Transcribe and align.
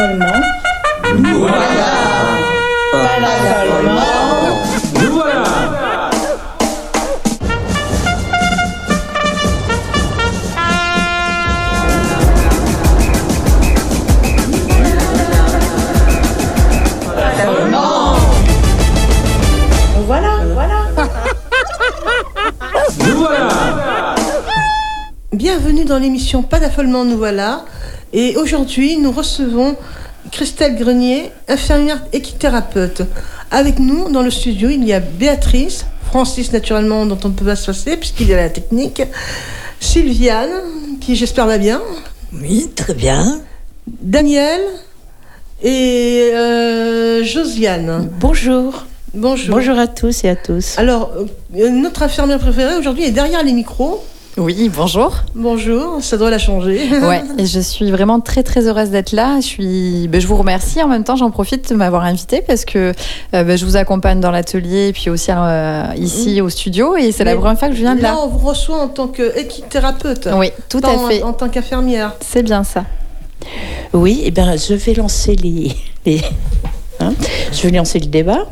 Nous 0.00 0.06
voilà. 0.16 0.40
Nous 1.14 1.38
voilà 1.40 1.60
Voilà, 20.06 20.30
voilà. 20.54 20.86
Nous 22.98 23.16
voilà 23.16 24.14
Bienvenue 25.32 25.84
dans 25.84 25.98
l'émission 25.98 26.42
Pas 26.42 26.58
d'affolement, 26.58 27.04
nous 27.04 27.18
voilà. 27.18 27.64
Et 28.12 28.36
aujourd'hui, 28.36 28.96
nous 28.96 29.12
recevons 29.12 29.76
Christelle 30.30 30.76
Grenier, 30.76 31.32
infirmière 31.48 32.02
équithérapeute. 32.12 33.02
Avec 33.50 33.78
nous, 33.78 34.10
dans 34.10 34.22
le 34.22 34.30
studio, 34.30 34.70
il 34.70 34.84
y 34.84 34.92
a 34.92 35.00
Béatrice, 35.00 35.86
Francis, 36.06 36.52
naturellement, 36.52 37.06
dont 37.06 37.18
on 37.24 37.28
ne 37.28 37.34
peut 37.34 37.44
pas 37.44 37.56
se 37.56 37.66
passer, 37.66 37.96
puisqu'il 37.96 38.30
est 38.30 38.34
à 38.34 38.42
la 38.42 38.50
technique, 38.50 39.02
Sylviane, 39.80 40.50
qui 41.00 41.16
j'espère 41.16 41.46
va 41.46 41.58
bien, 41.58 41.80
Oui, 42.32 42.70
très 42.74 42.94
bien. 42.94 43.40
Daniel 43.86 44.60
et 45.62 46.30
euh, 46.32 47.24
Josiane. 47.24 48.08
Bonjour. 48.20 48.86
Bonjour. 49.12 49.56
Bonjour 49.56 49.78
à 49.78 49.88
tous 49.88 50.22
et 50.22 50.28
à 50.28 50.36
tous. 50.36 50.78
Alors, 50.78 51.12
euh, 51.56 51.68
notre 51.70 52.04
infirmière 52.04 52.38
préférée 52.38 52.76
aujourd'hui 52.76 53.04
est 53.04 53.10
derrière 53.10 53.42
les 53.42 53.52
micros. 53.52 54.04
Oui, 54.36 54.70
bonjour. 54.74 55.12
Bonjour, 55.34 56.00
ça 56.02 56.16
doit 56.16 56.30
la 56.30 56.38
changer. 56.38 56.88
Ouais, 57.02 57.22
et 57.36 57.46
je 57.46 57.58
suis 57.60 57.90
vraiment 57.90 58.20
très 58.20 58.42
très 58.42 58.66
heureuse 58.66 58.90
d'être 58.90 59.12
là. 59.12 59.36
Je 59.40 59.46
suis, 59.46 60.08
ben, 60.08 60.20
je 60.20 60.26
vous 60.26 60.36
remercie. 60.36 60.80
En 60.82 60.88
même 60.88 61.02
temps, 61.04 61.16
j'en 61.16 61.30
profite 61.30 61.68
de 61.70 61.74
m'avoir 61.74 62.04
invité 62.04 62.40
parce 62.46 62.64
que 62.64 62.92
euh, 63.34 63.44
ben, 63.44 63.58
je 63.58 63.64
vous 63.66 63.76
accompagne 63.76 64.20
dans 64.20 64.30
l'atelier 64.30 64.88
et 64.88 64.92
puis 64.92 65.10
aussi 65.10 65.30
euh, 65.34 65.84
ici 65.96 66.40
au 66.40 66.48
studio. 66.48 66.96
Et 66.96 67.10
c'est 67.12 67.24
la 67.24 67.34
première 67.34 67.58
fois 67.58 67.68
que 67.68 67.74
je 67.74 67.80
viens 67.80 67.96
de 67.96 68.02
Là, 68.02 68.12
là. 68.12 68.18
on 68.22 68.28
vous 68.28 68.46
reçoit 68.46 68.78
en 68.80 68.88
tant 68.88 69.08
qu'équithérapeute. 69.08 70.28
Oui, 70.34 70.50
tout 70.68 70.80
pas 70.80 70.90
à 70.90 70.94
en- 70.94 71.08
fait. 71.08 71.22
En, 71.22 71.32
tant 71.32 71.48
qu'infirmière. 71.48 72.14
C'est 72.20 72.44
bien 72.44 72.62
ça. 72.64 72.84
Oui, 73.92 74.22
eh 74.24 74.30
ben, 74.30 74.56
je 74.56 74.74
vais 74.74 74.94
lancer 74.94 75.34
les, 75.34 75.72
les- 76.06 76.22
hein, 77.00 77.12
je 77.52 77.62
vais 77.62 77.76
lancer 77.76 77.98
le 77.98 78.06
débat. 78.06 78.46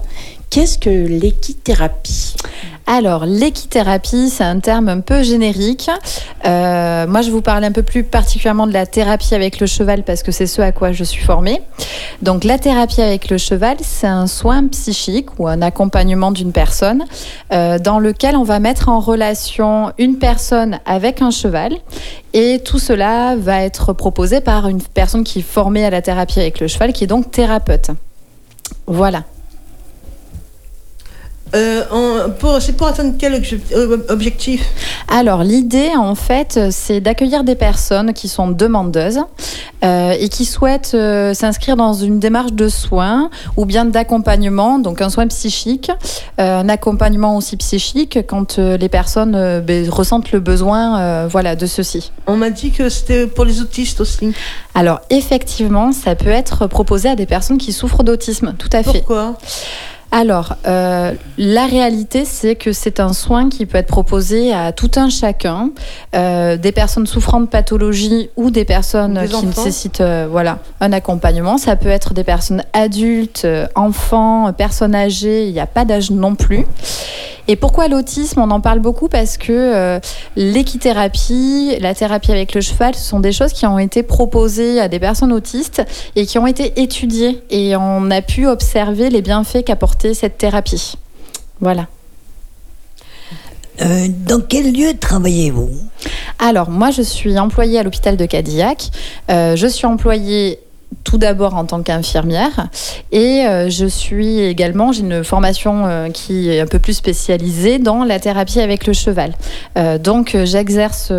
Qu'est-ce 0.51 0.79
que 0.79 0.89
l'équithérapie? 0.89 2.35
Alors, 2.87 3.27
l'équithérapie, 3.27 4.31
c'est 4.31 4.45
un 4.45 4.61
terme 4.61 4.89
un 4.89 5.01
peu 5.01 5.23
générique. 5.23 5.91
Euh, 6.47 7.07
moi, 7.07 7.21
je 7.21 7.31
vous 7.31 7.43
parler 7.43 7.67
un 7.67 7.73
peu 7.73 7.83
plus 7.83 8.03
particulièrement 8.03 8.67
de 8.67 8.73
la 8.73 8.87
thérapie 8.87 9.35
avec 9.35 9.61
le 9.61 9.67
cheval 9.67 10.05
parce 10.05 10.23
que 10.23 10.33
c'est 10.33 10.47
ce 10.47 10.63
à 10.63 10.73
quoi 10.73 10.93
je 10.93 11.05
suis 11.05 11.23
formée. 11.23 11.61
Donc, 12.23 12.45
la 12.45 12.59
thérapie 12.59 13.03
avec 13.03 13.29
le 13.29 13.37
cheval, 13.37 13.77
c'est 13.83 14.07
un 14.07 14.27
soin 14.27 14.67
psychique 14.69 15.39
ou 15.39 15.49
un 15.49 15.61
accompagnement 15.61 16.33
d'une 16.33 16.53
personne 16.53 17.05
euh, 17.53 17.79
dans 17.79 17.99
lequel 17.99 18.35
on 18.35 18.45
va 18.45 18.59
mettre 18.59 18.89
en 18.89 19.01
relation 19.01 19.93
une 19.99 20.17
personne 20.17 20.81
avec 20.87 21.21
un 21.21 21.31
cheval. 21.31 21.75
Et 22.33 22.61
tout 22.65 22.79
cela 22.79 23.37
va 23.37 23.65
être 23.65 23.93
proposé 23.93 24.41
par 24.41 24.67
une 24.67 24.81
personne 24.81 25.25
qui 25.25 25.41
est 25.41 25.43
formée 25.43 25.85
à 25.85 25.91
la 25.91 26.01
thérapie 26.01 26.41
avec 26.41 26.59
le 26.59 26.69
cheval, 26.69 26.95
qui 26.95 27.05
est 27.05 27.09
donc 27.09 27.31
thérapeute. 27.31 27.91
Voilà. 28.87 29.25
Euh, 31.55 32.29
c'est 32.61 32.77
pour 32.77 32.87
atteindre 32.87 33.15
quel 33.19 33.33
obje- 33.35 33.61
objectif? 34.09 34.65
Alors, 35.09 35.43
l'idée, 35.43 35.91
en 35.97 36.15
fait, 36.15 36.59
c'est 36.71 37.01
d'accueillir 37.01 37.45
des 37.45 37.55
personnes 37.55 38.13
qui 38.13 38.29
sont 38.29 38.49
demandeuses 38.49 39.21
euh, 39.85 40.15
et 40.19 40.29
qui 40.29 40.45
souhaitent 40.45 40.93
euh, 40.95 41.35
s'inscrire 41.35 41.77
dans 41.77 41.95
une 41.95 42.19
démarche 42.19 42.53
de 42.53 42.69
soins 42.69 43.31
ou 43.57 43.65
bien 43.65 43.85
d'accompagnement, 43.85 44.79
donc 44.79 45.01
un 45.01 45.09
soin 45.09 45.27
psychique, 45.29 45.91
un 46.39 46.69
accompagnement 46.69 47.37
aussi 47.37 47.57
psychique 47.57 48.19
quand 48.27 48.59
les 48.59 48.89
personnes 48.89 49.61
ben, 49.61 49.89
ressentent 49.91 50.33
le 50.33 50.41
besoin 50.41 51.27
voilà, 51.29 51.57
de 51.57 51.67
ceci. 51.67 52.13
On 52.27 52.37
m'a 52.37 52.51
dit 52.51 52.71
que 52.71 52.89
c'était 52.89 53.27
pour 53.27 53.45
les 53.45 53.61
autistes 53.61 54.01
aussi. 54.01 54.33
Alors, 54.75 55.01
effectivement, 55.11 55.93
ça 55.93 56.15
peut 56.15 56.31
être 56.31 56.67
proposé 56.67 57.09
à 57.09 57.17
des 57.17 57.27
personnes 57.27 57.59
qui 57.59 57.73
souffrent 57.73 58.05
d'autisme, 58.05 58.55
tout 58.59 58.69
à 58.73 58.83
fait. 58.83 58.99
Pourquoi? 58.99 59.39
Alors, 60.11 60.57
euh, 60.67 61.13
la 61.37 61.67
réalité, 61.67 62.25
c'est 62.25 62.55
que 62.55 62.73
c'est 62.73 62.99
un 62.99 63.13
soin 63.13 63.51
qui 63.51 63.67
peut 63.67 63.77
être 63.77 63.89
proposé 63.89 64.55
à 64.55 64.73
tout 64.73 64.91
un 64.97 65.11
chacun, 65.11 65.71
euh, 66.17 66.57
des 66.57 66.73
personnes 66.73 67.07
souffrant 67.07 67.41
de 67.41 67.47
pathologie 67.47 68.31
ou 68.37 68.51
des 68.51 68.65
personnes 68.65 69.21
Des 69.21 69.29
qui 69.29 69.35
enfants. 69.35 69.47
nécessitent 69.47 70.01
euh, 70.01 70.27
voilà, 70.31 70.61
un 70.81 70.93
accompagnement. 70.93 71.59
Ça 71.59 71.77
peut 71.77 71.91
être 71.91 72.15
des 72.15 72.25
personnes 72.25 72.63
adultes, 72.73 73.47
enfants, 73.75 74.51
personnes 74.55 74.95
âgées, 74.95 75.47
il 75.47 75.53
n'y 75.53 75.61
a 75.61 75.67
pas 75.67 75.85
d'âge 75.85 76.11
non 76.11 76.35
plus. 76.35 76.65
Et 77.51 77.57
pourquoi 77.57 77.89
l'autisme? 77.89 78.41
On 78.43 78.51
en 78.51 78.61
parle 78.61 78.79
beaucoup 78.79 79.09
parce 79.09 79.39
que 79.39 79.99
l'équithérapie, 80.37 81.79
la 81.81 81.95
thérapie 81.95 82.31
avec 82.31 82.55
le 82.55 82.61
cheval, 82.61 82.95
ce 82.95 83.01
sont 83.01 83.21
des 83.21 83.33
choses 83.33 83.55
qui 83.55 83.65
ont 83.65 83.79
été 83.79 84.03
proposées 84.03 84.79
à 84.81 84.89
des 84.89 84.99
personnes 84.99 85.33
autistes 85.33 85.83
et 86.15 86.27
qui 86.27 86.39
ont 86.39 86.47
été 86.47 86.79
étudiées. 86.83 87.43
Et 87.49 87.75
on 87.75 88.11
a 88.11 88.21
pu 88.21 88.47
observer 88.47 89.09
les 89.09 89.23
bienfaits 89.23 89.65
cette 90.15 90.39
thérapie. 90.39 90.95
Voilà. 91.61 91.87
Euh, 93.81 94.09
dans 94.09 94.41
quel 94.41 94.73
lieu 94.73 94.99
travaillez-vous? 94.99 95.71
Alors, 96.39 96.71
moi, 96.71 96.91
je 96.91 97.03
suis 97.03 97.39
employée 97.39 97.79
à 97.79 97.83
l'hôpital 97.83 98.17
de 98.17 98.27
Cadillac. 98.27 98.91
Euh, 99.31 99.55
je 99.57 99.67
suis 99.67 99.87
employée 99.87 100.61
tout 101.05 101.19
d'abord 101.19 101.55
en 101.55 101.65
tant 101.65 101.83
qu'infirmière 101.83 102.69
et 103.13 103.47
euh, 103.47 103.71
je 103.71 103.87
suis 103.87 104.41
également, 104.41 104.93
j'ai 104.93 105.01
une 105.01 105.25
formation 105.25 105.87
euh, 105.87 106.11
qui 106.11 106.51
est 106.51 106.61
un 106.61 106.67
peu 106.67 106.79
plus 106.79 106.93
spécialisée 106.93 107.79
dans 107.79 108.05
la 108.05 108.21
thérapie 108.21 108.61
avec 108.61 108.87
le 108.87 108.93
cheval. 108.93 109.33
Euh, 109.79 109.99
donc, 109.99 110.37
j'exerce 110.45 111.11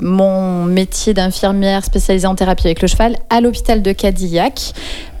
mon 0.00 0.64
métier 0.64 1.14
d'infirmière 1.14 1.84
spécialisée 1.84 2.26
en 2.26 2.34
thérapie 2.34 2.66
avec 2.66 2.82
le 2.82 2.88
cheval 2.88 3.16
à 3.30 3.40
l'hôpital 3.40 3.82
de 3.82 3.92
Cadillac. 3.92 4.72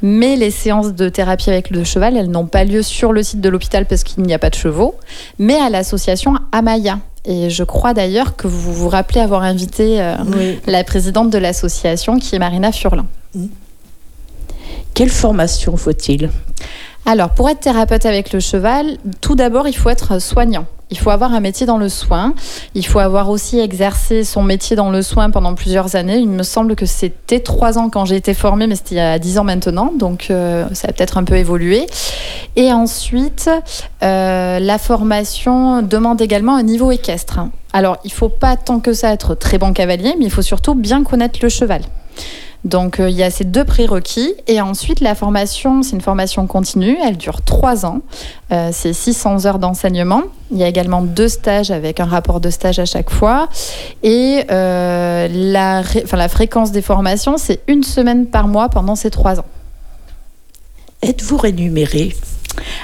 Mais 0.02 0.36
les 0.36 0.50
séances 0.50 0.92
de 0.92 1.08
thérapie 1.08 1.50
avec 1.50 1.70
le 1.70 1.84
cheval, 1.84 2.16
elles 2.16 2.30
n'ont 2.30 2.46
pas 2.46 2.64
lieu 2.64 2.82
sur 2.82 3.12
le 3.12 3.22
site 3.22 3.40
de 3.40 3.48
l'hôpital 3.48 3.86
parce 3.86 4.04
qu'il 4.04 4.22
n'y 4.24 4.34
a 4.34 4.38
pas 4.38 4.50
de 4.50 4.54
chevaux, 4.54 4.94
mais 5.38 5.56
à 5.56 5.70
l'association 5.70 6.34
Amaya. 6.52 6.98
Et 7.24 7.50
je 7.50 7.64
crois 7.64 7.94
d'ailleurs 7.94 8.36
que 8.36 8.46
vous 8.46 8.72
vous 8.72 8.88
rappelez 8.88 9.20
avoir 9.20 9.42
invité 9.42 10.14
Oui. 10.36 10.60
la 10.66 10.84
présidente 10.84 11.30
de 11.30 11.38
l'association 11.38 12.18
qui 12.18 12.36
est 12.36 12.38
Marina 12.38 12.70
Furlan. 12.72 13.06
Quelle 14.96 15.10
formation 15.10 15.76
faut-il? 15.76 16.30
Alors, 17.04 17.28
pour 17.28 17.50
être 17.50 17.60
thérapeute 17.60 18.06
avec 18.06 18.32
le 18.32 18.40
cheval, 18.40 18.96
tout 19.20 19.34
d'abord, 19.34 19.68
il 19.68 19.76
faut 19.76 19.90
être 19.90 20.18
soignant. 20.22 20.64
Il 20.88 20.96
faut 20.96 21.10
avoir 21.10 21.34
un 21.34 21.40
métier 21.40 21.66
dans 21.66 21.76
le 21.76 21.90
soin. 21.90 22.32
Il 22.74 22.86
faut 22.86 22.98
avoir 22.98 23.28
aussi 23.28 23.58
exercé 23.58 24.24
son 24.24 24.42
métier 24.42 24.74
dans 24.74 24.88
le 24.88 25.02
soin 25.02 25.28
pendant 25.28 25.54
plusieurs 25.54 25.96
années. 25.96 26.16
Il 26.16 26.30
me 26.30 26.42
semble 26.42 26.76
que 26.76 26.86
c'était 26.86 27.40
trois 27.40 27.76
ans 27.76 27.90
quand 27.90 28.06
j'ai 28.06 28.16
été 28.16 28.32
formée, 28.32 28.66
mais 28.66 28.74
c'était 28.74 28.94
il 28.94 28.98
y 28.98 29.00
a 29.02 29.18
dix 29.18 29.36
ans 29.38 29.44
maintenant, 29.44 29.92
donc 29.94 30.28
euh, 30.30 30.64
ça 30.72 30.88
a 30.88 30.92
peut-être 30.94 31.18
un 31.18 31.24
peu 31.24 31.36
évolué. 31.36 31.86
Et 32.56 32.72
ensuite, 32.72 33.50
euh, 34.02 34.58
la 34.58 34.78
formation 34.78 35.82
demande 35.82 36.22
également 36.22 36.56
un 36.56 36.62
niveau 36.62 36.90
équestre. 36.90 37.40
Alors, 37.74 37.98
il 38.04 38.12
faut 38.12 38.30
pas 38.30 38.56
tant 38.56 38.80
que 38.80 38.94
ça 38.94 39.12
être 39.12 39.34
très 39.34 39.58
bon 39.58 39.74
cavalier, 39.74 40.14
mais 40.18 40.24
il 40.24 40.30
faut 40.30 40.40
surtout 40.40 40.74
bien 40.74 41.04
connaître 41.04 41.38
le 41.42 41.50
cheval. 41.50 41.82
Donc 42.64 42.98
euh, 42.98 43.08
il 43.08 43.16
y 43.16 43.22
a 43.22 43.30
ces 43.30 43.44
deux 43.44 43.64
prérequis 43.64 44.34
et 44.46 44.60
ensuite 44.60 45.00
la 45.00 45.14
formation, 45.14 45.82
c'est 45.82 45.92
une 45.92 46.00
formation 46.00 46.46
continue, 46.46 46.96
elle 47.04 47.16
dure 47.16 47.42
trois 47.42 47.86
ans, 47.86 48.00
Euh, 48.52 48.70
c'est 48.72 48.92
600 48.92 49.44
heures 49.46 49.58
d'enseignement. 49.58 50.22
Il 50.52 50.58
y 50.58 50.62
a 50.62 50.68
également 50.68 51.02
deux 51.02 51.28
stages 51.28 51.72
avec 51.72 51.98
un 51.98 52.04
rapport 52.04 52.40
de 52.40 52.48
stage 52.48 52.78
à 52.78 52.84
chaque 52.84 53.10
fois 53.10 53.48
et 54.04 54.44
euh, 54.52 55.26
la, 55.28 55.82
enfin, 56.04 56.16
la 56.16 56.28
fréquence 56.28 56.70
des 56.70 56.82
formations, 56.82 57.38
c'est 57.38 57.60
une 57.66 57.82
semaine 57.82 58.26
par 58.26 58.46
mois 58.46 58.68
pendant 58.68 58.94
ces 58.94 59.10
trois 59.10 59.40
ans. 59.40 59.44
Êtes-vous 61.02 61.36
rémunéré 61.36 62.14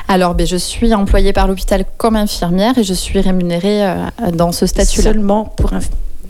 Alors 0.09 0.35
ben, 0.35 0.47
je 0.47 0.57
suis 0.57 0.93
employée 0.95 1.33
par 1.33 1.47
l'hôpital 1.47 1.85
comme 1.97 2.17
infirmière 2.17 2.77
et 2.77 2.83
je 2.83 2.95
suis 2.95 3.21
rémunérée 3.21 3.87
euh, 3.87 3.97
dans 4.33 4.51
ce 4.51 4.67
statut-là. 4.67 5.13
Seulement 5.13 5.45
pour 5.45 5.73
un 5.73 5.81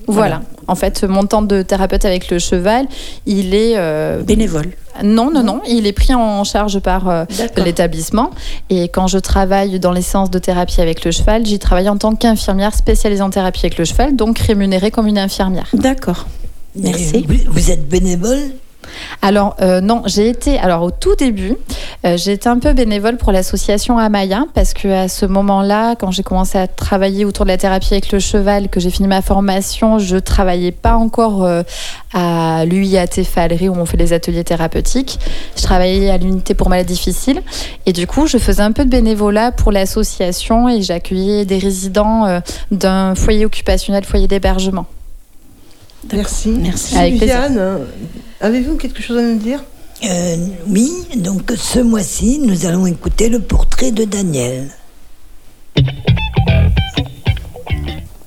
Voilà. 0.07 0.43
En 0.69 0.75
fait, 0.75 1.05
mon 1.05 1.27
temps 1.27 1.43
de 1.43 1.63
thérapeute 1.63 2.05
avec 2.05 2.31
le 2.31 2.39
cheval, 2.39 2.87
il 3.27 3.55
est 3.55 3.75
euh, 3.77 4.23
bénévole. 4.23 4.73
Non, 5.03 5.31
non, 5.31 5.43
non. 5.43 5.61
Il 5.67 5.87
est 5.87 5.93
pris 5.93 6.15
en 6.15 6.45
charge 6.45 6.79
par 6.81 7.09
euh, 7.09 7.25
l'établissement. 7.57 8.31
Et 8.71 8.89
quand 8.89 9.07
je 9.07 9.19
travaille 9.19 9.81
dans 9.81 9.93
les 9.93 10.03
séances 10.03 10.31
de 10.31 10.39
thérapie 10.39 10.81
avec 10.81 11.05
le 11.05 11.11
cheval, 11.11 11.47
j'y 11.47 11.59
travaille 11.59 11.89
en 11.89 11.97
tant 11.97 12.15
qu'infirmière 12.15 12.75
spécialisée 12.75 13.23
en 13.23 13.31
thérapie 13.31 13.61
avec 13.65 13.79
le 13.79 13.85
cheval, 13.85 14.17
donc 14.17 14.39
rémunérée 14.39 14.91
comme 14.91 15.07
une 15.07 15.19
infirmière. 15.19 15.69
D'accord. 15.73 16.27
Merci. 16.77 17.25
Vous, 17.29 17.53
vous 17.53 17.71
êtes 17.71 17.89
bénévole 17.89 18.53
Alors 19.21 19.57
euh, 19.61 19.81
non, 19.81 20.03
j'ai 20.07 20.29
été 20.29 20.59
alors 20.59 20.83
au 20.83 20.91
tout 20.91 21.15
début, 21.15 21.57
euh, 22.05 22.17
j'ai 22.17 22.33
été 22.33 22.49
un 22.49 22.59
peu 22.59 22.73
bénévole 22.73 23.17
pour 23.17 23.33
l'association 23.33 23.99
Amaya 23.99 24.45
parce 24.55 24.75
que 24.75 24.89
à 24.89 25.09
ce 25.09 25.27
moment-là, 25.27 25.95
quand 25.97 26.11
j'ai 26.11 26.23
commencé 26.23 26.59
à 26.59 26.67
travailler 26.67 27.25
autour 27.25 27.45
de 27.45 27.51
la 27.51 27.57
thérapie 27.57 27.93
avec 27.93 28.11
le 28.13 28.19
cheval, 28.19 28.69
que 28.69 28.81
j'ai 28.81 28.91
fini 28.91 29.09
ma 29.09 29.23
formation, 29.23 29.99
je 29.99 30.17
travaillais 30.17 30.73
pas 30.73 30.95
encore 30.95 31.45
euh, 31.45 31.63
à 32.13 32.65
l'UIAT 32.65 33.25
Falerie 33.25 33.69
où 33.69 33.75
on 33.75 33.87
fait 33.87 33.97
les 33.97 34.13
ateliers 34.13 34.45
thérapeutiques. 34.45 35.19
Je 35.57 35.63
travaillais 35.63 36.11
à 36.11 36.19
l'unité 36.19 36.55
pour 36.55 36.69
maladies 36.69 36.95
difficiles 36.95 37.43
et 37.87 37.93
du 37.93 38.07
coup, 38.07 38.27
je 38.27 38.39
faisais 38.39 38.63
un 38.63 38.73
peu 38.73 38.85
de 38.85 38.91
bénévolat 38.91 39.53
pour 39.53 39.73
l'association 39.73 40.69
et 40.69 40.83
j'accueillais 40.83 41.45
des 41.45 41.59
résidents 41.59 42.27
euh, 42.27 42.41
d'un 42.71 43.15
foyer 43.15 43.47
occupationnel, 43.47 44.05
foyer 44.05 44.29
d'hébergement. 44.29 44.87
Merci. 46.13 46.49
Merci. 46.51 46.97
Avec 46.97 47.23
euh, 47.23 47.79
avez-vous 48.41 48.77
quelque 48.77 49.03
chose 49.03 49.19
à 49.19 49.23
nous 49.23 49.39
dire 49.39 49.63
Euh, 50.05 50.37
oui, 50.69 50.91
donc 51.17 51.53
ce 51.57 51.79
mois-ci, 51.79 52.41
nous 52.41 52.67
allons 52.67 52.87
écouter 52.87 53.29
le 53.29 53.39
portrait 53.41 53.93
de 53.93 54.05
Daniel. 54.05 54.69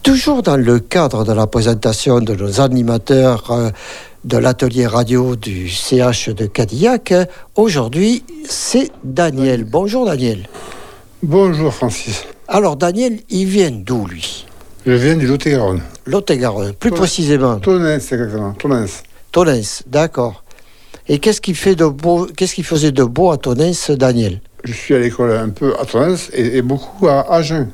Toujours 0.04 0.42
dans 0.42 0.56
le 0.56 0.80
cadre 0.80 1.25
de 1.25 1.33
la 1.33 1.48
présentation 1.48 2.19
de 2.22 2.33
nos 2.33 2.62
animateurs 2.62 3.51
euh, 3.51 3.69
de 4.24 4.38
l'atelier 4.38 4.88
radio 4.88 5.36
du 5.36 5.69
CH 5.69 6.30
de 6.30 6.45
Cadillac, 6.45 7.13
aujourd'hui 7.56 8.24
c'est 8.48 8.92
Daniel. 9.04 9.66
Bonjour 9.66 10.06
Daniel. 10.06 10.48
Bonjour 11.21 11.74
Francis. 11.74 12.24
Alors 12.48 12.75
Daniel, 12.75 13.19
il 13.30 13.45
vient 13.48 13.71
d'où 13.71 14.06
lui? 14.07 14.45
Je 14.85 14.91
viens 14.91 15.15
du 15.15 15.25
Lot-et-Garonne. 15.27 15.81
Lot-et-Garonne, 16.05 16.73
plus 16.73 16.91
précisément. 16.91 17.57
Tonnes 17.59 17.85
exactement. 17.87 18.53
Tonnes. 18.53 18.87
Tonens, 19.31 19.83
d'accord. 19.87 20.43
Et 21.07 21.19
qu'est-ce 21.19 21.41
qu'il 21.41 21.55
fait 21.55 21.75
de 21.75 21.85
beau 21.85 22.27
Qu'est-ce 22.37 22.55
qu'il 22.55 22.63
faisait 22.63 22.91
de 22.91 23.03
beau 23.03 23.31
à 23.31 23.37
Tonens, 23.37 23.91
Daniel? 23.91 24.41
Je 24.63 24.73
suis 24.73 24.95
à 24.95 24.99
l'école 24.99 25.31
un 25.31 25.49
peu 25.49 25.73
à 25.79 25.85
Tonnes 25.85 26.17
et, 26.33 26.57
et 26.57 26.61
beaucoup 26.61 27.07
à 27.07 27.31
Agen. 27.33 27.67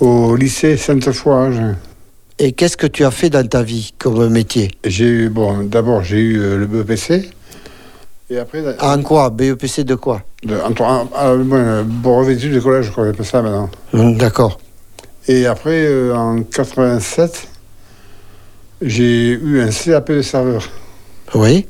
Au 0.00 0.36
lycée 0.36 0.76
Sainte-Foy 0.76 1.34
à 1.34 1.42
Agen. 1.46 1.76
Et 2.38 2.52
qu'est-ce 2.52 2.76
que 2.76 2.86
tu 2.86 3.04
as 3.04 3.10
fait 3.10 3.30
dans 3.30 3.46
ta 3.46 3.62
vie 3.62 3.92
comme 3.98 4.28
métier? 4.28 4.70
J'ai 4.84 5.06
eu, 5.06 5.28
bon, 5.28 5.64
d'abord 5.64 6.04
j'ai 6.04 6.18
eu 6.20 6.38
euh, 6.40 6.56
le 6.58 6.66
BEPC. 6.66 7.30
Et 8.30 8.38
après, 8.38 8.62
En 8.80 9.02
quoi? 9.02 9.30
BEPC 9.30 9.84
de 9.84 9.94
quoi? 9.94 10.22
De, 10.44 10.54
en, 10.54 10.72
en- 10.84 11.08
en- 11.16 11.36
bon, 11.38 11.84
brevet 11.84 12.34
d'études 12.36 12.54
de 12.54 12.60
collège, 12.60 12.86
je 12.86 12.90
crois 12.92 13.04
qu'on 13.04 13.10
appelle 13.10 13.26
ça 13.26 13.42
maintenant. 13.42 13.70
D'accord. 13.94 14.60
Et 15.28 15.46
après, 15.46 15.84
euh, 15.86 16.14
en 16.14 16.42
87, 16.42 17.48
j'ai 18.82 19.32
eu 19.32 19.60
un 19.60 19.70
CAP 19.70 20.10
de 20.12 20.22
serveur. 20.22 20.68
Oui. 21.34 21.66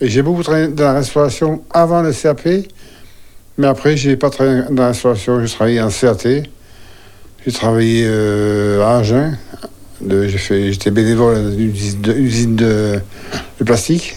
Et 0.00 0.08
j'ai 0.08 0.22
beaucoup 0.22 0.42
travaillé 0.42 0.68
dans 0.68 0.84
la 0.84 0.92
restauration 0.94 1.62
avant 1.70 2.02
le 2.02 2.12
CAP, 2.12 2.48
mais 3.58 3.66
après, 3.66 3.96
j'ai 3.96 4.16
pas 4.16 4.30
travaillé 4.30 4.62
dans 4.70 4.82
la 4.82 4.88
restauration, 4.88 5.44
j'ai 5.44 5.52
travaillé 5.52 5.80
en 5.80 5.88
CAT. 5.90 6.42
J'ai 7.44 7.52
travaillé 7.52 8.04
euh, 8.06 8.82
à 8.84 8.98
Agen. 8.98 9.38
J'étais 10.06 10.90
bénévole 10.90 11.36
dans 11.36 11.50
une 11.52 11.70
usine 11.70 12.00
de, 12.02 12.12
usine 12.12 12.56
de, 12.56 13.00
de 13.58 13.64
plastique. 13.64 14.16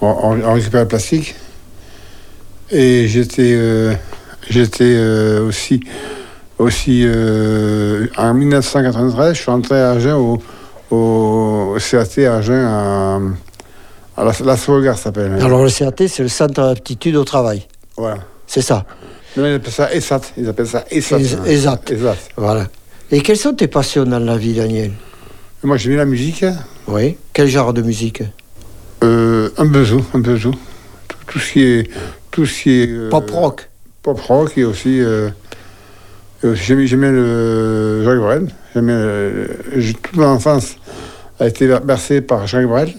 On, 0.00 0.06
on- 0.06 0.42
on 0.44 0.52
récupère 0.54 0.82
le 0.82 0.88
plastique. 0.88 1.34
Et 2.70 3.08
j'étais 3.08 3.52
euh, 3.54 3.94
j'étais 4.48 4.84
euh, 4.84 5.46
aussi, 5.48 5.80
aussi 6.58 7.02
euh, 7.04 8.06
en 8.16 8.34
1993, 8.34 9.34
je 9.36 9.40
suis 9.42 9.50
entré 9.50 9.80
à 9.80 9.92
Agen 9.92 10.12
au, 10.14 10.38
au 10.94 11.76
CAT 11.78 12.26
à 12.26 12.36
Agen 12.36 12.54
à, 12.64 13.18
à 14.16 14.24
la, 14.24 14.32
la 14.44 14.56
Sauvegarde 14.56 14.98
s'appelle. 14.98 15.32
Alors 15.40 15.62
le 15.64 15.70
CAT, 15.70 16.08
c'est 16.08 16.22
le 16.22 16.28
centre 16.28 16.54
d'aptitude 16.54 17.16
au 17.16 17.24
travail. 17.24 17.66
Voilà. 17.96 18.18
C'est 18.46 18.62
ça. 18.62 18.84
Non, 19.36 19.46
ils 19.46 19.54
appellent 19.54 19.72
ça 19.72 19.92
ESAT. 19.94 20.20
Ils 20.36 20.48
appellent 20.48 20.66
ça 20.66 20.84
ESAT. 20.90 21.18
Es- 21.20 21.34
hein. 21.34 21.44
ESAT. 21.46 21.80
ESAT. 21.90 22.16
Voilà. 22.36 22.66
Et 23.10 23.20
quelles 23.20 23.36
sont 23.36 23.54
tes 23.54 23.68
passions 23.68 24.04
dans 24.04 24.18
la 24.18 24.36
vie, 24.36 24.54
Daniel? 24.54 24.92
Moi, 25.62 25.76
j'ai 25.76 25.90
mis 25.90 25.96
la 25.96 26.04
musique. 26.06 26.44
Oui. 26.86 27.16
Quel 27.32 27.48
genre 27.48 27.72
de 27.72 27.82
musique? 27.82 28.22
Euh, 29.04 29.50
un 29.58 29.66
bezou, 29.66 30.04
un 30.14 30.18
bezou. 30.18 30.52
Tout, 31.06 31.16
tout 31.26 31.38
ce 31.38 31.52
qui 31.52 31.62
est. 31.62 31.90
Tout 32.30 32.46
ce 32.46 32.62
qui 32.62 32.80
est. 32.82 32.88
euh, 32.90 33.08
Pop 33.10 33.30
rock. 33.30 33.68
Pop 34.02 34.20
rock 34.20 34.52
et 34.56 34.64
aussi. 34.64 35.00
Euh, 36.44 36.54
j'aimais, 36.54 36.86
j'aimais 36.86 37.10
le 37.10 38.02
Jacques 38.04 38.18
Brel. 38.18 38.48
J'aimais. 38.74 38.92
le- 38.92 39.48
j'ai- 39.76 39.94
toute 39.94 40.16
mon 40.16 40.26
enfance 40.26 40.76
a 41.40 41.46
été 41.46 41.68
bercée 41.84 42.20
par 42.20 42.46
Jacques 42.46 42.66
Brel. 42.66 42.94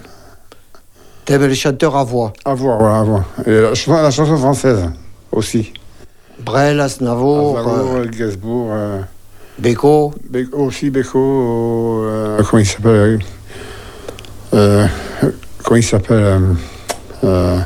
T'aimes 1.25 1.45
les 1.45 1.55
chanteurs 1.55 1.95
à 1.95 2.03
voix 2.03 2.33
À 2.45 2.53
voir, 2.55 2.79
voilà, 2.79 2.99
à 2.99 3.03
voir. 3.03 3.23
Et 3.45 3.51
la, 3.61 3.75
chanson- 3.75 4.01
la 4.01 4.11
chanson 4.11 4.37
française 4.37 4.89
aussi. 5.31 5.71
Brel, 6.39 6.79
Aznavour, 6.79 7.59
Aznavour, 7.59 7.95
euh, 7.97 8.05
Gainsbourg. 8.05 8.67
euh, 8.71 8.99
Beko. 9.59 10.13
Be- 10.31 10.47
aussi 10.53 10.89
Beko, 10.89 12.01
euh, 12.05 12.41
comment 12.49 12.61
il 12.61 12.65
s'appelle 12.65 13.19
euh, 14.53 14.87
Comment 15.63 15.77
il 15.77 15.83
s'appelle 15.83 16.23
euh, 16.23 16.39
euh, 17.25 17.59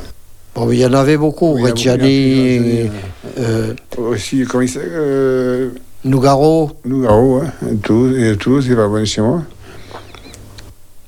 Bon, 0.56 0.72
il 0.72 0.80
y 0.80 0.86
en 0.86 0.94
avait 0.94 1.18
beaucoup. 1.18 1.54
oui, 1.54 1.62
il 1.62 1.66
Reggiani, 1.72 2.56
il 2.56 2.92
a- 3.38 3.42
euh, 3.42 3.74
Aussi, 3.98 4.44
comment 4.46 4.62
il 4.64 4.72
euh, 4.78 5.70
Nougaro. 6.06 6.72
Nougaro, 6.86 7.42
hein, 7.42 7.52
et 7.72 8.38
tout, 8.38 8.62
c'est 8.62 8.76
pas 8.76 8.88
bon 8.88 9.06
chez 9.06 9.22
moi. 9.22 9.42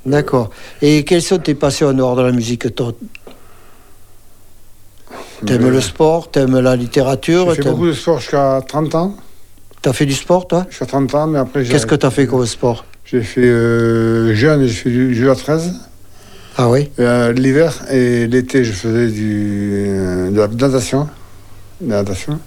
D'accord. 0.06 0.50
Et 0.82 1.04
quelles 1.04 1.22
sont 1.22 1.38
tes 1.40 1.56
passions 1.56 1.88
en 1.90 1.94
dehors 1.94 2.16
de 2.16 2.22
la 2.22 2.32
musique 2.32 2.74
toi? 2.76 2.94
T'aimes 5.46 5.66
Euh, 5.66 5.70
le 5.70 5.82
sport 5.82 6.32
T'aimes 6.32 6.60
la 6.60 6.76
littérature 6.76 7.50
J'ai 7.54 7.62
fait 7.64 7.70
beaucoup 7.70 7.88
de 7.88 7.94
sport 7.94 8.20
jusqu'à 8.20 8.62
30 8.68 8.96
ans. 8.96 9.16
T'as 9.82 9.94
fait 9.94 10.06
du 10.06 10.14
sport, 10.14 10.48
toi? 10.48 10.66
Jusqu'à 10.70 10.86
30 10.86 11.14
ans, 11.16 11.28
mais 11.28 11.40
après 11.40 11.64
j'ai. 11.66 11.72
Qu'est-ce 11.74 11.86
que 11.86 11.96
t'as 11.96 12.10
fait 12.10 12.26
comme 12.26 12.46
sport? 12.46 12.86
J'ai 13.04 13.22
fait 13.22 13.42
euh, 13.42 14.34
jeune, 14.34 14.66
j'ai 14.66 14.74
fait 14.74 14.90
du 14.90 15.14
jeu 15.14 15.30
à 15.30 15.36
13. 15.36 15.74
Ah 16.58 16.70
oui 16.70 16.90
Euh, 17.00 17.32
L'hiver 17.34 17.84
et 17.92 18.28
l'été, 18.28 18.64
je 18.64 18.72
faisais 18.72 19.08
du, 19.12 19.86
euh, 19.90 20.32
de 20.32 20.38
la 20.38 20.48
natation. 20.48 21.08
De 21.82 21.90
la 21.92 21.98
natation. 21.98 22.40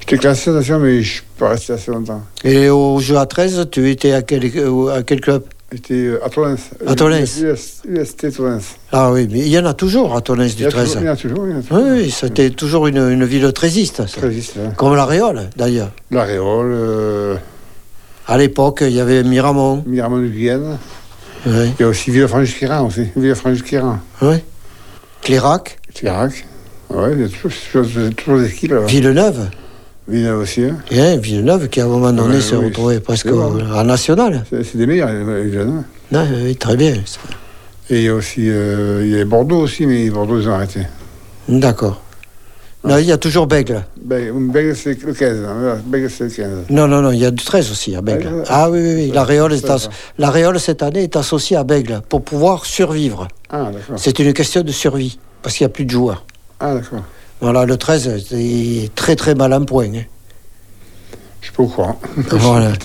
J'étais 0.00 0.18
classé 0.18 0.50
natation, 0.50 0.80
mais 0.80 1.02
je 1.02 1.10
suis 1.12 1.22
pas 1.38 1.50
resté 1.50 1.72
assez 1.72 1.90
longtemps. 1.92 2.22
Et 2.42 2.68
au 2.68 2.98
jeu 2.98 3.16
à 3.18 3.26
13, 3.26 3.68
tu 3.70 3.88
étais 3.88 4.12
à 4.12 4.22
quel, 4.22 4.44
euh, 4.56 4.88
à 4.98 5.02
quel 5.04 5.20
club? 5.20 5.44
J'étais 5.72 6.10
à 6.24 6.28
Tolens. 6.28 6.56
À. 6.84 6.94
US, 7.52 7.82
UST 7.88 8.32
Tolens. 8.36 8.58
Ah 8.90 9.12
oui, 9.12 9.28
mais 9.30 9.38
il 9.38 9.48
y 9.48 9.58
en 9.58 9.66
a 9.66 9.74
toujours 9.74 10.16
à 10.16 10.22
Il 10.26 10.54
du 10.56 10.62
y 10.64 10.66
a 10.66 10.70
13. 10.70 10.94
toujours, 10.94 11.00
il 11.00 11.06
y 11.06 11.08
en 11.08 11.12
a 11.12 11.16
toujours. 11.16 11.46
il 11.46 11.50
y 11.50 11.54
en 11.54 11.56
a 11.56 11.60
Oui, 11.60 11.64
toujours. 11.68 11.86
oui, 11.92 12.10
c'était 12.10 12.50
toujours 12.50 12.86
une, 12.88 12.96
une 12.98 13.24
ville 13.24 13.52
trésiste, 13.52 13.98
ça. 14.08 14.18
Très 14.18 14.28
vite, 14.30 14.54
hein. 14.58 14.72
comme 14.76 14.96
la 14.96 15.04
Réole, 15.04 15.48
d'ailleurs. 15.56 15.92
La 16.10 16.24
Réole, 16.24 16.72
euh, 16.74 17.36
À 18.26 18.36
l'époque, 18.36 18.78
il 18.84 18.90
y 18.96 19.00
avait 19.00 19.22
Miramont. 19.22 19.84
Miramont 19.86 20.18
de 20.18 20.26
Guyenne. 20.26 20.76
Oui. 21.46 21.72
Il 21.78 21.82
y 21.82 21.84
a 21.84 21.88
aussi 21.88 22.10
Villefranche-Quirin 22.10 22.82
aussi. 22.82 23.06
Villefranche-Quirin. 23.16 24.00
oui. 24.22 24.36
Clérac, 25.22 25.78
Tirac. 25.92 26.46
Ouais, 26.88 27.12
il 27.12 27.20
y 27.20 27.24
a 27.24 27.28
toujours, 27.28 28.38
des 28.38 28.48
skis 28.48 28.68
là-bas. 28.68 28.86
Villeneuve. 28.86 29.48
Villeneuve 30.08 30.38
aussi. 30.40 30.64
Hein. 30.64 30.78
Et 30.90 30.98
hein, 31.00 31.16
Villeneuve 31.18 31.68
qui, 31.68 31.80
à 31.80 31.84
un 31.84 31.88
moment 31.88 32.12
donné, 32.12 32.38
oui, 32.38 32.56
retrouvé 32.56 33.00
presque 33.00 33.26
c'est 33.28 33.32
au- 33.34 33.48
vrai. 33.50 33.64
en 33.78 33.84
national. 33.84 34.44
C'est 34.50 34.76
des 34.76 34.86
meilleurs, 34.86 35.10
les 35.12 35.52
jeunes. 35.52 35.84
hein. 36.14 36.26
Oui, 36.44 36.56
très 36.56 36.76
bien. 36.76 36.94
Et 37.90 37.98
il 37.98 38.02
y 38.02 38.08
a 38.08 38.14
aussi 38.14 38.48
euh, 38.48 39.02
il 39.04 39.10
y 39.16 39.20
a 39.20 39.24
Bordeaux 39.24 39.58
aussi, 39.60 39.86
mais 39.86 40.08
Bordeaux, 40.10 40.40
ils 40.40 40.48
ont 40.48 40.54
arrêté. 40.54 40.80
D'accord. 41.48 42.00
Non, 42.82 42.96
il 42.96 43.04
y 43.04 43.12
a 43.12 43.18
toujours 43.18 43.46
Bègle. 43.46 43.84
Bègle, 44.02 44.32
Bègle, 44.50 44.74
c'est 44.74 45.02
le 45.02 45.12
15. 45.12 45.38
hein. 45.46 45.78
Bègle, 45.84 46.08
c'est 46.10 46.24
le 46.24 46.30
15. 46.30 46.48
Non, 46.70 46.88
non, 46.88 47.02
non, 47.02 47.10
il 47.10 47.18
y 47.18 47.26
a 47.26 47.30
du 47.30 47.44
13 47.44 47.70
aussi 47.70 47.94
à 47.94 48.00
Bègle. 48.00 48.26
Ouais, 48.28 48.32
ouais. 48.40 48.44
Ah 48.48 48.70
oui, 48.70 48.78
oui, 48.80 48.94
oui. 48.94 49.10
La 49.12 49.22
Réole, 49.24 49.52
est 49.52 49.58
C'est 49.58 49.70
as- 49.70 49.78
ça. 49.80 49.90
la 50.16 50.30
Réole, 50.30 50.58
cette 50.58 50.82
année, 50.82 51.02
est 51.02 51.14
associée 51.16 51.58
à 51.58 51.64
Bègle 51.64 52.00
pour 52.08 52.22
pouvoir 52.22 52.64
survivre. 52.64 53.28
Ah, 53.50 53.70
d'accord. 53.72 53.96
C'est 53.98 54.18
une 54.18 54.32
question 54.32 54.62
de 54.62 54.72
survie, 54.72 55.18
parce 55.42 55.56
qu'il 55.56 55.66
n'y 55.66 55.70
a 55.70 55.74
plus 55.74 55.84
de 55.84 55.90
joueurs. 55.90 56.24
Ah, 56.58 56.74
d'accord. 56.74 57.02
Voilà, 57.42 57.66
le 57.66 57.76
13, 57.76 58.24
c'est 58.28 58.90
très 58.94 59.14
très 59.14 59.34
mal 59.34 59.52
en 59.52 59.64
point. 59.66 59.86
hein. 59.94 60.02
Je 61.42 61.46
suis 61.46 61.54
pas 61.54 61.62
au 61.62 61.66
courant. 61.68 62.00
Voilà. 62.30 62.72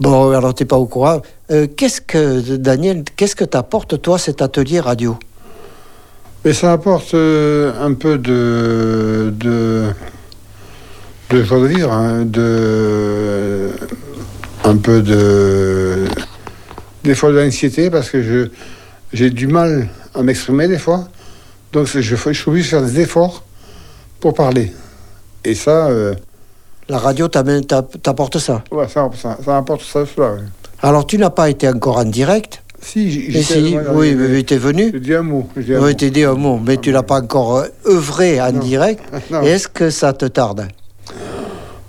Bon, 0.00 0.30
alors 0.32 0.52
t'es 0.54 0.64
pas 0.64 0.76
au 0.76 0.86
courant. 0.86 1.22
Euh, 1.52 1.68
qu'est-ce 1.76 2.00
que, 2.00 2.56
Daniel, 2.56 3.04
qu'est-ce 3.16 3.36
que 3.36 3.44
t'apporte, 3.44 4.02
toi, 4.02 4.18
cet 4.18 4.42
atelier 4.42 4.80
radio? 4.80 5.16
Mais 6.44 6.52
ça 6.52 6.72
apporte 6.72 7.14
euh, 7.14 7.72
un 7.80 7.94
peu 7.94 8.18
de, 8.18 9.32
de, 9.34 9.86
de 11.30 11.42
joie 11.42 11.60
de 11.60 11.66
vivre, 11.66 11.90
hein, 11.92 12.24
de, 12.26 13.70
un 14.64 14.76
peu 14.76 15.00
de, 15.00 16.04
des 17.02 17.14
fois 17.14 17.30
de 17.32 17.38
l'anxiété 17.38 17.88
parce 17.90 18.10
que 18.10 18.22
je, 18.22 18.48
j'ai 19.12 19.30
du 19.30 19.46
mal 19.46 19.88
à 20.14 20.22
m'exprimer 20.22 20.68
des 20.68 20.78
fois. 20.78 21.08
Donc 21.72 21.86
je, 21.86 22.00
je 22.00 22.14
suis 22.16 22.48
obligé 22.50 22.64
de 22.64 22.68
faire 22.68 22.82
des 22.82 23.00
efforts 23.00 23.42
pour 24.20 24.34
parler. 24.34 24.72
Et 25.44 25.54
ça, 25.54 25.86
euh, 25.86 26.14
La 26.88 26.98
radio 26.98 27.28
t'apporte 27.28 28.38
ça. 28.38 28.62
ouais, 28.70 28.86
ça, 28.88 29.08
ça, 29.16 29.38
ça 29.42 29.56
apporte 29.56 29.82
ça, 29.82 30.04
cela. 30.06 30.32
ouais. 30.34 30.40
Alors, 30.82 31.06
tu 31.06 31.16
n'as 31.16 31.30
pas 31.30 31.48
été 31.48 31.66
encore 31.68 31.96
en 31.96 32.04
direct, 32.04 32.62
Si, 32.84 33.30
j'étais 33.32 33.42
si, 33.42 33.76
oui, 33.94 34.14
mais 34.14 34.42
tu 34.42 34.54
es 34.54 34.58
venu 34.58 34.90
J'ai 34.92 35.00
dit 35.00 35.14
un 35.14 35.22
mot. 35.22 35.48
j'ai 35.56 35.78
Oui, 35.78 35.94
dit 35.94 36.24
un 36.24 36.34
mot, 36.34 36.60
mais 36.64 36.76
tu 36.76 36.92
l'as 36.92 37.02
pas 37.02 37.20
encore 37.20 37.56
euh, 37.58 37.66
œuvré 37.86 38.40
en 38.40 38.52
Non. 38.52 38.58
direct. 38.60 39.02
Est-ce 39.42 39.68
que 39.68 39.88
ça 39.90 40.12
te 40.12 40.26
tarde? 40.26 40.68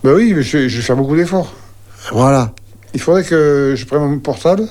Ben 0.03 0.13
oui, 0.13 0.33
mais 0.35 0.41
je, 0.43 0.67
je 0.69 0.77
vais 0.77 0.81
faire 0.83 0.95
beaucoup 0.95 1.15
d'efforts. 1.15 1.53
Voilà. 2.13 2.51
Il 2.93 3.01
faudrait 3.01 3.23
que 3.23 3.73
je 3.75 3.85
prenne 3.85 4.01
mon 4.01 4.19
portable, 4.19 4.63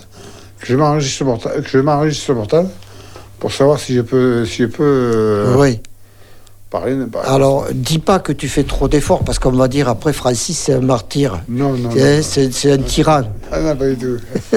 que 0.60 0.66
je 0.66 0.76
m'enregistre 0.76 1.24
le 1.24 1.30
portable, 1.30 1.62
que 1.62 1.68
je 1.68 1.78
m'enregistre 1.78 2.30
le 2.30 2.36
portable 2.38 2.68
pour 3.38 3.52
savoir 3.52 3.78
si 3.78 3.94
je 3.94 4.00
peux, 4.00 4.46
si 4.46 4.62
je 4.62 4.66
peux 4.66 4.82
euh, 4.82 5.56
Oui. 5.58 5.80
parler. 6.70 6.94
pas- 7.12 7.20
Alors, 7.22 7.66
dis 7.74 7.98
pas 7.98 8.18
que 8.18 8.32
tu 8.32 8.48
fais 8.48 8.64
trop 8.64 8.88
d'efforts, 8.88 9.24
parce 9.24 9.38
qu'on 9.38 9.50
va 9.52 9.68
dire 9.68 9.88
après, 9.90 10.14
Francis, 10.14 10.56
c'est 10.58 10.72
un 10.72 10.80
martyr. 10.80 11.42
Non, 11.48 11.72
non. 11.74 11.90
non. 11.90 12.20
C'est 12.22 12.72
un 12.72 12.78
tyran. 12.78 13.24
Ah 13.52 13.60
non, 13.60 13.76
pas 13.76 13.88
du 13.88 13.96
tout. 13.96 14.16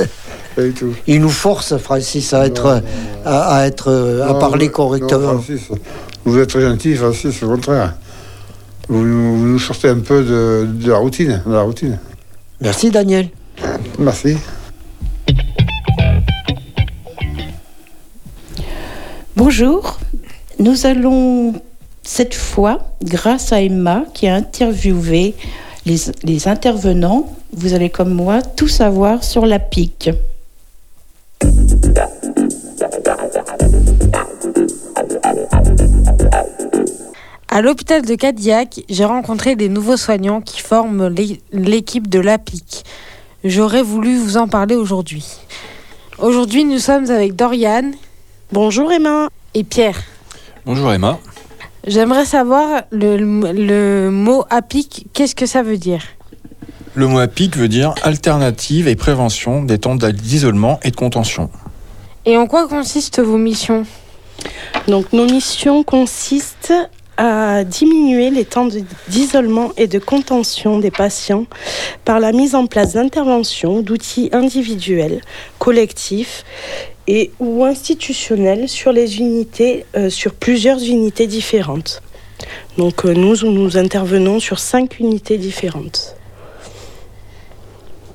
tout. 0.76 0.94
Il 1.08 1.22
nous 1.22 1.30
force, 1.30 1.78
Francis, 1.78 2.34
à 2.34 2.46
être, 2.46 2.66
non. 2.76 2.82
à, 3.26 3.56
à 3.58 3.66
être, 3.68 3.92
à 4.28 4.34
Non, 4.34 4.40
parler 4.40 4.70
correctement. 4.70 5.20
non, 5.20 5.42
Francis, 5.42 5.62
vous 6.26 6.38
êtes 6.40 6.50
très 6.50 6.62
gentil, 6.62 6.96
Francis, 6.96 7.42
au 7.44 7.48
contraire. 7.48 7.96
Vous, 8.90 9.04
nous- 9.04 9.36
vous 9.38 9.46
nous 9.46 9.60
sortez 9.60 9.90
un 9.90 10.00
peu 10.00 10.24
de, 10.24 10.68
de 10.72 10.90
la 10.92 10.98
routine, 10.98 11.42
de 11.46 11.54
la 11.54 11.62
routine. 11.62 12.00
Merci, 12.62 12.90
Daniel. 12.92 13.30
Merci. 14.00 14.38
Bonjour, 19.36 20.00
nous 20.60 20.86
allons 20.86 21.54
cette 22.04 22.34
fois, 22.36 22.80
grâce 23.04 23.52
à 23.52 23.62
Emma 23.62 24.06
qui 24.14 24.28
a 24.28 24.36
interviewé 24.36 25.36
les, 25.86 25.98
les 26.24 26.48
intervenants, 26.48 27.36
vous 27.54 27.74
allez 27.74 27.90
comme 27.90 28.14
moi 28.14 28.42
tout 28.42 28.68
savoir 28.68 29.24
sur 29.24 29.46
la 29.46 29.60
pique. 29.60 30.10
À 37.58 37.62
l'hôpital 37.64 38.04
de 38.06 38.14
Cadillac, 38.14 38.82
j'ai 38.88 39.04
rencontré 39.04 39.56
des 39.56 39.68
nouveaux 39.68 39.98
soignants 39.98 40.42
qui 40.42 40.62
forment 40.62 41.08
l'é- 41.08 41.42
l'équipe 41.52 42.08
de 42.08 42.20
l'APIC. 42.20 42.84
J'aurais 43.44 43.82
voulu 43.82 44.16
vous 44.16 44.38
en 44.38 44.48
parler 44.48 44.76
aujourd'hui. 44.76 45.26
Aujourd'hui, 46.20 46.66
nous 46.66 46.78
sommes 46.78 47.10
avec 47.10 47.36
Doriane. 47.36 47.96
Bonjour 48.52 48.92
Emma. 48.92 49.30
Et 49.56 49.64
Pierre. 49.64 50.00
Bonjour 50.68 50.94
Emma. 50.94 51.18
J'aimerais 51.88 52.26
savoir 52.26 52.84
le, 52.92 53.18
le 53.18 54.12
mot 54.12 54.46
APIC, 54.52 55.08
qu'est-ce 55.14 55.34
que 55.34 55.48
ça 55.48 55.64
veut 55.64 55.78
dire? 55.78 56.04
Le 56.94 57.08
mot 57.08 57.18
APIC 57.18 57.58
veut 57.58 57.70
dire 57.70 57.96
alternative 58.04 58.88
et 58.88 58.96
prévention 58.96 59.64
des 59.64 59.80
temps 59.80 59.96
d'isolement 59.96 60.80
et 60.84 60.92
de 60.92 60.96
contention. 60.96 61.50
Et 62.28 62.38
en 62.38 62.46
quoi 62.46 62.68
consistent 62.68 63.20
vos 63.22 63.40
missions? 63.40 63.84
Donc 64.88 65.12
nos 65.12 65.26
missions 65.26 65.84
consistent 65.84 66.72
à 67.18 67.64
diminuer 67.64 68.30
les 68.30 68.46
temps 68.46 68.68
d'isolement 69.08 69.72
et 69.76 69.88
de 69.88 70.00
contention 70.00 70.80
des 70.80 70.92
patients 70.92 71.46
par 72.06 72.20
la 72.20 72.32
mise 72.32 72.56
en 72.56 72.68
place 72.68 72.94
d'interventions, 72.94 73.82
d'outils 73.82 74.30
individuels, 74.32 75.22
collectifs 75.60 76.46
et 77.08 77.32
ou 77.40 77.64
institutionnels 77.64 78.70
sur 78.70 78.92
les 78.92 79.18
unités, 79.18 79.86
euh, 79.96 80.10
sur 80.10 80.34
plusieurs 80.34 80.84
unités 80.84 81.26
différentes. 81.26 82.02
Donc 82.78 83.06
euh, 83.06 83.14
nous, 83.14 83.36
nous 83.50 83.78
intervenons 83.78 84.40
sur 84.40 84.60
cinq 84.60 85.00
unités 85.00 85.38
différentes. 85.38 86.16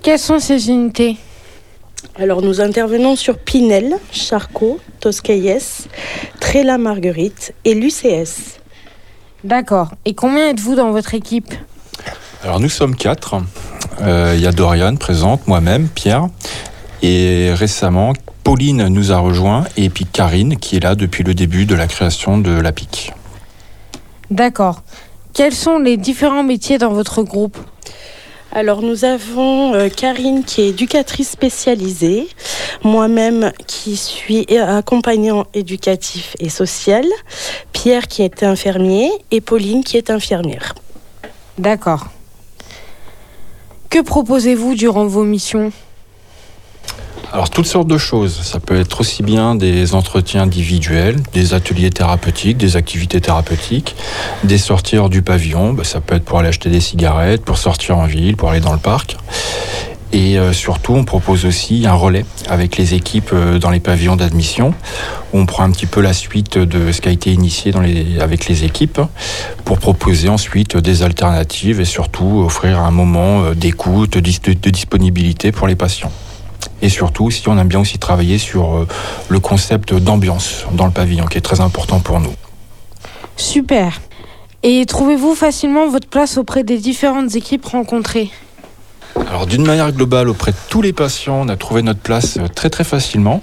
Quelles 0.03 0.19
sont 0.19 0.39
ces 0.39 0.69
unités? 0.69 1.17
Alors 2.17 2.43
nous 2.43 2.61
intervenons 2.61 3.17
sur 3.17 3.39
Pinel, 3.39 3.97
Charcot, 4.11 4.79
Toscaïès, 5.01 5.89
Tréla 6.41 6.77
Marguerite 6.77 7.55
et 7.65 7.75
l'UCS. 7.75 8.62
D'accord. 9.45 9.91
Et 10.05 10.15
combien 10.15 10.51
êtes-vous 10.51 10.75
dans 10.77 10.93
votre 10.93 11.15
équipe 11.15 11.53
Alors 12.43 12.61
nous 12.61 12.69
sommes 12.69 12.95
quatre. 12.95 13.37
Euh, 14.01 14.35
Il 14.37 14.43
y 14.43 14.47
a 14.47 14.53
Doriane 14.53 14.99
présente, 14.99 15.47
moi-même, 15.49 15.89
Pierre. 15.89 16.29
Et 17.03 17.53
récemment, 17.53 18.13
Pauline 18.45 18.89
nous 18.89 19.13
a 19.13 19.19
rejoint 19.19 19.65
et 19.77 19.89
puis 19.91 20.07
Karine 20.07 20.57
qui 20.57 20.77
est 20.77 20.81
là 20.81 20.95
depuis 20.95 21.25
le 21.25 21.35
début 21.35 21.67
de 21.67 21.75
la 21.75 21.87
création 21.87 22.39
de 22.39 22.53
l'APIC. 22.53 23.13
D'accord. 24.31 24.83
Quels 25.35 25.55
sont 25.55 25.79
les 25.79 25.97
différents 25.97 26.43
métiers 26.45 26.79
dans 26.79 26.93
votre 26.93 27.23
groupe? 27.23 27.57
Alors 28.55 28.83
nous 28.83 29.07
avons 29.07 29.75
euh, 29.75 29.89
Karine 29.89 30.45
qui 30.45 30.61
est 30.61 30.69
éducatrice 30.69 31.31
spécialisée, 31.31 32.29
moi-même 32.85 33.51
qui 33.67 33.97
suis 33.97 34.47
accompagnant 34.59 35.47
éducatif 35.55 36.37
et 36.39 36.51
social, 36.51 37.07
Pierre 37.73 38.07
qui 38.09 38.21
est 38.21 38.43
infirmier 38.43 39.11
et 39.31 39.41
Pauline 39.41 39.83
qui 39.83 39.97
est 39.97 40.11
infirmière. 40.11 40.75
D'accord. 41.57 42.09
Que 43.89 44.01
proposez-vous 44.01 44.75
durant 44.75 45.07
vos 45.07 45.25
missions? 45.25 45.73
Alors 47.33 47.49
toutes 47.49 47.67
sortes 47.67 47.89
de 47.89 47.97
choses. 47.97 48.43
Ça 48.43 48.61
peut 48.61 48.79
être 48.79 49.01
aussi 49.01 49.23
bien 49.23 49.55
des 49.55 49.95
entretiens 49.95 50.43
individuels, 50.43 51.17
des 51.33 51.55
ateliers 51.55 51.89
thérapeutiques, 51.89 52.59
des 52.59 52.77
activités 52.77 53.23
thérapeutiques, 53.23 53.97
des 54.45 54.59
sorties 54.59 54.99
hors 54.99 55.09
du 55.09 55.23
pavillon. 55.23 55.73
Bah, 55.73 55.83
ça 55.83 56.03
peut 56.03 56.15
être 56.15 56.27
pour 56.27 56.39
aller 56.39 56.49
acheter 56.49 56.69
des 56.69 56.83
cigarettes, 56.83 57.43
pour 57.43 57.57
sortir 57.57 57.97
en 57.97 58.05
ville, 58.05 58.37
pour 58.37 58.51
aller 58.51 58.61
dans 58.61 58.75
le 58.75 58.79
parc. 58.79 59.17
Et 60.13 60.39
euh, 60.39 60.53
surtout, 60.53 60.93
on 60.93 61.05
propose 61.05 61.47
aussi 61.47 61.87
un 61.87 61.95
relais 61.95 62.27
avec 62.51 62.77
les 62.77 62.93
équipes 62.93 63.31
euh, 63.33 63.59
dans 63.59 63.71
les 63.71 63.81
pavillons 63.81 64.17
d'admission. 64.17 64.75
On 65.33 65.47
prend 65.47 65.63
un 65.63 65.71
petit 65.71 65.87
peu 65.87 66.03
la 66.03 66.13
suite 66.13 66.59
de 66.59 66.93
ce 66.93 67.01
qui 67.01 67.09
a 67.09 67.13
été 67.13 67.33
initié 67.33 67.73
avec 68.21 68.47
les 68.47 68.65
équipes 68.65 69.01
pour 69.65 69.79
proposer 69.79 70.29
ensuite 70.29 70.77
des 70.77 71.03
alternatives 71.03 71.81
et 71.81 71.87
surtout 71.87 72.43
offrir 72.45 72.79
un 72.81 72.91
moment 72.91 73.43
euh, 73.43 73.55
d'écoute, 73.55 74.19
de 74.19 74.71
disponibilité 74.71 75.51
pour 75.51 75.67
les 75.67 75.77
patients. 75.77 76.13
Et 76.81 76.89
surtout, 76.89 77.31
si 77.31 77.49
on 77.49 77.59
aime 77.59 77.69
bien 77.69 77.81
aussi 77.81 77.99
travailler 77.99 78.39
sur 78.39 78.75
euh, 78.75 78.89
le 79.29 79.41
concept 79.41 79.95
d'ambiance 79.95 80.65
dans 80.73 80.87
le 80.87 80.93
pavillon, 80.93 81.27
qui 81.27 81.39
est 81.39 81.43
très 81.43 81.61
important 81.61 82.01
pour 82.01 82.21
nous. 82.21 82.35
Super. 83.37 84.01
Et 84.63 84.87
trouvez-vous 84.87 85.35
facilement 85.35 85.89
votre 85.89 86.09
place 86.09 86.39
auprès 86.39 86.63
des 86.63 86.79
différentes 86.79 87.35
équipes 87.35 87.65
rencontrées? 87.65 88.31
Alors 89.29 89.47
d'une 89.47 89.67
manière 89.67 89.93
globale, 89.93 90.29
auprès 90.29 90.53
de 90.53 90.57
tous 90.69 90.83
les 90.83 90.93
patients, 90.93 91.41
on 91.43 91.49
a 91.49 91.57
trouvé 91.57 91.83
notre 91.83 92.01
place 92.01 92.37
euh, 92.37 92.49
très 92.49 92.71
très 92.71 92.85
facilement. 92.85 93.43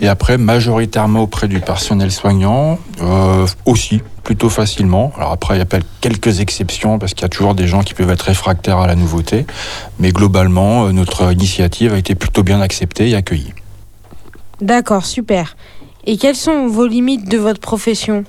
Et 0.00 0.08
après, 0.08 0.38
majoritairement 0.38 1.22
auprès 1.22 1.48
du 1.48 1.60
personnel 1.60 2.10
soignant, 2.10 2.78
euh, 3.02 3.46
aussi 3.66 4.00
plutôt 4.24 4.48
facilement. 4.48 5.12
Alors 5.16 5.32
après, 5.32 5.56
il 5.56 5.58
y 5.58 5.62
a 5.62 5.80
quelques 6.00 6.40
exceptions 6.40 6.98
parce 6.98 7.14
qu'il 7.14 7.22
y 7.22 7.26
a 7.26 7.28
toujours 7.28 7.54
des 7.54 7.66
gens 7.66 7.82
qui 7.82 7.94
peuvent 7.94 8.10
être 8.10 8.22
réfractaires 8.22 8.78
à 8.78 8.86
la 8.86 8.94
nouveauté. 8.94 9.46
Mais 9.98 10.10
globalement, 10.10 10.86
euh, 10.86 10.92
notre 10.92 11.32
initiative 11.32 11.92
a 11.92 11.98
été 11.98 12.14
plutôt 12.14 12.42
bien 12.42 12.60
acceptée 12.60 13.10
et 13.10 13.14
accueillie. 13.14 13.52
D'accord, 14.60 15.06
super. 15.06 15.56
Et 16.06 16.16
quelles 16.16 16.36
sont 16.36 16.66
vos 16.66 16.86
limites 16.86 17.28
de 17.28 17.38
votre 17.38 17.60
profession? 17.60 18.24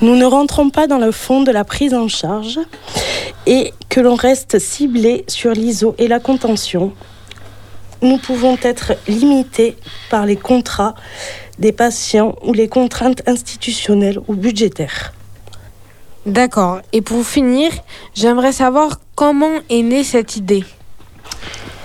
Nous 0.00 0.16
ne 0.16 0.24
rentrons 0.24 0.70
pas 0.70 0.86
dans 0.86 0.98
le 0.98 1.12
fond 1.12 1.42
de 1.42 1.50
la 1.50 1.64
prise 1.64 1.94
en 1.94 2.08
charge 2.08 2.58
et 3.46 3.72
que 3.88 4.00
l'on 4.00 4.14
reste 4.14 4.58
ciblé 4.58 5.24
sur 5.28 5.52
l'ISO 5.52 5.94
et 5.98 6.08
la 6.08 6.20
contention. 6.20 6.92
Nous 8.00 8.18
pouvons 8.18 8.58
être 8.62 8.94
limités 9.06 9.76
par 10.10 10.26
les 10.26 10.36
contrats 10.36 10.94
des 11.58 11.72
patients 11.72 12.34
ou 12.42 12.52
les 12.52 12.68
contraintes 12.68 13.22
institutionnelles 13.28 14.18
ou 14.26 14.34
budgétaires. 14.34 15.12
D'accord. 16.26 16.80
Et 16.92 17.02
pour 17.02 17.26
finir, 17.26 17.70
j'aimerais 18.14 18.52
savoir 18.52 19.00
comment 19.14 19.58
est 19.70 19.82
née 19.82 20.04
cette 20.04 20.36
idée. 20.36 20.64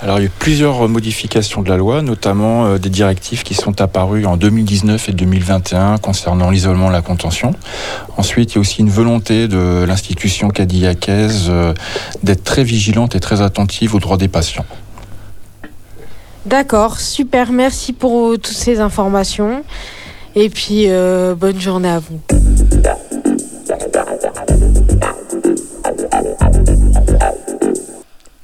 Alors 0.02 0.20
il 0.20 0.22
y 0.22 0.26
a 0.26 0.28
eu 0.28 0.32
plusieurs 0.38 0.88
modifications 0.88 1.62
de 1.62 1.70
la 1.70 1.78
loi, 1.78 2.02
notamment 2.02 2.66
euh, 2.66 2.78
des 2.78 2.90
directives 2.90 3.44
qui 3.44 3.56
sont 3.56 3.82
apparues 3.82 4.26
en 4.26 4.38
2019 4.38 5.10
et 5.10 5.12
2021 5.12 5.98
concernant 5.98 6.50
l'isolement 6.52 6.90
et 6.90 6.94
la 6.94 7.02
contention. 7.02 7.56
Ensuite, 8.18 8.54
il 8.54 8.56
y 8.56 8.58
a 8.58 8.62
aussi 8.62 8.82
une 8.82 8.90
volonté 8.90 9.48
de 9.48 9.84
l'institution 9.88 10.50
cadillacaise 10.50 11.48
euh, 11.50 11.74
d'être 12.24 12.44
très 12.44 12.64
vigilante 12.64 13.16
et 13.16 13.20
très 13.20 13.42
attentive 13.42 13.96
aux 13.96 14.00
droits 14.00 14.18
des 14.18 14.28
patients. 14.28 14.66
D'accord, 16.48 17.02
super. 17.02 17.52
Merci 17.52 17.92
pour 17.92 18.30
euh, 18.30 18.38
toutes 18.38 18.56
ces 18.56 18.80
informations. 18.80 19.66
Et 20.34 20.50
puis, 20.50 20.86
euh, 20.88 21.36
bonne 21.36 21.60
journée 21.60 21.90
à 21.90 22.00
vous. 22.00 22.22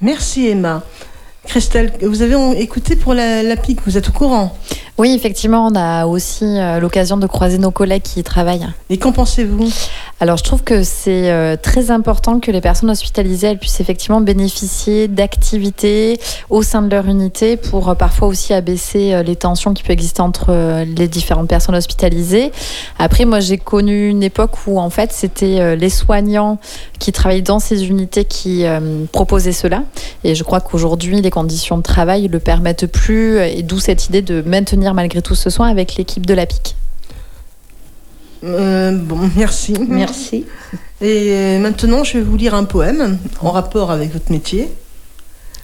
Merci 0.02 0.48
Emma. 0.48 0.82
Christelle, 1.46 1.92
vous 2.02 2.22
avez 2.22 2.60
écouté 2.60 2.96
pour 2.96 3.14
la, 3.14 3.42
vous 3.84 3.96
êtes 3.96 4.08
au 4.08 4.12
courant. 4.12 4.56
Oui, 4.96 5.12
effectivement, 5.14 5.66
on 5.66 5.74
a 5.74 6.06
aussi 6.06 6.44
euh, 6.44 6.78
l'occasion 6.78 7.16
de 7.16 7.26
croiser 7.26 7.58
nos 7.58 7.70
collègues 7.70 8.02
qui 8.02 8.20
y 8.20 8.22
travaillent. 8.22 8.66
Et 8.90 8.98
qu'en 8.98 9.12
pensez-vous? 9.12 9.68
Alors, 10.20 10.36
je 10.36 10.44
trouve 10.44 10.62
que 10.62 10.84
c'est 10.84 11.30
euh, 11.30 11.56
très 11.60 11.90
important 11.90 12.38
que 12.38 12.52
les 12.52 12.60
personnes 12.60 12.88
hospitalisées 12.88 13.56
puissent 13.56 13.80
effectivement 13.80 14.20
bénéficier 14.20 15.08
d'activités 15.08 16.20
au 16.50 16.62
sein 16.62 16.82
de 16.82 16.90
leur 16.90 17.06
unité 17.06 17.56
pour 17.56 17.88
euh, 17.88 17.94
parfois 17.94 18.28
aussi 18.28 18.54
abaisser 18.54 19.12
euh, 19.12 19.22
les 19.24 19.34
tensions 19.34 19.74
qui 19.74 19.82
peuvent 19.82 19.90
exister 19.90 20.22
entre 20.22 20.84
les 20.84 21.08
différentes 21.08 21.48
personnes 21.48 21.74
hospitalisées. 21.74 22.52
Après, 22.98 23.24
moi, 23.24 23.40
j'ai 23.40 23.58
connu 23.58 24.08
une 24.08 24.22
époque 24.22 24.66
où 24.68 24.78
en 24.78 24.88
fait, 24.88 25.12
c'était 25.12 25.76
les 25.76 25.90
soignants 25.90 26.58
qui 27.00 27.10
travaillaient 27.10 27.42
dans 27.42 27.58
ces 27.58 27.86
unités 27.86 28.24
qui 28.24 28.64
proposaient 29.12 29.52
cela. 29.52 29.82
Et 30.22 30.34
je 30.34 30.44
crois 30.44 30.60
qu'aujourd'hui, 30.60 31.20
les 31.20 31.30
conditions 31.30 31.76
de 31.76 31.82
travail 31.82 32.28
le 32.28 32.38
permettent 32.38 32.86
plus, 32.86 33.38
et 33.40 33.62
d'où 33.62 33.78
cette 33.78 34.08
idée 34.08 34.22
de 34.22 34.42
maintenir 34.42 34.94
malgré 34.94 35.22
tout 35.22 35.34
ce 35.34 35.50
soin 35.50 35.68
avec 35.68 35.96
l'équipe 35.96 36.24
de 36.24 36.34
la 36.34 36.46
PIC. 36.46 36.76
Euh, 38.44 38.92
bon, 38.92 39.18
merci. 39.36 39.74
Merci. 39.88 40.44
Et 41.00 41.30
euh, 41.32 41.58
maintenant, 41.58 42.04
je 42.04 42.18
vais 42.18 42.24
vous 42.24 42.36
lire 42.36 42.54
un 42.54 42.64
poème 42.64 43.18
en 43.40 43.50
rapport 43.50 43.90
avec 43.90 44.12
votre 44.12 44.30
métier. 44.30 44.70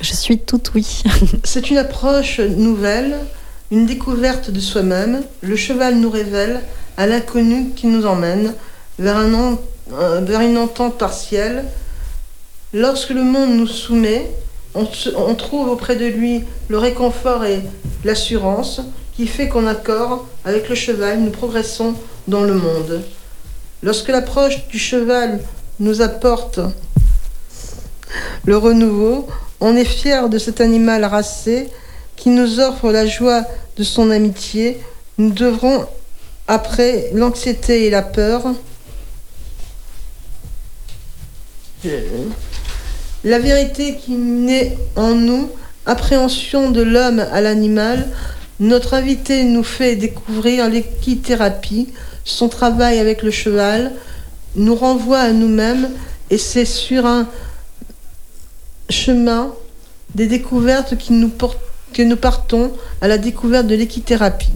Je 0.01 0.15
suis 0.15 0.39
toute 0.39 0.73
oui. 0.75 1.03
C'est 1.45 1.71
une 1.71 1.77
approche 1.79 2.41
nouvelle, 2.41 3.19
une 3.71 3.87
découverte 3.87 4.51
de 4.51 4.61
soi-même. 4.61 5.23
Le 5.43 5.57
cheval 5.57 5.97
nous 5.97 6.11
révèle 6.11 6.61
à 6.97 7.07
l'inconnu 7.07 7.71
qui 7.77 7.87
nous 7.87 8.07
emmène 8.07 8.55
vers, 8.99 9.17
un 9.17 9.35
en- 9.35 9.59
euh, 9.93 10.21
vers 10.21 10.41
une 10.41 10.57
entente 10.57 10.97
partielle. 10.99 11.65
Lorsque 12.73 13.11
le 13.11 13.23
monde 13.25 13.51
nous 13.57 13.67
soumet, 13.67 14.31
on, 14.75 14.87
on 15.17 15.35
trouve 15.35 15.69
auprès 15.69 15.97
de 15.97 16.07
lui 16.07 16.45
le 16.69 16.79
réconfort 16.79 17.45
et 17.45 17.61
l'assurance 18.05 18.81
qui 19.17 19.27
fait 19.27 19.49
qu'en 19.49 19.67
accord 19.67 20.27
avec 20.45 20.69
le 20.69 20.75
cheval, 20.75 21.21
nous 21.21 21.31
progressons 21.31 21.95
dans 22.31 22.45
le 22.45 22.55
monde. 22.55 23.03
Lorsque 23.83 24.09
l'approche 24.09 24.67
du 24.69 24.79
cheval 24.79 25.41
nous 25.81 26.01
apporte 26.01 26.61
le 28.45 28.57
renouveau, 28.57 29.27
on 29.61 29.77
est 29.77 29.85
fier 29.85 30.29
de 30.29 30.39
cet 30.39 30.61
animal 30.61 31.05
racé 31.05 31.69
qui 32.17 32.31
nous 32.31 32.61
offre 32.61 32.91
la 32.91 33.07
joie 33.07 33.45
de 33.77 33.83
son 33.83 34.11
amitié. 34.11 34.81
Nous 35.19 35.31
devrons, 35.31 35.87
après 36.47 37.11
l'anxiété 37.13 37.87
et 37.87 37.91
la 37.91 38.03
peur, 38.03 38.43
la 43.25 43.39
vérité 43.39 43.97
qui 43.97 44.13
naît 44.13 44.79
en 44.97 45.15
nous, 45.15 45.51
appréhension 45.87 46.71
de 46.71 46.83
l'homme 46.83 47.21
à 47.33 47.41
l'animal, 47.41 48.09
notre 48.61 48.95
invité 48.95 49.45
nous 49.45 49.65
fait 49.65 49.97
découvrir 49.97 50.69
l'équithérapie, 50.69 51.89
son 52.31 52.49
travail 52.49 52.99
avec 52.99 53.23
le 53.23 53.31
cheval, 53.31 53.93
nous 54.57 54.75
renvoie 54.75 55.19
à 55.21 55.33
nous-mêmes 55.33 55.89
et 56.31 56.39
c'est 56.39 56.65
sur 56.65 57.07
un 57.07 57.27
chemin 58.89 59.51
des 60.15 60.27
découvertes 60.27 60.97
qui 60.97 61.13
nous 61.13 61.29
portent- 61.29 61.59
que 61.93 62.03
nous 62.03 62.17
partons 62.17 62.73
à 63.01 63.09
la 63.09 63.19
découverte 63.19 63.67
de 63.67 63.75
l'équithérapie. 63.75 64.51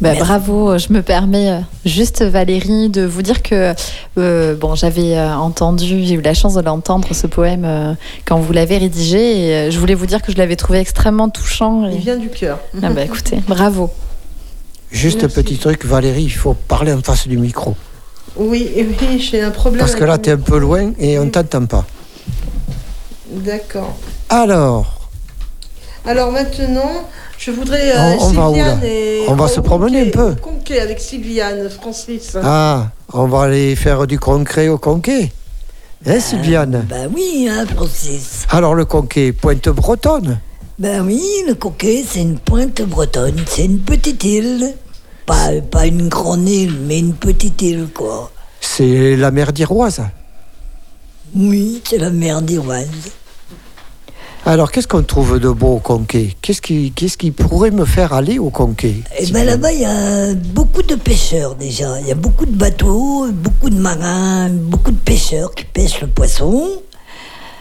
Bah, 0.00 0.14
bravo, 0.14 0.78
je 0.78 0.92
me 0.92 1.02
permets 1.02 1.50
euh, 1.50 1.58
juste 1.84 2.22
Valérie 2.22 2.88
de 2.88 3.02
vous 3.04 3.22
dire 3.22 3.42
que 3.42 3.74
euh, 4.16 4.54
bon, 4.54 4.76
j'avais 4.76 5.16
euh, 5.16 5.34
entendu, 5.34 6.04
j'ai 6.04 6.14
eu 6.14 6.20
la 6.20 6.34
chance 6.34 6.54
de 6.54 6.60
l'entendre 6.60 7.08
ce 7.12 7.26
poème 7.26 7.64
euh, 7.64 7.94
quand 8.24 8.38
vous 8.38 8.52
l'avez 8.52 8.78
rédigé 8.78 9.18
et 9.48 9.54
euh, 9.54 9.70
je 9.72 9.78
voulais 9.80 9.94
vous 9.96 10.06
dire 10.06 10.22
que 10.22 10.30
je 10.30 10.36
l'avais 10.38 10.54
trouvé 10.54 10.78
extrêmement 10.78 11.28
touchant. 11.30 11.88
et- 11.88 11.94
Il 11.94 12.00
vient 12.00 12.16
du 12.16 12.28
cœur. 12.28 12.60
Ah 12.80 12.90
bah 12.90 13.02
écoutez, 13.02 13.38
bravo. 13.48 13.90
Juste 14.90 15.22
un 15.24 15.28
petit 15.28 15.58
truc, 15.58 15.84
Valérie, 15.84 16.24
il 16.24 16.30
faut 16.30 16.54
parler 16.54 16.92
en 16.92 17.02
face 17.02 17.28
du 17.28 17.36
micro. 17.38 17.76
Oui, 18.36 18.70
oui, 19.00 19.18
j'ai 19.20 19.42
un 19.42 19.50
problème. 19.50 19.80
Parce 19.80 19.94
que 19.94 20.04
là, 20.04 20.18
tu 20.18 20.30
es 20.30 20.32
un 20.32 20.38
peu 20.38 20.58
loin 20.58 20.92
et 20.98 21.18
on 21.18 21.26
ne 21.26 21.30
t'entend 21.30 21.66
pas. 21.66 21.84
D'accord. 23.30 23.96
Alors, 24.30 24.94
Alors 26.06 26.32
maintenant, 26.32 27.04
je 27.38 27.50
voudrais. 27.50 27.90
euh, 27.96 28.16
On- 28.20 28.24
on 28.26 28.30
va 28.32 28.50
où, 28.50 28.56
là 28.56 28.76
et- 28.84 29.24
On 29.28 29.34
va 29.34 29.48
se 29.48 29.60
promener 29.60 30.10
Conquet- 30.10 30.18
un 30.18 30.24
peu. 30.24 30.32
au 30.32 30.36
Conquet 30.36 30.80
avec 30.80 31.00
Sylviane, 31.00 31.68
Francis. 31.68 32.36
ah, 32.42 32.88
on 33.12 33.26
va 33.26 33.42
aller 33.42 33.76
faire 33.76 34.06
du 34.06 34.18
concret 34.18 34.68
au 34.68 34.78
conquet. 34.78 35.30
Hein, 36.06 36.20
Sylviane 36.20 36.86
Ben 36.88 37.10
oui, 37.14 37.48
hein, 37.50 37.66
Francis. 37.74 38.46
Alors, 38.50 38.74
le 38.74 38.84
conquet, 38.86 39.32
pointe 39.32 39.68
bretonne. 39.68 40.38
Ben 40.78 41.04
oui, 41.04 41.20
le 41.46 41.54
Coquet, 41.54 42.04
c'est 42.06 42.20
une 42.22 42.38
pointe 42.38 42.82
bretonne. 42.82 43.42
C'est 43.46 43.64
une 43.64 43.80
petite 43.80 44.22
île. 44.24 44.74
Pas, 45.26 45.50
pas 45.70 45.86
une 45.86 46.08
grande 46.08 46.48
île, 46.48 46.78
mais 46.86 47.00
une 47.00 47.14
petite 47.14 47.60
île, 47.62 47.88
quoi. 47.92 48.30
C'est 48.60 49.16
la 49.16 49.30
mer 49.30 49.52
d'Iroise. 49.52 50.00
Oui, 51.34 51.82
c'est 51.88 51.98
la 51.98 52.10
mer 52.10 52.40
d'Iroise. 52.42 52.88
Alors, 54.46 54.70
qu'est-ce 54.70 54.88
qu'on 54.88 55.02
trouve 55.02 55.38
de 55.40 55.50
beau 55.50 55.74
au 55.74 55.78
conquet? 55.80 56.34
Qu'est-ce 56.40 56.62
qui, 56.62 56.92
qu'est-ce 56.92 57.18
qui 57.18 57.32
pourrait 57.32 57.72
me 57.72 57.84
faire 57.84 58.12
aller 58.14 58.38
au 58.38 58.48
conquet? 58.50 58.94
Et 59.18 59.26
ben 59.26 59.44
là-bas, 59.44 59.72
il 59.72 59.80
y 59.80 59.84
a 59.84 60.32
beaucoup 60.34 60.82
de 60.82 60.94
pêcheurs 60.94 61.56
déjà. 61.56 62.00
Il 62.00 62.06
y 62.06 62.12
a 62.12 62.14
beaucoup 62.14 62.46
de 62.46 62.56
bateaux, 62.56 63.26
beaucoup 63.32 63.68
de 63.68 63.78
marins, 63.78 64.48
beaucoup 64.48 64.92
de 64.92 64.96
pêcheurs 64.96 65.52
qui 65.54 65.64
pêchent 65.64 66.00
le 66.00 66.06
poisson. 66.06 66.66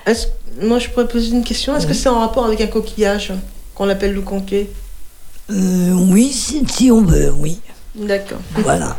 Est-ce- 0.06 0.28
Moi, 0.62 0.80
je 0.80 0.89
pourrais 0.89 1.08
poser 1.08 1.30
une 1.36 1.43
question. 1.43 1.76
Est-ce 1.76 1.86
que 1.88 1.93
c'est 1.93 2.10
en 2.10 2.20
rapport 2.20 2.46
avec 2.46 2.62
un 2.62 2.67
coquillage 2.67 3.34
qu'on 3.76 3.89
appelle 3.89 4.13
le 4.13 4.22
conquet? 4.22 4.70
Euh, 5.52 5.91
oui, 5.93 6.32
si, 6.34 6.63
si 6.67 6.91
on 6.91 7.04
veut, 7.04 7.32
oui. 7.32 7.60
D'accord. 7.96 8.39
Voilà. 8.56 8.98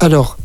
Alors, 0.00 0.36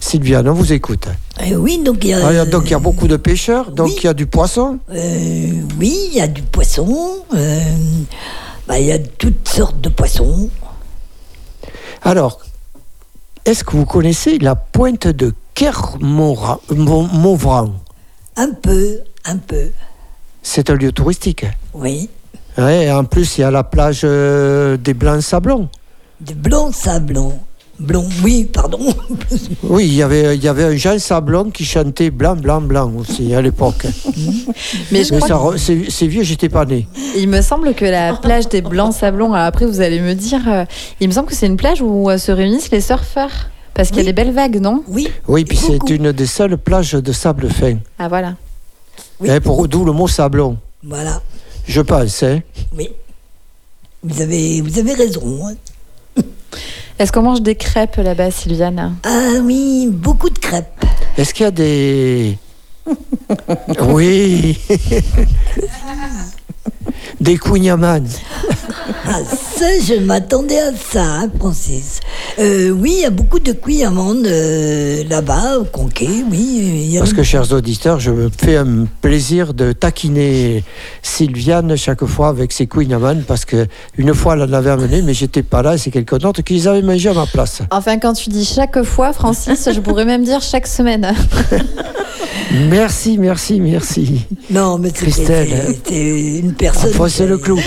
Sylviane, 0.00 0.48
on 0.48 0.54
vous 0.54 0.72
écoute. 0.72 1.08
Et 1.42 1.54
oui, 1.56 1.80
donc 1.82 1.98
il 2.04 2.10
y 2.10 2.14
a. 2.14 2.26
Ah, 2.26 2.32
il 2.32 2.36
y 2.36 2.38
a- 2.38 2.44
donc, 2.44 2.64
il 2.66 2.70
y 2.70 2.74
a 2.74 2.78
beaucoup 2.78 3.06
de 3.08 3.16
pêcheurs, 3.16 3.70
donc 3.70 3.90
il 3.98 4.04
y 4.04 4.08
a 4.08 4.14
du 4.14 4.26
poisson. 4.26 4.78
Euh, 4.90 5.52
oui, 5.78 5.96
il 6.10 6.14
y 6.16 6.20
a 6.20 6.28
du 6.28 6.42
poisson. 6.42 7.18
euh, 7.34 7.60
bah, 8.66 8.78
Il 8.78 8.86
y 8.86 8.92
a 8.92 8.98
toutes 8.98 9.46
sortes 9.48 9.80
de 9.80 9.88
poissons. 9.88 10.48
Alors, 12.02 12.40
est-ce 13.44 13.64
que 13.64 13.72
vous 13.76 13.86
connaissez 13.86 14.38
la 14.38 14.54
pointe 14.54 15.06
de 15.06 15.34
Kermoran 15.54 16.58
Un 18.36 18.50
peu, 18.60 18.98
un 19.24 19.36
peu. 19.36 19.70
C'est 20.42 20.68
un 20.70 20.74
lieu 20.74 20.92
touristique. 20.92 21.46
Oui. 21.72 22.08
Ouais, 22.58 22.86
et 22.86 22.92
en 22.92 23.04
plus, 23.04 23.38
il 23.38 23.42
y 23.42 23.44
a 23.44 23.50
la 23.50 23.64
plage 23.64 24.02
euh, 24.04 24.76
des 24.76 24.94
Blancs 24.94 25.22
Sablons. 25.22 25.68
Des 26.20 26.34
blancs 26.34 26.72
sablons. 26.74 27.38
Blond, 27.78 28.06
oui, 28.22 28.44
pardon. 28.44 28.78
Oui, 29.64 29.86
il 29.86 29.94
y 29.94 30.02
avait, 30.02 30.36
il 30.36 30.44
y 30.44 30.46
avait 30.48 30.62
un 30.62 30.76
Jean 30.76 30.96
Sablon 30.98 31.50
qui 31.50 31.64
chantait 31.64 32.10
Blanc, 32.10 32.36
Blanc, 32.36 32.60
Blanc 32.60 32.92
aussi 32.96 33.34
à 33.34 33.42
l'époque. 33.42 33.84
Mais 34.92 35.02
je 35.02 35.14
crois 35.16 35.26
ça 35.28 35.34
re- 35.34 35.88
c'est 35.90 36.06
vieux, 36.06 36.22
j'étais 36.22 36.48
pas 36.48 36.64
né. 36.64 36.86
Il 37.16 37.28
me 37.28 37.40
semble 37.42 37.74
que 37.74 37.84
la 37.84 38.14
plage 38.14 38.48
des 38.48 38.62
Blancs 38.62 38.94
Sablons, 38.94 39.32
après 39.34 39.66
vous 39.66 39.80
allez 39.80 40.00
me 40.00 40.14
dire, 40.14 40.40
euh, 40.46 40.64
il 41.00 41.08
me 41.08 41.12
semble 41.12 41.26
que 41.28 41.34
c'est 41.34 41.46
une 41.48 41.56
plage 41.56 41.82
où 41.82 42.08
euh, 42.08 42.16
se 42.16 42.30
réunissent 42.30 42.70
les 42.70 42.80
surfeurs. 42.80 43.50
Parce 43.74 43.88
qu'il 43.88 43.98
y 43.98 44.00
a 44.00 44.04
des 44.04 44.12
belles 44.12 44.32
vagues, 44.32 44.60
non? 44.60 44.84
Oui. 44.88 45.08
Oui, 45.26 45.44
puis 45.44 45.56
c'est 45.58 45.90
une 45.90 46.12
des 46.12 46.26
seules 46.26 46.56
plages 46.56 46.92
de 46.92 47.12
sable 47.12 47.50
fin. 47.50 47.76
Ah 47.98 48.08
voilà. 48.08 48.34
Eh, 49.24 49.40
pour 49.40 49.66
d'où 49.68 49.84
le 49.84 49.92
mot 49.92 50.06
sablon. 50.08 50.56
Voilà. 50.82 51.20
Je 51.66 51.80
pense, 51.80 52.22
hein. 52.22 52.40
Oui. 52.76 52.90
Vous 54.02 54.20
avez, 54.20 54.60
vous 54.60 54.78
avez 54.78 54.92
raison. 54.94 55.48
hein. 55.48 55.54
Est-ce 56.98 57.10
qu'on 57.10 57.22
mange 57.22 57.42
des 57.42 57.56
crêpes 57.56 57.96
là-bas, 57.96 58.30
Sylviane? 58.30 58.94
Ah 59.02 59.40
oui, 59.42 59.88
beaucoup 59.90 60.30
de 60.30 60.38
crêpes. 60.38 60.84
Est-ce 61.16 61.34
qu'il 61.34 61.44
y 61.44 61.46
a 61.46 61.50
des. 61.50 62.38
oui 63.80 64.58
Des 67.20 67.36
kouign-amann. 67.36 68.06
Ah, 69.06 69.20
ça, 69.24 69.66
je 69.86 69.94
m'attendais 70.00 70.58
à 70.58 70.70
ça, 70.72 71.02
hein, 71.04 71.30
Francis. 71.38 72.00
Euh, 72.38 72.70
oui, 72.70 72.94
il 72.98 73.02
y 73.02 73.04
a 73.04 73.10
beaucoup 73.10 73.38
de 73.38 73.52
cuits 73.52 73.84
amandes 73.84 74.26
euh, 74.26 75.04
là-bas, 75.08 75.58
au 75.60 75.64
Conquet, 75.64 76.08
oui. 76.30 76.58
il 76.60 76.90
y 76.92 76.96
a- 76.96 77.00
Parce 77.00 77.12
que, 77.12 77.22
chers 77.22 77.52
auditeurs, 77.52 78.00
je 78.00 78.10
me 78.10 78.30
fais 78.36 78.56
un 78.56 78.86
plaisir 79.00 79.54
de 79.54 79.72
taquiner 79.72 80.64
Sylviane 81.02 81.76
chaque 81.76 82.04
fois 82.04 82.28
avec 82.28 82.52
ses 82.52 82.66
kouign-amann 82.66 83.22
parce 83.26 83.44
que 83.44 83.66
une 83.98 84.14
fois, 84.14 84.34
elle 84.34 84.42
en 84.42 84.52
avait 84.52 84.70
amené, 84.70 85.02
mais 85.02 85.14
j'étais 85.14 85.42
pas 85.42 85.62
là 85.62 85.74
et 85.74 85.78
c'est 85.78 85.90
quelqu'un 85.90 86.18
d'autre 86.18 86.42
qui 86.42 86.54
les 86.54 86.68
avait 86.68 86.82
mangés 86.82 87.08
à 87.10 87.14
ma 87.14 87.26
place. 87.26 87.60
Enfin, 87.70 87.98
quand 87.98 88.12
tu 88.14 88.30
dis 88.30 88.44
chaque 88.44 88.82
fois, 88.82 89.12
Francis, 89.12 89.68
je 89.72 89.80
pourrais 89.80 90.04
même 90.04 90.24
dire 90.24 90.40
chaque 90.42 90.66
semaine. 90.66 91.12
Merci, 92.70 93.18
merci, 93.18 93.58
merci. 93.60 94.26
Non, 94.50 94.78
mais 94.78 94.90
c'était 94.94 96.38
une 96.38 96.52
personne. 96.52 96.92
Le 96.96 97.36
clou. 97.38 97.58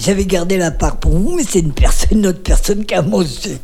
J'avais 0.00 0.24
gardé 0.24 0.56
la 0.56 0.70
part 0.70 0.96
pour 0.96 1.12
vous, 1.12 1.36
mais 1.36 1.44
c'est 1.48 1.60
une 1.60 1.72
personne, 1.72 2.18
une 2.18 2.26
autre 2.28 2.42
personne 2.42 2.84
qui 2.86 2.94
a 2.94 3.02
mangé. 3.02 3.58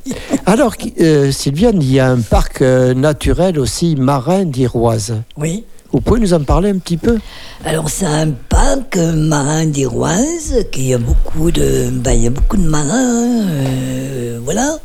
Alors, 0.44 0.74
euh, 1.00 1.32
Sylviane, 1.32 1.80
il 1.82 1.92
y 1.92 1.98
a 1.98 2.10
un 2.10 2.20
parc 2.20 2.60
euh, 2.62 2.92
naturel 2.94 3.58
aussi 3.58 3.96
marin 3.96 4.44
d'Iroise. 4.44 5.14
Oui. 5.36 5.64
Vous 5.92 6.00
pouvez 6.02 6.20
nous 6.20 6.34
en 6.34 6.40
parler 6.40 6.68
un 6.70 6.78
petit 6.78 6.98
peu? 6.98 7.18
Alors 7.64 7.88
c'est 7.88 8.04
un 8.06 8.28
parc 8.50 8.98
euh, 8.98 9.14
marin 9.14 9.64
d'Iroise, 9.66 10.66
qui 10.70 10.92
a 10.92 10.98
beaucoup 10.98 11.50
de, 11.50 11.88
ben, 11.90 12.12
il 12.12 12.24
y 12.24 12.26
a 12.26 12.30
beaucoup 12.30 12.58
de 12.58 12.68
marins, 12.68 13.46
euh, 13.48 14.38
voilà. 14.44 14.76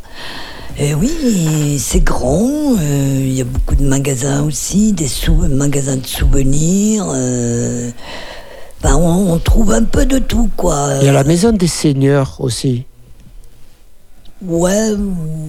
Et 0.79 0.95
oui, 0.95 1.77
c'est 1.79 2.03
grand. 2.03 2.75
euh, 2.79 3.19
Il 3.21 3.33
y 3.33 3.41
a 3.41 3.45
beaucoup 3.45 3.75
de 3.75 3.83
magasins 3.83 4.41
aussi, 4.43 4.93
des 4.93 5.07
sou- 5.09 5.36
magasins 5.49 5.97
de 5.97 6.07
souvenirs. 6.07 7.05
euh, 7.13 7.91
ben, 8.84 8.96
on, 8.96 9.32
on 9.34 9.39
trouve 9.39 9.72
un 9.72 9.84
peu 9.84 10.06
de 10.06 10.19
tout, 10.19 10.50
quoi. 10.58 10.96
Il 11.02 11.06
y 11.06 11.10
a 11.10 11.13
la 11.13 11.24
maison 11.24 11.52
des 11.52 11.67
seigneurs 11.67 12.36
aussi. 12.39 12.86
Ouais, 14.46 14.89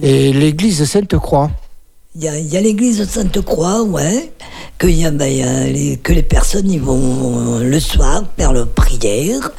Et 0.01 0.31
l'église 0.31 0.83
Sainte-Croix. 0.85 1.51
il 2.15 2.23
y 2.23 2.27
a, 2.29 2.37
il 2.39 2.47
y 2.47 2.55
a 2.55 2.61
l'église 2.61 2.99
de 2.99 3.05
Sainte-Croix, 3.05 3.83
ouais. 3.83 4.31
Que, 4.77 4.87
y 4.87 5.05
a, 5.05 5.11
ben, 5.11 5.25
il 5.27 5.37
y 5.39 5.43
a 5.43 5.63
les, 5.65 5.97
que 5.97 6.13
les 6.13 6.23
personnes 6.23 6.69
y 6.71 6.77
vont 6.77 7.59
le 7.59 7.79
soir 7.79 8.23
faire 8.37 8.53
leur 8.53 8.67
prière. 8.69 9.51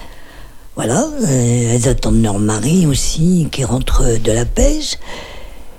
Voilà, 0.75 1.07
elles 1.27 1.89
attendent 1.89 2.23
leur 2.23 2.39
mari 2.39 2.87
aussi 2.87 3.49
qui 3.51 3.65
rentre 3.65 4.05
de 4.23 4.33
la 4.33 4.45
pêche. 4.45 4.99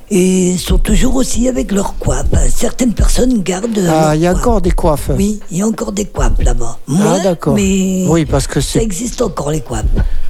Et 0.10 0.56
sont 0.58 0.78
toujours 0.78 1.16
aussi 1.16 1.50
avec 1.50 1.72
leur 1.74 1.98
coiffe. 1.98 2.28
Certaines 2.50 2.94
personnes 2.94 3.42
gardent. 3.44 3.78
Ah, 3.90 4.16
il 4.16 4.22
y 4.22 4.28
a 4.28 4.34
encore 4.34 4.62
des 4.62 4.72
coiffes. 4.72 5.10
Oui, 5.18 5.40
il 5.52 5.58
y 5.58 5.62
a 5.62 5.68
encore 5.68 5.92
des 5.92 6.06
coiffes 6.06 6.40
là-bas. 6.42 6.80
Ah, 6.90 7.20
d'accord. 7.22 7.54
Mais 7.56 8.06
Oui, 8.08 8.26
parce 8.26 8.48
que 8.48 8.62
ça 8.62 8.82
existe 8.82 9.22
encore 9.22 9.52
les 9.52 9.60
coiffes. 9.62 9.84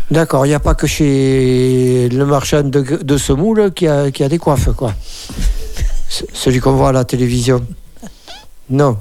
D'accord, 0.10 0.46
il 0.46 0.50
n'y 0.50 0.56
a 0.56 0.60
pas 0.60 0.74
que 0.74 0.88
chez 0.88 2.10
le 2.12 2.26
marchand 2.26 2.64
de, 2.64 2.82
de 2.82 3.18
semoule 3.18 3.72
qui 3.72 3.88
a, 3.88 4.10
qui 4.10 4.24
a 4.24 4.30
des 4.30 4.40
coiffes, 4.40 4.70
quoi. 4.76 4.94
Celui 6.34 6.60
qu'on 6.60 6.72
voit 6.72 6.90
à 6.90 6.94
la 6.94 7.04
télévision. 7.06 7.62
Non. 8.70 8.98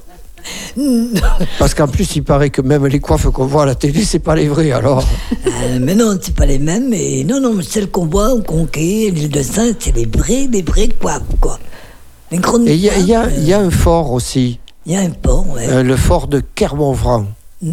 Parce 1.58 1.74
qu'en 1.74 1.88
plus, 1.88 2.16
il 2.16 2.22
paraît 2.24 2.50
que 2.50 2.60
même 2.62 2.86
les 2.86 3.00
coiffes 3.00 3.26
qu'on 3.30 3.46
voit 3.46 3.62
à 3.62 3.66
la 3.66 3.74
télé, 3.74 4.04
c'est 4.04 4.18
pas 4.18 4.34
les 4.34 4.48
vrais, 4.48 4.72
alors. 4.72 5.04
Euh, 5.46 5.78
mais 5.80 5.94
non, 5.94 6.18
c'est 6.20 6.34
pas 6.34 6.46
les 6.46 6.58
mêmes. 6.58 6.92
Et 6.92 7.24
non, 7.24 7.40
non, 7.40 7.54
mais 7.54 7.62
celles 7.62 7.90
qu'on 7.90 8.06
voit 8.06 8.32
au 8.32 8.42
Conquet, 8.42 9.10
l'île 9.14 9.28
de 9.30 9.42
Saint, 9.42 9.72
c'est 9.78 9.94
les 9.94 10.06
vrais, 10.06 10.48
les 10.50 10.62
vrais 10.62 10.88
coiffes, 10.88 11.22
quoi. 11.40 11.58
Les 12.30 12.38
grandes 12.38 12.66
Et 12.68 12.74
il 12.74 12.80
y, 12.80 12.90
a- 12.90 12.98
y 13.30 13.44
y 13.44 13.52
a 13.52 13.60
un 13.60 13.70
fort 13.70 14.12
aussi, 14.12 14.58
Il 14.84 14.92
y 14.92 14.96
a 14.96 15.00
un 15.00 15.10
port, 15.10 15.44
ouais. 15.54 15.66
euh, 15.68 15.82
le 15.82 15.96
fort 15.96 16.26
de 16.26 16.42
Clermont-Franc. 16.54 17.26
Mm. 17.62 17.70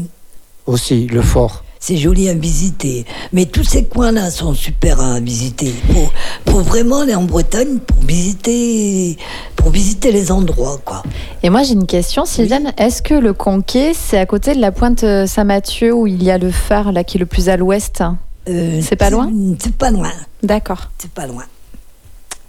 Aussi, 0.68 1.08
le 1.08 1.22
fort. 1.22 1.64
C'est 1.86 1.98
joli 1.98 2.30
à 2.30 2.34
visiter. 2.34 3.06
Mais 3.34 3.46
tous 3.46 3.66
ces 3.66 3.84
coins-là 3.84 4.32
sont 4.32 4.54
super 4.54 5.02
à 5.02 5.20
visiter. 5.20 5.74
Pour, 5.92 6.14
pour 6.46 6.62
vraiment 6.62 7.02
aller 7.02 7.14
en 7.14 7.26
Bretagne, 7.26 7.80
pour 7.80 7.98
visiter, 8.06 9.18
pour 9.58 9.70
visiter 9.70 10.14
les 10.14 10.32
endroits, 10.32 10.80
quoi. 10.86 11.04
Et 11.44 11.50
moi 11.50 11.64
j'ai 11.64 11.74
une 11.74 11.86
question, 11.86 12.24
Sylviane. 12.24 12.72
Est-ce 12.78 13.02
que 13.02 13.16
le 13.16 13.34
Conquet, 13.34 13.92
c'est 13.94 14.18
à 14.18 14.26
côté 14.26 14.56
de 14.56 14.62
la 14.62 14.72
pointe 14.72 15.02
Saint-Mathieu 15.28 15.94
où 15.94 16.08
il 16.08 16.24
y 16.24 16.32
a 16.32 16.38
le 16.38 16.52
phare 16.52 16.94
là 16.94 17.04
qui 17.04 17.18
est 17.18 17.20
le 17.20 17.26
plus 17.26 17.50
à 17.50 17.58
l'ouest? 17.58 18.02
Euh, 18.48 18.80
C'est 18.82 18.96
pas 18.96 19.10
loin? 19.10 19.30
C'est 19.60 19.76
pas 19.76 19.92
loin. 19.92 20.14
D'accord. 20.42 20.90
C'est 20.98 21.12
pas 21.12 21.28
loin. 21.28 21.44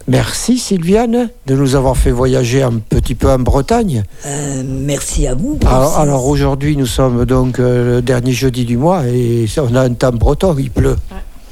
Merci 0.06 0.58
Sylviane 0.58 1.30
de 1.46 1.54
nous 1.54 1.76
avoir 1.76 1.96
fait 1.96 2.10
voyager 2.10 2.62
un 2.62 2.74
petit 2.78 3.14
peu 3.14 3.30
en 3.30 3.38
Bretagne. 3.38 4.02
Euh, 4.26 4.62
merci 4.66 5.26
à 5.26 5.34
vous. 5.34 5.58
Alors, 5.66 5.92
Francis. 5.92 5.98
alors 5.98 6.26
aujourd'hui, 6.26 6.76
nous 6.76 6.86
sommes 6.86 7.24
donc 7.24 7.58
euh, 7.58 7.96
le 7.96 8.02
dernier 8.02 8.32
jeudi 8.32 8.64
du 8.66 8.76
mois 8.76 9.06
et 9.06 9.46
on 9.56 9.74
a 9.74 9.80
un 9.80 9.94
temps 9.94 10.12
breton, 10.12 10.54
il 10.58 10.70
pleut. 10.70 10.96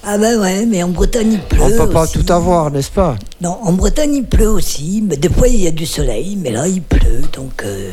Ah 0.04 0.18
ben 0.18 0.38
ouais, 0.40 0.66
mais 0.66 0.82
en 0.82 0.88
Bretagne 0.88 1.32
il 1.32 1.40
pleut. 1.40 1.62
On 1.62 1.68
ne 1.70 1.78
peut 1.78 1.88
pas 1.88 2.02
aussi. 2.02 2.18
tout 2.18 2.30
avoir, 2.32 2.70
n'est-ce 2.70 2.90
pas? 2.90 3.16
Non, 3.40 3.56
en 3.62 3.72
Bretagne 3.72 4.14
il 4.16 4.24
pleut 4.24 4.50
aussi. 4.50 5.02
Mais 5.06 5.16
des 5.16 5.30
fois 5.30 5.48
il 5.48 5.60
y 5.62 5.66
a 5.66 5.70
du 5.70 5.86
soleil, 5.86 6.36
mais 6.36 6.50
là 6.50 6.66
il 6.68 6.82
pleut, 6.82 7.22
donc 7.32 7.62
euh, 7.64 7.90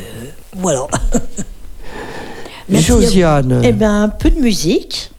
voilà. 0.56 0.88
Josiane, 2.70 3.62
Eh 3.64 3.72
bien, 3.72 4.02
un 4.04 4.08
peu 4.08 4.30
de 4.30 4.40
musique. 4.40 5.10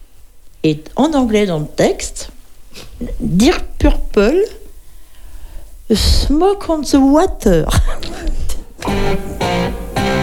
Et 0.64 0.82
en 0.96 1.12
anglais 1.14 1.46
dans 1.46 1.58
le 1.58 1.66
texte. 1.66 2.30
Dear 3.20 3.58
Purple, 3.78 4.36
Smoke 5.94 6.70
on 6.70 6.82
the 6.82 7.00
Water. 7.00 7.66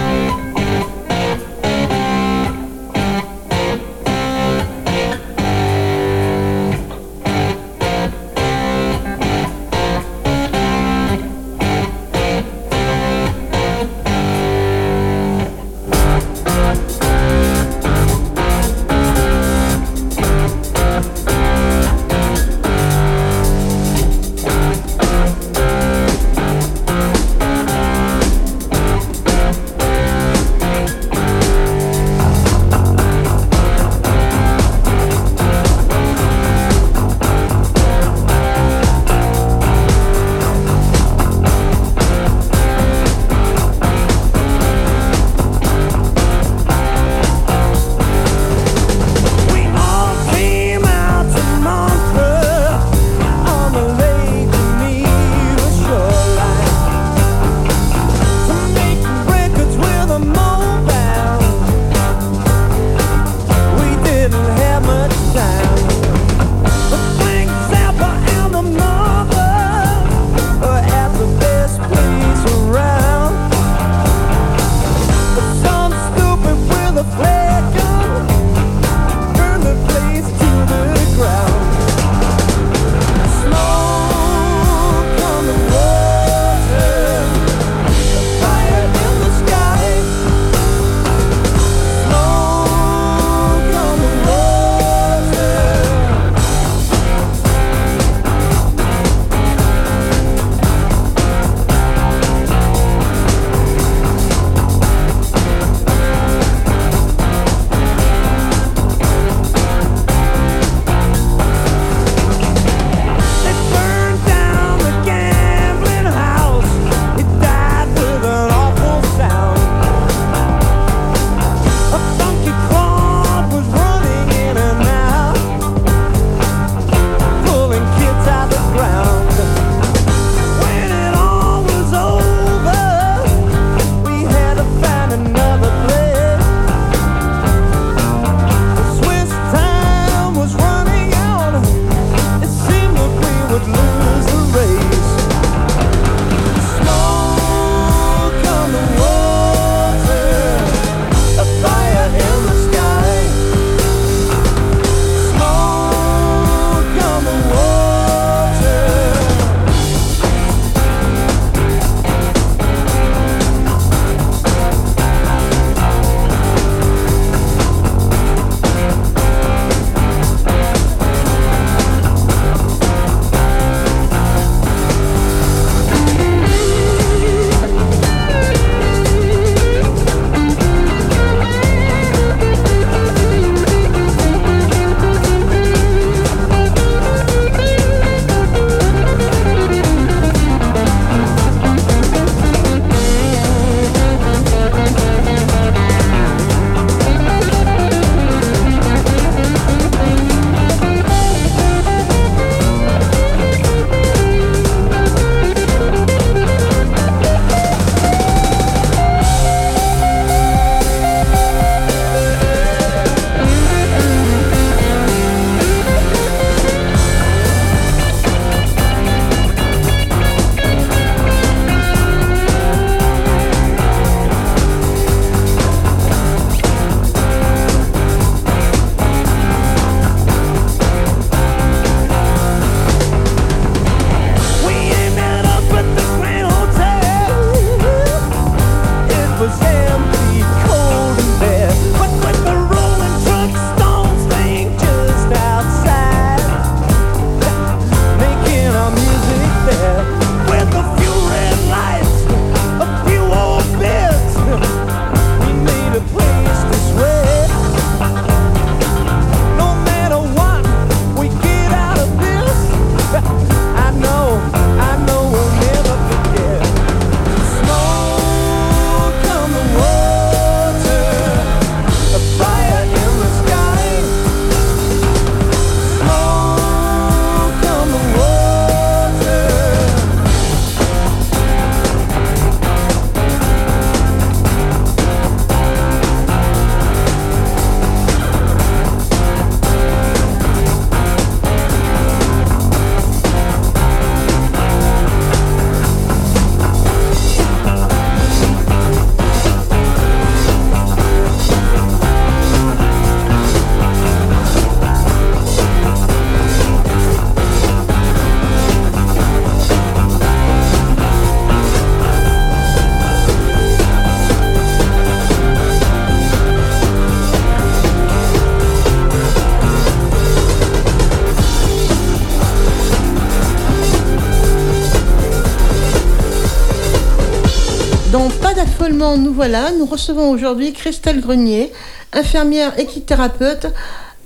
Nous 329.00 329.34
voilà. 329.34 329.72
Nous 329.72 329.86
recevons 329.86 330.30
aujourd'hui 330.30 330.74
Christelle 330.74 331.22
Grenier, 331.22 331.72
infirmière 332.12 332.78
équithérapeute 332.78 333.68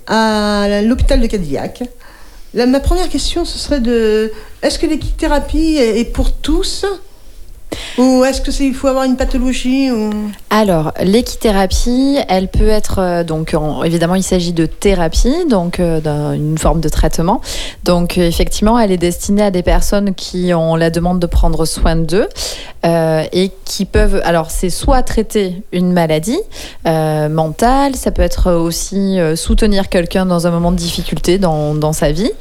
à 0.07 0.81
l'hôpital 0.81 1.19
de 1.21 1.27
Cadillac. 1.27 1.83
La- 2.55 2.65
ma 2.65 2.79
première 2.79 3.07
question, 3.07 3.45
ce 3.45 3.59
serait 3.59 3.79
de 3.81 4.31
est-ce 4.63 4.79
que 4.79 4.87
l'équithérapie 4.87 5.75
est 5.77 6.11
pour 6.11 6.31
tous? 6.33 6.85
Ou 7.97 8.23
est-ce 8.23 8.41
qu'il 8.41 8.73
faut 8.73 8.87
avoir 8.87 9.03
une 9.03 9.17
pathologie 9.17 9.91
ou... 9.91 10.09
Alors, 10.49 10.93
l'équithérapie, 11.01 12.17
elle 12.27 12.47
peut 12.47 12.67
être 12.69 12.99
euh, 12.99 13.23
donc 13.23 13.53
en- 13.53 13.83
évidemment 13.83 14.15
il 14.15 14.23
s'agit 14.23 14.53
de 14.53 14.65
thérapie, 14.65 15.35
donc 15.49 15.79
euh, 15.79 15.99
d'une 16.33 16.57
forme 16.57 16.81
de 16.81 16.89
traitement. 16.89 17.41
Donc 17.83 18.17
euh, 18.17 18.27
effectivement, 18.27 18.79
elle 18.79 18.91
est 18.91 18.97
destinée 18.97 19.43
à 19.43 19.51
des 19.51 19.63
personnes 19.63 20.13
qui 20.15 20.53
ont 20.53 20.75
la 20.75 20.89
demande 20.89 21.19
de 21.19 21.27
prendre 21.27 21.65
soin 21.65 21.95
d'eux 21.95 22.27
et 22.85 23.51
qui 23.63 23.85
peuvent. 23.85 24.21
Alors, 24.25 24.51
c'est 24.51 24.69
soit 24.69 25.03
traiter 25.03 25.63
une 25.71 25.93
maladie 25.93 26.39
mentale, 26.85 27.95
ça 27.95 28.11
peut 28.11 28.21
être 28.21 28.51
aussi 28.51 29.17
soutenir 29.35 29.87
quelqu'un 29.87 30.25
dans 30.25 30.47
un 30.47 30.51
moment 30.51 30.69
de 30.71 30.75
difficulté 30.75 31.37
dans, 31.37 31.75
dans 31.75 31.93
sa 31.93 32.11
vie, 32.11 32.31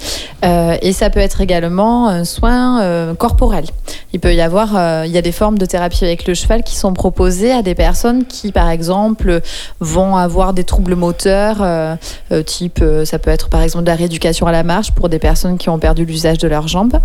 et 0.43 0.93
ça 0.93 1.11
peut 1.11 1.21
être 1.21 1.41
également 1.41 2.09
un 2.09 2.25
soin 2.25 3.15
corporel. 3.15 3.67
Il 4.15 4.19
peut 4.19 4.35
y 4.35 4.41
avoir, 4.41 5.05
il 5.07 5.13
y 5.13 5.19
a 5.19 5.23
des 5.23 5.31
de 5.51 5.67
thérapie 5.67 6.05
avec 6.05 6.29
le 6.29 6.35
cheval 6.35 6.63
qui 6.63 6.77
sont 6.77 6.93
proposées 6.93 7.51
à 7.51 7.63
des 7.63 7.75
personnes 7.75 8.25
qui, 8.25 8.53
par 8.53 8.71
exemple, 8.71 9.41
vont 9.81 10.17
avoir 10.17 10.53
des 10.53 10.63
troubles 10.63 10.95
moteurs, 10.95 11.63
euh, 11.63 11.97
euh, 12.31 12.43
type, 12.45 12.79
euh, 12.81 13.05
ça 13.05 13.19
peut 13.19 13.31
être 13.31 13.49
par 13.49 13.63
exemple 13.63 13.85
de 13.85 13.91
la 13.91 13.97
rééducation 13.97 14.47
à 14.47 14.53
la 14.53 14.63
marche 14.63 14.93
pour 14.93 15.09
des 15.09 15.19
personnes 15.19 15.59
qui 15.59 15.69
ont 15.69 15.79
perdu 15.81 16.05
l'usage 16.05 16.39
de 16.39 16.47
leurs 16.47 16.69
jambes. 16.69 16.99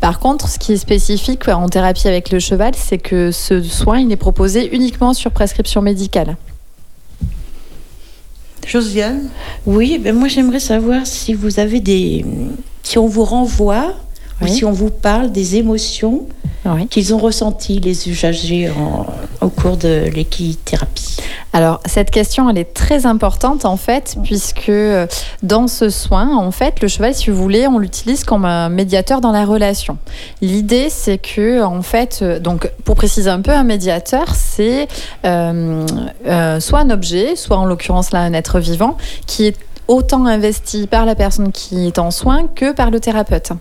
Par 0.00 0.18
contre, 0.20 0.48
ce 0.48 0.58
qui 0.58 0.72
est 0.72 0.76
spécifique 0.76 1.46
en 1.48 1.68
thérapie 1.68 2.08
avec 2.08 2.30
le 2.30 2.38
cheval, 2.38 2.72
c'est 2.74 2.98
que 2.98 3.30
ce 3.30 3.62
soin, 3.62 3.98
il 3.98 4.10
est 4.10 4.16
proposé 4.16 4.74
uniquement 4.74 5.12
sur 5.12 5.30
prescription 5.30 5.82
médicale. 5.82 6.36
Josiane? 8.66 9.28
Oui, 9.66 9.98
ben 9.98 10.14
moi 10.14 10.28
j'aimerais 10.28 10.60
savoir 10.60 11.06
si 11.06 11.34
vous 11.34 11.58
avez 11.58 11.80
des. 11.80 12.24
si 12.82 12.96
on 12.96 13.06
vous 13.06 13.24
renvoie 13.24 13.92
ou 14.42 14.46
si 14.48 14.64
on 14.64 14.72
vous 14.72 14.90
parle 14.90 15.30
des 15.32 15.56
émotions 15.56 16.26
qu'ils 16.90 17.12
ont 17.12 17.18
ressenties, 17.18 17.80
les 17.80 18.08
usagers, 18.08 18.70
en- 18.70 19.06
au 19.44 19.48
cours 19.48 19.76
de 19.76 20.04
l'équithérapie. 20.14 21.16
Alors, 21.52 21.80
cette 21.86 22.10
question, 22.12 22.48
elle 22.48 22.56
est 22.56 22.72
très 22.72 23.04
importante 23.04 23.64
en 23.64 23.76
fait, 23.76 24.16
puisque 24.22 24.68
euh, 24.68 25.06
dans 25.42 25.66
ce 25.66 25.90
soin, 25.90 26.36
en 26.36 26.52
fait, 26.52 26.80
le 26.80 26.86
cheval, 26.86 27.14
si 27.16 27.30
vous 27.30 27.36
voulez, 27.36 27.66
on 27.66 27.78
l'utilise 27.78 28.22
comme 28.22 28.44
un 28.44 28.68
médiateur 28.68 29.20
dans 29.20 29.32
la 29.32 29.44
relation. 29.44 29.98
L'idée, 30.40 30.88
c'est 30.88 31.18
que, 31.18 31.62
en 31.64 31.82
fait, 31.82 32.20
euh, 32.22 32.38
donc, 32.38 32.70
pour 32.84 32.94
préciser 32.94 33.28
un 33.28 33.40
peu, 33.40 33.50
un 33.50 33.64
médiateur, 33.64 34.32
c'est 34.34 34.86
euh, 35.24 35.84
euh, 36.26 36.60
soit 36.60 36.78
un 36.78 36.90
objet, 36.90 37.34
soit 37.34 37.56
en 37.58 37.64
l'occurrence 37.64 38.12
là, 38.12 38.20
un 38.20 38.34
être 38.34 38.60
vivant, 38.60 38.96
qui 39.26 39.46
est 39.46 39.56
autant 39.88 40.26
investi 40.26 40.86
par 40.86 41.06
la 41.06 41.14
personne 41.14 41.52
qui 41.52 41.86
est 41.86 41.98
en 41.98 42.10
soin 42.10 42.46
que 42.54 42.72
par 42.72 42.90
le 42.90 43.00
thérapeute. 43.00 43.52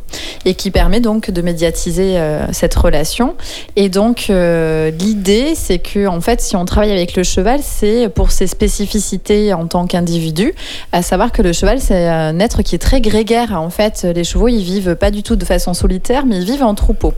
Et 0.45 0.55
qui 0.55 0.71
permet 0.71 0.99
donc 0.99 1.31
de 1.31 1.41
médiatiser 1.41 2.17
euh, 2.17 2.45
cette 2.51 2.75
relation. 2.75 3.35
Et 3.75 3.89
donc 3.89 4.27
euh, 4.29 4.91
l'idée 4.91 5.53
c'est 5.55 5.79
que 5.79 6.07
en 6.07 6.21
fait 6.21 6.41
si 6.41 6.55
on 6.55 6.65
travaille 6.65 6.91
avec 6.91 7.15
le 7.15 7.23
cheval 7.23 7.59
c'est 7.63 8.09
pour 8.09 8.31
ses 8.31 8.47
spécificités 8.47 9.53
en 9.53 9.67
tant 9.67 9.87
qu'individu. 9.87 10.53
À 10.91 11.01
savoir 11.01 11.31
que 11.31 11.41
le 11.41 11.53
cheval 11.53 11.79
c'est 11.79 12.07
un 12.07 12.39
être 12.39 12.61
qui 12.61 12.75
est 12.75 12.79
très 12.79 13.01
grégaire. 13.01 13.59
En 13.59 13.69
fait 13.69 14.03
les 14.03 14.23
chevaux 14.23 14.47
ils 14.47 14.63
vivent 14.63 14.95
pas 14.95 15.11
du 15.11 15.23
tout 15.23 15.35
de 15.35 15.45
façon 15.45 15.73
solitaire 15.73 16.25
mais 16.25 16.37
ils 16.37 16.45
vivent 16.45 16.63
en 16.63 16.75
troupeau. 16.75 17.13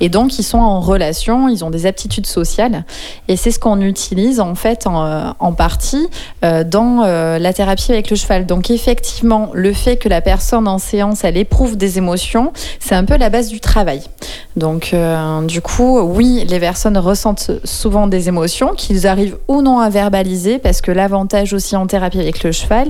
Et 0.00 0.08
donc 0.08 0.38
ils 0.38 0.44
sont 0.44 0.58
en 0.58 0.80
relation 0.80 1.48
ils 1.48 1.64
ont 1.64 1.70
des 1.70 1.86
aptitudes 1.86 2.26
sociales. 2.26 2.84
Et 3.28 3.36
c'est 3.36 3.50
ce 3.50 3.58
qu'on 3.58 3.80
utilise 3.80 4.40
en 4.40 4.54
fait 4.54 4.86
en, 4.86 5.52
partie 5.52 6.08
euh, 6.44 6.64
dans 6.64 7.02
la 7.02 7.52
thérapie 7.52 7.92
avec 7.92 8.10
le 8.10 8.16
cheval. 8.16 8.46
Donc 8.48 8.70
effectivement, 8.70 9.50
le 9.52 9.74
fait 9.74 9.98
que 9.98 10.08
la 10.08 10.22
personne 10.22 10.66
en 10.66 10.78
séance, 10.78 11.22
elle 11.22 11.36
éprouve 11.36 11.76
des 11.76 11.98
émotions, 11.98 12.54
c'est 12.80 12.94
un 12.94 13.04
peu 13.04 13.18
la 13.18 13.28
base 13.28 13.48
du 13.48 13.60
travail. 13.60 14.00
Donc 14.56 14.90
euh, 14.94 15.42
du 15.42 15.60
coup, 15.60 16.00
oui, 16.00 16.46
les 16.48 16.58
personnes 16.58 16.96
ressentent 16.96 17.50
souvent 17.64 18.06
des 18.06 18.28
émotions 18.28 18.72
qu'ils 18.74 19.06
arrivent 19.06 19.36
ou 19.48 19.60
non 19.60 19.80
à 19.80 19.90
verbaliser 19.90 20.58
parce 20.58 20.80
que 20.80 20.90
l'avantage 20.90 21.52
aussi 21.52 21.76
en 21.76 21.86
thérapie 21.86 22.20
avec 22.20 22.42
le 22.42 22.50
cheval, 22.50 22.88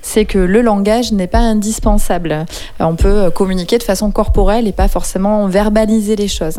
c'est 0.00 0.26
que 0.26 0.38
le 0.38 0.62
langage 0.62 1.10
n'est 1.10 1.26
pas 1.26 1.40
indispensable. 1.40 2.30
Euh, 2.30 2.84
On 2.84 2.94
peut 2.94 3.30
communiquer 3.30 3.78
de 3.78 3.82
façon 3.82 4.12
corporelle 4.12 4.68
et 4.68 4.72
pas 4.72 4.86
forcément 4.86 5.48
verbaliser 5.48 6.14
les 6.14 6.28
choses. 6.28 6.58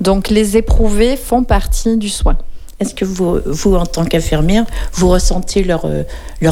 Donc 0.00 0.30
les 0.30 0.56
éprouver 0.56 1.16
font 1.16 1.44
partie 1.44 1.96
du 1.96 2.08
soin. 2.08 2.36
Est-ce 2.80 2.94
que 2.94 3.04
vous, 3.04 3.38
vous, 3.44 3.74
en 3.76 3.86
tant 3.86 4.04
qu'infirmière, 4.04 4.64
vous 4.92 5.08
ressentez 5.08 5.62
leur, 5.64 5.84
euh, 5.84 6.02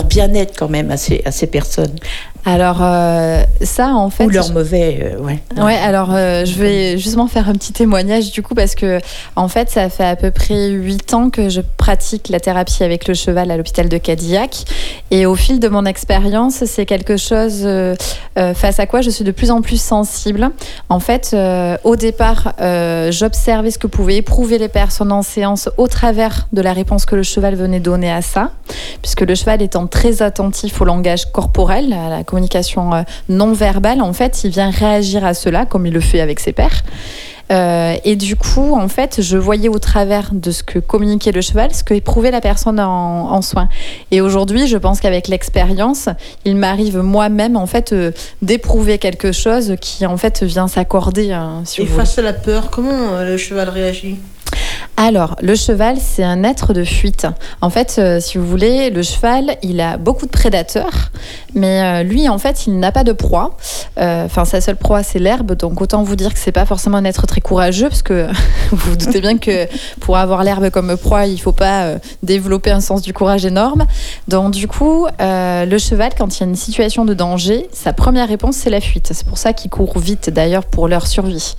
bien-être 0.09 0.57
quand 0.57 0.69
même 0.69 0.91
à 0.91 0.97
ces 0.97 1.47
personnes? 1.47 1.97
Alors 2.45 2.79
euh, 2.81 3.45
ça, 3.61 3.95
en 3.95 4.11
fait, 4.11 4.25
Ou 4.25 4.31
leur 4.31 4.47
je- 4.47 4.53
mauvais, 4.53 5.15
euh, 5.15 5.21
ouais. 5.21 5.41
Ouais, 5.57 5.77
alors 5.77 6.09
euh, 6.13 6.45
je 6.45 6.55
vais 6.55 6.99
justement 6.99 7.29
faire 7.29 7.49
un 7.49 7.53
petit 7.53 7.73
témoignage 7.73 8.33
du 8.33 8.43
coup 8.43 8.55
parce 8.55 8.75
que 8.75 8.99
en 9.37 9.47
fait 9.47 9.71
ça 9.71 9.89
fait 9.89 10.05
à 10.05 10.17
peu 10.17 10.31
près 10.33 10.71
huit 10.71 11.15
ans 11.15 11.31
que 11.31 11.49
je 11.49 11.61
pratique 11.77 12.29
la 12.31 12.41
thérapie 12.41 12.83
avec 12.83 13.07
le 13.07 13.15
cheval 13.15 13.51
à 13.53 13.57
l'hôpital 13.57 13.89
de 13.89 13.97
Cadillac 13.97 14.65
et 15.13 15.25
au 15.27 15.37
fil 15.37 15.61
de 15.61 15.69
mon 15.69 15.85
expérience 15.85 16.65
c'est 16.65 16.85
quelque 16.87 17.17
chose 17.17 17.67
face 18.37 18.81
à 18.81 18.87
quoi 18.87 19.03
je 19.03 19.11
suis 19.11 19.25
de 19.25 19.31
plus 19.31 19.51
en 19.51 19.61
plus 19.63 19.81
sensible. 19.81 20.51
En 20.89 20.99
fait 21.01 21.37
au 21.85 21.97
départ 21.97 22.55
j'observais 23.11 23.71
ce 23.71 23.79
que 23.79 23.87
pouvaient 23.87 24.17
éprouver 24.17 24.59
les 24.59 24.69
personnes 24.69 25.13
en 25.13 25.23
séance 25.23 25.69
au 25.77 25.87
travers 25.87 26.49
de 26.53 26.61
la 26.63 26.73
réponse 26.73 27.05
que 27.07 27.15
le 27.15 27.23
cheval 27.23 27.55
venait 27.55 27.81
donner 27.81 28.11
à 28.11 28.23
ça 28.23 28.51
puisque 29.03 29.21
le 29.21 29.35
cheval 29.35 29.63
étant 29.63 29.87
très 29.87 30.23
attentif 30.23 30.81
au 30.81 30.85
langage 30.85 31.31
corporel, 31.31 31.93
à 31.93 32.09
la 32.09 32.25
communication 32.33 32.95
euh, 32.95 33.03
non 33.29 33.53
verbale, 33.53 34.01
en 34.01 34.15
fait, 34.15 34.43
il 34.45 34.51
vient 34.51 34.71
réagir 34.71 35.23
à 35.25 35.35
cela 35.35 35.67
comme 35.67 35.85
il 35.87 35.93
le 35.93 36.01
fait 36.01 36.21
avec 36.21 36.41
ses 36.41 36.53
pairs. 36.53 36.83
Euh, 37.51 37.95
et 38.05 38.17
du 38.17 38.35
coup, 38.37 38.75
en 38.75 38.89
fait, 38.89 39.21
je 39.21 39.37
voyais 39.37 39.69
au 39.69 39.79
travers 39.79 40.31
de 40.33 40.51
ce 40.51 40.63
que 40.63 40.79
communiquait 40.79 41.33
le 41.33 41.43
cheval, 41.43 41.75
ce 41.75 41.85
que 41.85 41.93
éprouvait 41.93 42.31
la 42.31 42.41
personne 42.41 42.81
en, 42.81 43.31
en 43.31 43.43
soin. 43.43 43.69
Et 44.11 44.23
aujourd'hui, 44.23 44.67
je 44.67 44.79
pense 44.79 45.01
qu'avec 45.01 45.29
l'expérience, 45.29 46.09
il 46.47 46.57
m'arrive 46.57 46.99
moi-même, 47.01 47.57
en 47.59 47.67
fait, 47.67 47.93
euh, 47.93 48.11
d'éprouver 48.41 48.97
quelque 48.97 49.33
chose 49.33 49.75
qui, 49.83 50.07
en 50.07 50.17
fait, 50.17 50.43
vient 50.43 50.69
s'accorder. 50.69 51.33
hein, 51.33 51.61
si 51.67 51.83
Et 51.83 51.85
voulez. 51.85 51.99
face 51.99 52.19
à 52.19 52.23
la 52.23 52.33
peur, 52.33 52.71
comment 52.71 53.21
le 53.21 53.37
cheval 53.37 53.69
réagit? 53.69 54.17
Alors, 54.97 55.37
le 55.43 55.57
cheval, 55.57 55.97
c'est 55.99 56.23
un 56.23 56.45
être 56.45 56.75
de 56.75 56.85
fuite. 56.85 57.27
En 57.61 57.71
fait, 57.71 57.97
euh, 57.99 58.21
si 58.21 58.39
vous 58.39 58.47
voulez, 58.47 58.91
le 58.91 59.03
cheval, 59.03 59.57
il 59.63 59.81
a 59.81 59.97
beaucoup 59.97 60.27
de 60.27 60.31
prédateurs, 60.31 61.11
mais 61.55 61.83
euh, 61.83 62.03
lui, 62.03 62.29
en 62.29 62.39
fait, 62.39 62.67
il 62.67 62.79
n'a 62.79 62.93
pas 62.93 63.03
de 63.03 63.13
proie. 63.13 63.57
Euh, 63.99 64.27
Enfin, 64.27 64.45
sa 64.45 64.61
seule 64.61 64.77
proie, 64.77 65.03
c'est 65.03 65.19
l'herbe. 65.19 65.57
Donc, 65.57 65.81
autant 65.81 66.03
vous 66.05 66.15
dire 66.15 66.33
que 66.33 66.39
c'est 66.39 66.53
pas 66.53 66.67
forcément 66.67 66.99
un 66.99 67.05
être 67.05 67.27
très 67.27 67.41
courageux, 67.41 67.89
parce 67.89 68.03
que 68.03 68.29
vous 68.71 68.91
vous 68.91 68.97
doutez 68.97 69.21
bien 69.21 69.39
que 69.39 69.67
pour 70.01 70.17
avoir 70.17 70.45
l'herbe 70.45 70.71
comme 70.71 70.97
proie, 70.97 71.27
il 71.27 71.41
faut 71.41 71.53
pas 71.53 71.95
développer 72.23 72.71
un 72.71 72.81
sens 72.81 73.03
du 73.03 73.13
courage 73.13 73.45
énorme. 73.45 73.87
Donc, 74.29 74.53
du 74.53 74.69
coup, 74.69 75.07
le 75.19 75.79
cheval, 75.79 76.13
quand 76.17 76.37
il 76.37 76.41
y 76.41 76.43
a 76.45 76.47
une 76.47 76.57
situation 76.57 77.05
de 77.05 77.15
danger, 77.15 77.69
sa 77.73 77.93
première 77.93 78.29
réponse, 78.29 78.57
c'est 78.57 78.71
la 78.71 78.81
fuite. 78.81 79.11
C'est 79.13 79.27
pour 79.27 79.39
ça 79.39 79.53
qu'il 79.53 79.71
court 79.71 79.99
vite, 79.99 80.31
d'ailleurs, 80.31 80.65
pour 80.65 80.87
leur 80.87 81.07
survie, 81.07 81.57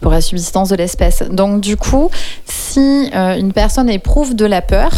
pour 0.00 0.12
la 0.12 0.20
subsistance 0.20 0.70
de 0.70 0.76
l'espèce. 0.76 1.22
Donc, 1.30 1.60
du 1.60 1.76
coup, 1.76 2.10
si 2.56 3.10
euh, 3.14 3.36
une 3.38 3.52
personne 3.52 3.90
éprouve 3.90 4.34
de 4.34 4.46
la 4.46 4.62
peur, 4.62 4.90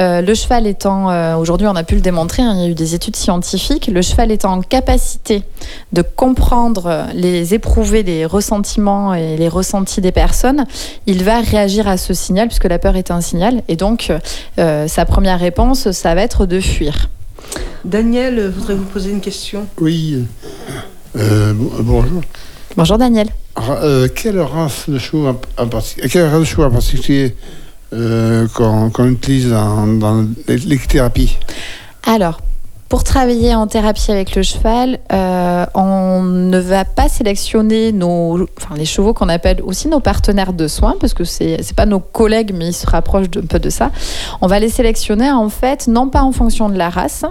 euh, 0.00 0.22
le 0.22 0.34
cheval 0.34 0.66
étant, 0.66 1.10
euh, 1.10 1.36
aujourd'hui 1.36 1.66
on 1.66 1.76
a 1.76 1.84
pu 1.84 1.94
le 1.96 2.00
démontrer, 2.00 2.42
hein, 2.42 2.52
il 2.56 2.60
y 2.62 2.64
a 2.64 2.68
eu 2.68 2.74
des 2.74 2.94
études 2.94 3.16
scientifiques, 3.16 3.86
le 3.88 4.00
cheval 4.02 4.30
étant 4.32 4.52
en 4.54 4.60
capacité 4.62 5.42
de 5.92 6.02
comprendre 6.02 7.06
les 7.14 7.52
éprouver, 7.54 8.02
les 8.02 8.24
ressentiments 8.26 9.14
et 9.14 9.36
les 9.36 9.48
ressentis 9.48 10.00
des 10.00 10.12
personnes, 10.12 10.64
il 11.06 11.22
va 11.24 11.40
réagir 11.40 11.86
à 11.86 11.96
ce 11.96 12.14
signal, 12.14 12.48
puisque 12.48 12.64
la 12.64 12.78
peur 12.78 12.96
est 12.96 13.10
un 13.10 13.20
signal, 13.20 13.62
et 13.68 13.76
donc 13.76 14.10
euh, 14.58 14.88
sa 14.88 15.04
première 15.04 15.38
réponse, 15.38 15.90
ça 15.92 16.14
va 16.14 16.22
être 16.22 16.46
de 16.46 16.60
fuir. 16.60 17.08
Daniel 17.84 18.48
voudrait 18.48 18.74
vous 18.74 18.84
poser 18.86 19.10
une 19.10 19.20
question? 19.20 19.66
Oui. 19.78 20.24
Euh, 21.16 21.52
bon- 21.52 21.70
bonjour. 21.80 22.22
Bonjour 22.76 22.98
Daniel. 22.98 23.28
Euh, 23.70 24.08
quelle 24.14 24.40
race 24.40 24.88
de 24.88 24.98
chevaux 24.98 25.28
en, 25.28 25.40
en 25.62 25.66
particulier 25.68 27.34
euh, 27.92 28.48
qu'on 28.54 28.90
qu'on 28.90 29.08
utilise 29.10 29.50
dans, 29.50 29.86
dans 29.86 30.26
l'équithérapie 30.48 31.38
Alors, 32.04 32.40
Pour 32.94 33.02
travailler 33.02 33.56
en 33.56 33.66
thérapie 33.66 34.12
avec 34.12 34.36
le 34.36 34.44
cheval, 34.44 35.00
euh, 35.12 35.66
on 35.74 36.22
ne 36.22 36.58
va 36.60 36.84
pas 36.84 37.08
sélectionner 37.08 37.90
nos, 37.90 38.46
enfin, 38.56 38.76
les 38.76 38.84
chevaux 38.84 39.12
qu'on 39.12 39.28
appelle 39.28 39.60
aussi 39.64 39.88
nos 39.88 39.98
partenaires 39.98 40.52
de 40.52 40.68
soins, 40.68 40.94
parce 41.00 41.12
que 41.12 41.24
c'est 41.24 41.60
c'est 41.60 41.74
pas 41.74 41.86
nos 41.86 41.98
collègues, 41.98 42.54
mais 42.54 42.68
ils 42.68 42.72
se 42.72 42.86
rapprochent 42.86 43.26
un 43.36 43.46
peu 43.46 43.58
de 43.58 43.68
ça. 43.68 43.90
On 44.42 44.46
va 44.46 44.60
les 44.60 44.68
sélectionner 44.68 45.28
en 45.28 45.48
fait, 45.48 45.88
non 45.88 46.08
pas 46.08 46.22
en 46.22 46.30
fonction 46.30 46.68
de 46.68 46.78
la 46.78 46.88
race, 46.88 47.24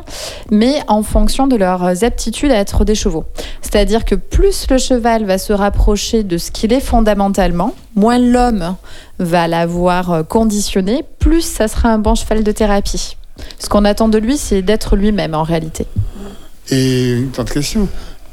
mais 0.51 0.81
en 0.89 1.01
fonction 1.01 1.47
de 1.47 1.55
leurs 1.55 2.03
aptitudes 2.03 2.51
à 2.51 2.57
être 2.57 2.83
des 2.83 2.93
chevaux. 2.93 3.23
C'est-à-dire 3.61 4.03
que 4.03 4.15
plus 4.15 4.67
le 4.69 4.77
cheval 4.77 5.23
va 5.23 5.37
se 5.37 5.53
rapprocher 5.53 6.23
de 6.23 6.37
ce 6.37 6.51
qu'il 6.51 6.73
est 6.73 6.81
fondamentalement, 6.81 7.73
moins 7.95 8.19
l'homme 8.19 8.75
va 9.17 9.47
l'avoir 9.47 10.27
conditionné, 10.27 11.05
plus 11.19 11.41
ça 11.41 11.69
sera 11.69 11.87
un 11.87 11.99
bon 11.99 12.15
cheval 12.15 12.43
de 12.43 12.51
thérapie. 12.51 13.15
Ce 13.59 13.69
qu'on 13.69 13.85
attend 13.85 14.07
de 14.07 14.17
lui, 14.17 14.37
c'est 14.37 14.61
d'être 14.61 14.95
lui-même 14.95 15.33
en 15.33 15.43
réalité. 15.43 15.85
Et 16.69 17.13
une 17.13 17.29
autre 17.37 17.53
question. 17.53 17.87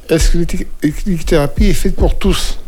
Est-ce 0.09 0.31
que 0.31 0.39
l'équithérapie 0.83 1.67
est 1.67 1.75
faite 1.75 1.95
pour 1.95 2.19
tous? 2.19 2.59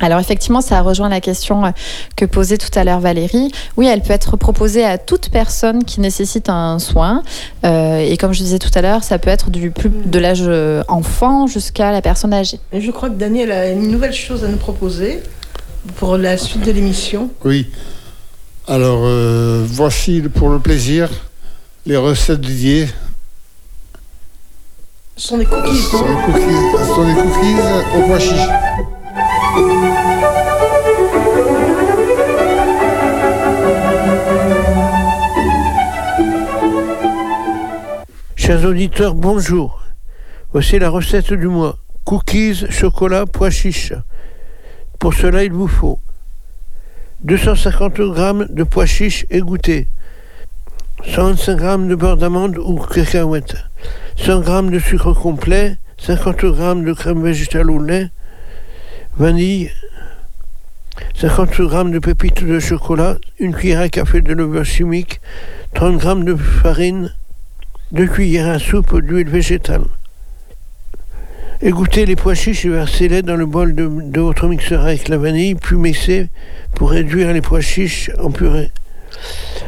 Alors 0.00 0.18
effectivement, 0.18 0.60
ça 0.60 0.80
rejoint 0.82 1.08
la 1.08 1.20
question 1.20 1.64
euh, 1.64 1.70
que 2.16 2.24
posait 2.24 2.58
tout 2.58 2.76
à 2.76 2.82
l'heure 2.82 2.98
Valérie. 3.00 3.50
Oui, 3.76 3.86
elle 3.86 4.02
peut 4.02 4.12
être 4.12 4.36
proposée 4.36 4.84
à 4.84 4.98
toute 4.98 5.28
personne 5.28 5.84
qui 5.84 6.00
nécessite 6.00 6.48
un 6.48 6.78
soin. 6.80 7.22
Euh, 7.64 7.98
et 7.98 8.16
comme 8.16 8.32
je 8.32 8.42
disais 8.42 8.58
tout 8.58 8.70
à 8.74 8.82
l'heure, 8.82 9.04
ça 9.04 9.18
peut 9.18 9.30
être 9.30 9.50
du 9.50 9.70
plus 9.70 9.90
de 9.90 10.18
l'âge 10.18 10.42
euh, 10.46 10.82
enfant 10.88 11.46
jusqu'à 11.46 11.92
la 11.92 12.02
personne 12.02 12.34
âgée. 12.34 12.58
Et 12.72 12.80
je 12.80 12.90
crois 12.90 13.08
que 13.08 13.14
Daniel 13.14 13.52
a 13.52 13.70
une 13.70 13.88
nouvelle 13.88 14.12
chose 14.12 14.44
à 14.44 14.48
nous 14.48 14.56
proposer 14.56 15.20
pour 15.96 16.16
la 16.16 16.36
suite 16.38 16.64
de 16.64 16.72
l'émission. 16.72 17.30
Oui. 17.44 17.68
Alors, 18.66 19.02
euh, 19.04 19.64
voici 19.66 20.22
pour 20.22 20.48
le 20.48 20.58
plaisir 20.58 21.10
les 21.86 21.96
recettes 21.98 22.40
dédiées. 22.40 22.88
Ce 25.16 25.28
sont 25.28 25.38
des 25.38 25.44
cookies. 25.44 25.76
Ce 25.76 25.90
sont 25.90 26.06
des 26.06 26.14
cookies, 26.14 26.78
ce 26.78 26.84
sont 26.86 27.06
des 27.06 27.14
cookies 27.14 27.56
au 27.96 28.06
pois 28.06 28.18
chiche. 28.18 28.48
Chers 38.36 38.64
auditeurs, 38.64 39.14
bonjour. 39.14 39.82
Voici 40.52 40.78
la 40.78 40.88
recette 40.88 41.32
du 41.32 41.48
mois. 41.48 41.76
Cookies, 42.04 42.64
chocolat, 42.70 43.26
pois 43.26 43.50
chiches. 43.50 43.92
Pour 44.98 45.12
cela, 45.12 45.44
il 45.44 45.52
vous 45.52 45.68
faut 45.68 45.98
250 47.24 47.96
g 47.96 48.02
de 48.50 48.64
pois 48.64 48.86
chiches 48.86 49.26
égouttés, 49.30 49.88
125 51.06 51.58
g 51.60 51.88
de 51.88 51.94
beurre 51.94 52.16
d'amande 52.16 52.58
ou 52.58 52.78
cacahuète, 52.78 53.56
100 54.16 54.42
g 54.42 54.70
de 54.70 54.78
sucre 54.78 55.12
complet, 55.12 55.76
50 55.98 56.40
g 56.40 56.46
de 56.46 56.92
crème 56.92 57.22
végétale 57.22 57.70
au 57.70 57.80
lait, 57.80 58.08
vanille, 59.16 59.70
50 61.14 61.52
g 61.54 61.62
de 61.92 61.98
pépites 61.98 62.42
de 62.42 62.58
chocolat, 62.58 63.18
une 63.38 63.54
cuillère 63.54 63.80
à 63.80 63.88
café 63.88 64.22
de 64.22 64.32
levure 64.32 64.64
chimique, 64.64 65.20
30 65.74 66.00
g 66.00 66.14
de 66.24 66.34
farine, 66.36 67.12
2 67.92 68.06
cuillères 68.06 68.48
à 68.48 68.58
soupe 68.58 68.98
d'huile 69.00 69.28
végétale. 69.28 69.84
Égouttez 71.60 72.06
les 72.06 72.16
pois 72.16 72.34
chiches 72.34 72.64
et 72.64 72.70
versez-les 72.70 73.22
dans 73.22 73.36
le 73.36 73.46
bol 73.46 73.74
de, 73.74 73.88
de 73.88 74.20
votre 74.20 74.48
mixeur 74.48 74.84
avec 74.84 75.08
la 75.08 75.18
vanille, 75.18 75.54
puis 75.54 75.76
mixez 75.76 76.28
pour 76.74 76.90
réduire 76.90 77.32
les 77.32 77.42
pois 77.42 77.60
chiches 77.60 78.10
en 78.18 78.30
purée. 78.30 78.70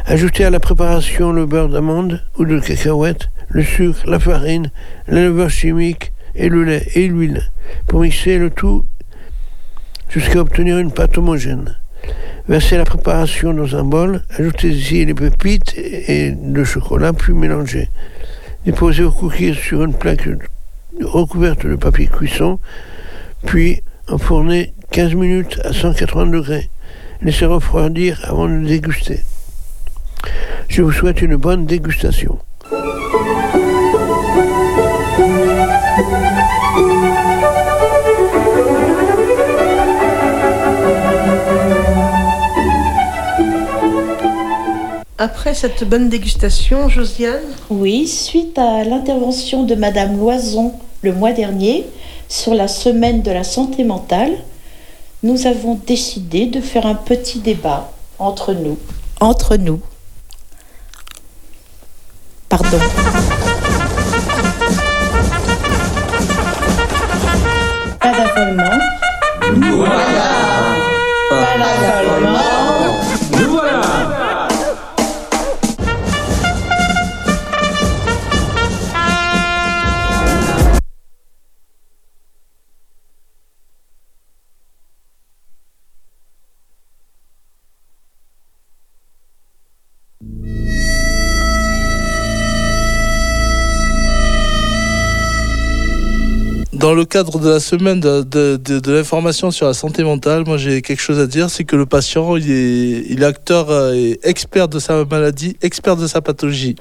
Ajoutez 0.07 0.45
à 0.45 0.51
la 0.51 0.61
préparation 0.61 1.33
le 1.33 1.47
beurre 1.47 1.69
d'amande 1.69 2.23
ou 2.38 2.45
de 2.45 2.61
cacahuète, 2.61 3.29
le 3.49 3.62
sucre, 3.62 4.09
la 4.09 4.19
farine, 4.19 4.71
la 5.09 5.23
levure 5.25 5.51
chimique 5.51 6.12
et 6.35 6.49
le 6.49 6.64
lait 6.64 6.87
et 6.95 7.09
l'huile 7.09 7.42
pour 7.87 8.01
mixer 8.01 8.38
le 8.38 8.51
tout 8.51 8.85
jusqu'à 10.09 10.40
obtenir 10.40 10.79
une 10.79 10.92
pâte 10.92 11.19
homogène. 11.19 11.77
Versez 12.49 12.77
la 12.77 12.85
préparation 12.85 13.53
dans 13.53 13.75
un 13.75 13.83
bol, 13.83 14.23
ajoutez-y 14.38 15.05
les 15.05 15.14
pépites 15.14 15.75
et 15.77 16.33
le 16.40 16.64
chocolat, 16.64 17.12
puis 17.12 17.33
mélangez. 17.33 17.88
Déposez 18.64 19.03
vos 19.03 19.11
cookies 19.11 19.55
sur 19.55 19.83
une 19.83 19.95
plaque 19.95 20.29
recouverte 21.01 21.66
de 21.66 21.75
papier 21.75 22.07
cuisson, 22.07 22.61
puis 23.45 23.83
enfournez 24.09 24.73
15 24.92 25.14
minutes 25.14 25.61
à 25.64 25.73
180 25.73 26.27
degrés. 26.27 26.71
Laissez 27.23 27.46
refroidir 27.46 28.21
avant 28.25 28.48
de 28.48 28.65
déguster. 28.65 29.23
Je 30.69 30.83
vous 30.83 30.92
souhaite 30.92 31.23
une 31.23 31.37
bonne 31.37 31.67
dégustation. 31.67 32.38
Après 45.19 45.54
cette 45.54 45.88
bonne 45.88 46.10
dégustation, 46.10 46.88
Josiane 46.90 47.40
Oui, 47.71 48.06
suite 48.06 48.58
à 48.58 48.85
l'intervention 48.85 49.64
de 49.64 49.75
Madame 49.75 50.19
Loison 50.19 50.75
le 51.02 51.14
mois 51.14 51.33
dernier 51.33 51.87
sur 52.29 52.54
la 52.54 52.69
semaine 52.69 53.23
de 53.23 53.31
la 53.31 53.42
santé 53.42 53.83
mentale, 53.83 54.33
nous 55.23 55.46
avons 55.46 55.81
décidé 55.87 56.46
de 56.46 56.60
faire 56.60 56.85
un 56.85 56.94
petit 56.94 57.38
débat 57.38 57.92
entre 58.19 58.52
nous. 58.52 58.77
Entre 59.21 59.56
nous. 59.56 59.81
Pardon. 62.59 63.35
Dans 96.87 96.94
le 96.94 97.04
cadre 97.04 97.40
de 97.40 97.48
la 97.48 97.58
semaine 97.58 97.98
de, 97.98 98.92
l'information 98.92 99.50
sur 99.50 99.66
la 99.66 99.74
santé 99.74 100.04
mentale, 100.04 100.44
moi 100.46 100.56
j'ai 100.56 100.82
quelque 100.82 101.00
chose 101.02 101.18
à 101.18 101.26
dire, 101.26 101.50
c'est 101.50 101.64
que 101.64 101.74
le 101.74 101.84
patient, 101.84 102.37
il 102.37 102.48
est, 102.48 103.24
acteur 103.24 103.70
euh, 103.70 103.92
et 103.92 104.20
expert 104.22 104.68
de 104.68 104.78
sa 104.78 105.04
maladie, 105.04 105.56
expert 105.62 105.96
de 105.96 106.06
sa 106.06 106.20
pathologie. 106.20 106.76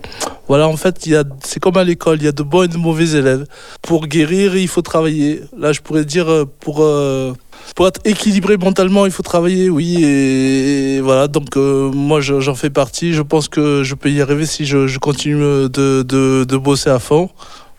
Voilà, 0.47 0.67
en 0.67 0.77
fait, 0.77 1.09
c'est 1.43 1.59
comme 1.59 1.77
à 1.77 1.83
l'école, 1.83 2.19
il 2.19 2.25
y 2.25 2.27
a 2.27 2.31
de 2.31 2.43
bons 2.43 2.61
et 2.61 2.67
de 2.67 2.77
mauvais 2.77 3.17
élèves. 3.17 3.47
Pour 3.81 4.05
guérir, 4.05 4.55
il 4.55 4.67
faut 4.67 4.83
travailler. 4.83 5.41
Là, 5.57 5.73
je 5.73 5.81
pourrais 5.81 6.05
dire, 6.05 6.29
euh, 6.29 6.45
pour, 6.59 6.83
euh, 6.83 7.33
pour 7.75 7.87
être 7.87 7.99
équilibré 8.05 8.57
mentalement, 8.57 9.07
il 9.07 9.11
faut 9.11 9.23
travailler, 9.23 9.71
oui. 9.71 10.03
Et, 10.03 11.01
voilà, 11.01 11.27
donc 11.27 11.55
moi 11.55 12.21
je- 12.21 12.41
j'en 12.41 12.53
fais 12.53 12.69
partie. 12.69 13.13
Je 13.13 13.23
pense 13.23 13.47
que 13.47 13.81
je 13.81 13.95
peux 13.95 14.11
y 14.11 14.21
arriver 14.21 14.45
si 14.45 14.67
je, 14.67 14.99
continue 14.99 15.67
de 15.67 16.57
bosser 16.57 16.91
à 16.91 16.99
fond. 16.99 17.31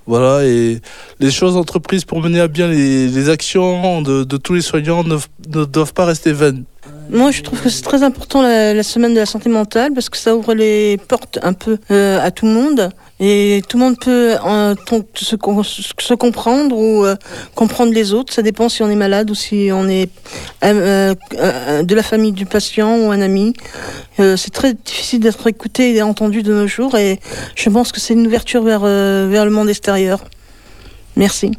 Voilà, 0.06 0.44
et 0.44 0.80
les 1.18 1.30
choses 1.32 1.56
entreprises 1.56 2.04
pour 2.04 2.20
mener 2.20 2.40
à 2.40 2.46
bien 2.46 2.68
les, 2.68 3.28
actions 3.28 4.02
de, 4.02 4.24
tous 4.36 4.54
les 4.54 4.60
soignants 4.60 5.02
ne, 5.02 5.64
doivent 5.64 5.92
pas 5.92 6.04
rester 6.04 6.32
vaines. 6.32 6.64
Moi, 7.10 7.32
je 7.32 7.42
trouve 7.42 7.60
que 7.60 7.68
c'est 7.68 7.82
très 7.82 8.02
important 8.02 8.42
la, 8.42 8.72
la 8.74 8.82
semaine 8.82 9.14
de 9.14 9.18
la 9.18 9.26
santé 9.26 9.48
mentale 9.48 9.92
parce 9.92 10.08
que 10.08 10.16
ça 10.16 10.36
ouvre 10.36 10.54
les 10.54 10.96
portes 11.08 11.38
un 11.42 11.52
peu 11.52 11.78
euh, 11.90 12.20
à 12.20 12.30
tout 12.30 12.46
le 12.46 12.52
monde 12.52 12.90
et 13.18 13.62
tout 13.68 13.78
le 13.78 13.84
monde 13.84 13.96
peut 13.98 14.34
euh, 14.46 14.74
ton- 14.86 15.04
se, 15.14 15.36
com- 15.36 15.62
se 15.64 16.14
comprendre 16.14 16.76
ou 16.76 17.04
euh, 17.04 17.16
comprendre 17.54 17.92
les 17.92 18.12
autres. 18.12 18.32
Ça 18.32 18.42
dépend 18.42 18.68
si 18.68 18.82
on 18.82 18.90
est 18.90 18.96
malade 18.96 19.30
ou 19.30 19.34
si 19.34 19.70
on 19.72 19.88
est 19.88 20.10
euh, 20.64 21.14
euh, 21.38 21.82
de 21.82 21.94
la 21.94 22.02
famille 22.02 22.32
du 22.32 22.44
patient 22.46 22.98
ou 22.98 23.10
un 23.10 23.20
ami. 23.22 23.54
Euh, 24.20 24.36
c'est 24.36 24.52
très 24.52 24.74
difficile 24.74 25.20
d'être 25.20 25.46
écouté 25.46 25.94
et 25.96 26.02
entendu 26.02 26.42
de 26.42 26.52
nos 26.52 26.66
jours 26.66 26.94
et 26.96 27.20
je 27.54 27.70
pense 27.70 27.90
que 27.92 28.00
c'est 28.00 28.14
une 28.14 28.26
ouverture 28.26 28.62
vers, 28.62 28.82
euh, 28.84 29.28
vers 29.30 29.44
le 29.44 29.50
monde 29.50 29.68
extérieur. 29.70 30.22
Merci. 31.16 31.52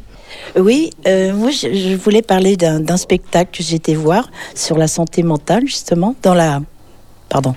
Oui, 0.56 0.90
euh, 1.06 1.32
moi 1.32 1.50
je, 1.50 1.72
je 1.74 1.96
voulais 1.96 2.22
parler 2.22 2.56
d'un 2.56 2.96
spectacle 2.96 3.50
que 3.56 3.64
j'ai 3.64 3.76
été 3.76 3.94
voir 3.96 4.30
sur 4.54 4.78
la 4.78 4.86
santé 4.86 5.22
mentale, 5.24 5.62
justement, 5.66 6.14
dans 6.22 6.34
la. 6.34 6.60
Pardon. 7.28 7.54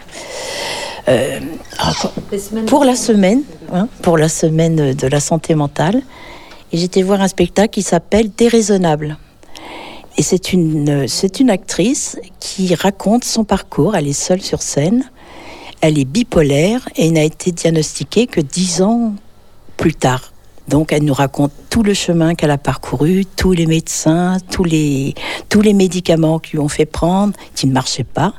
Euh, 1.08 1.39
pour 2.68 2.84
la 2.86 2.95
semaine, 2.95 3.43
hein, 3.72 3.88
pour 4.02 4.18
la 4.18 4.30
semaine 4.30 4.94
de 4.94 5.08
la 5.08 5.20
santé 5.20 5.56
mentale. 5.56 6.02
Et 6.72 6.78
j'étais 6.78 7.02
voir 7.02 7.22
un 7.22 7.28
spectacle 7.28 7.70
qui 7.70 7.82
s'appelle 7.82 8.32
Déraisonnable. 8.32 9.18
Et 10.18 10.24
c'est 10.24 10.54
une, 10.54 11.08
c'est 11.08 11.40
une 11.40 11.50
actrice 11.50 12.18
qui 12.40 12.76
raconte 12.76 13.24
son 13.24 13.44
parcours. 13.44 13.96
Elle 13.96 14.08
est 14.08 14.14
seule 14.14 14.42
sur 14.42 14.62
scène. 14.62 15.10
Elle 15.82 15.98
est 15.98 16.06
bipolaire 16.06 16.88
et 16.96 17.10
n'a 17.12 17.24
été 17.24 17.52
diagnostiquée 17.52 18.28
que 18.28 18.42
dix 18.42 18.82
ans 18.82 19.14
plus 19.78 19.96
tard. 19.96 20.31
Donc 20.72 20.94
elle 20.94 21.04
nous 21.04 21.14
raconte 21.14 21.52
tout 21.70 21.84
le 21.84 21.94
chemin 21.94 22.34
qu'elle 22.34 22.50
a 22.52 22.58
parcouru, 22.58 23.26
tous 23.36 23.52
les 23.52 23.66
médecins, 23.66 24.38
tous 24.52 24.64
les, 24.64 25.14
tous 25.50 25.60
les 25.62 25.74
médicaments 25.74 26.40
qui 26.40 26.54
lui 26.54 26.60
ont 26.60 26.70
fait 26.70 26.86
prendre, 26.86 27.34
qui 27.56 27.68
ne 27.68 27.74
marchaient 27.74 28.06
pas. 28.06 28.34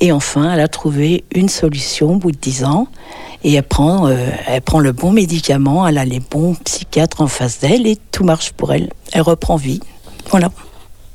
Et 0.00 0.10
enfin, 0.10 0.52
elle 0.54 0.60
a 0.60 0.68
trouvé 0.68 1.24
une 1.34 1.50
solution 1.50 2.14
au 2.14 2.16
bout 2.16 2.32
de 2.32 2.38
10 2.38 2.64
ans. 2.64 2.88
Et 3.44 3.52
elle 3.52 3.62
prend, 3.62 4.08
euh, 4.08 4.16
elle 4.48 4.62
prend 4.62 4.80
le 4.80 4.92
bon 4.92 5.12
médicament, 5.12 5.86
elle 5.86 5.98
a 5.98 6.06
les 6.06 6.20
bons 6.20 6.54
psychiatres 6.64 7.20
en 7.20 7.26
face 7.26 7.60
d'elle 7.60 7.86
et 7.86 7.98
tout 8.10 8.24
marche 8.24 8.52
pour 8.52 8.72
elle. 8.72 8.88
Elle 9.12 9.20
reprend 9.20 9.56
vie. 9.56 9.80
Voilà. 10.30 10.50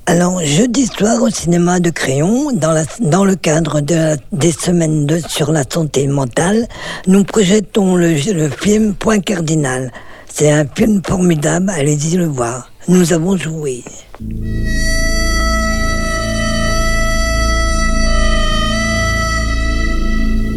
Alors, 0.05 0.39
jeudi 0.43 0.85
soir 0.87 1.21
au 1.23 1.29
cinéma 1.29 1.79
de 1.79 1.89
Crayon, 1.89 2.51
dans, 2.51 2.71
la- 2.71 2.85
dans 2.99 3.25
le 3.25 3.35
cadre 3.35 3.81
de, 3.81 4.15
des 4.31 4.51
semaines 4.51 5.05
de, 5.07 5.19
sur 5.27 5.51
la 5.51 5.63
santé 5.67 6.07
mentale, 6.07 6.67
nous 7.07 7.23
projetons 7.23 7.95
le 7.95 8.15
film 8.15 8.93
Point 8.93 9.19
Cardinal. 9.19 9.91
C'est 10.31 10.51
un 10.51 10.65
film 10.65 11.01
formidable, 11.05 11.69
allez-y 11.69 12.15
le 12.15 12.25
voir. 12.27 12.71
Nous 12.87 13.13
avons 13.13 13.35
joué. 13.37 13.83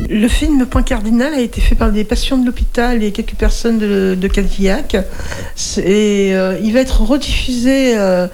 Le 0.08 0.28
film 0.28 0.66
Point 0.66 0.82
Cardinal 0.82 1.32
a 1.32 1.40
été 1.40 1.60
fait 1.60 1.74
par 1.74 1.90
des 1.90 2.04
patients 2.04 2.36
de 2.36 2.44
l'hôpital 2.44 3.02
et 3.02 3.12
quelques 3.12 3.34
personnes 3.34 3.78
de, 3.78 4.14
de 4.20 4.28
Cadillac. 4.28 4.94
Et 5.78 6.34
euh, 6.34 6.58
il 6.62 6.72
va 6.74 6.80
être 6.80 7.00
rediffusé, 7.02 7.98
euh, 7.98 8.26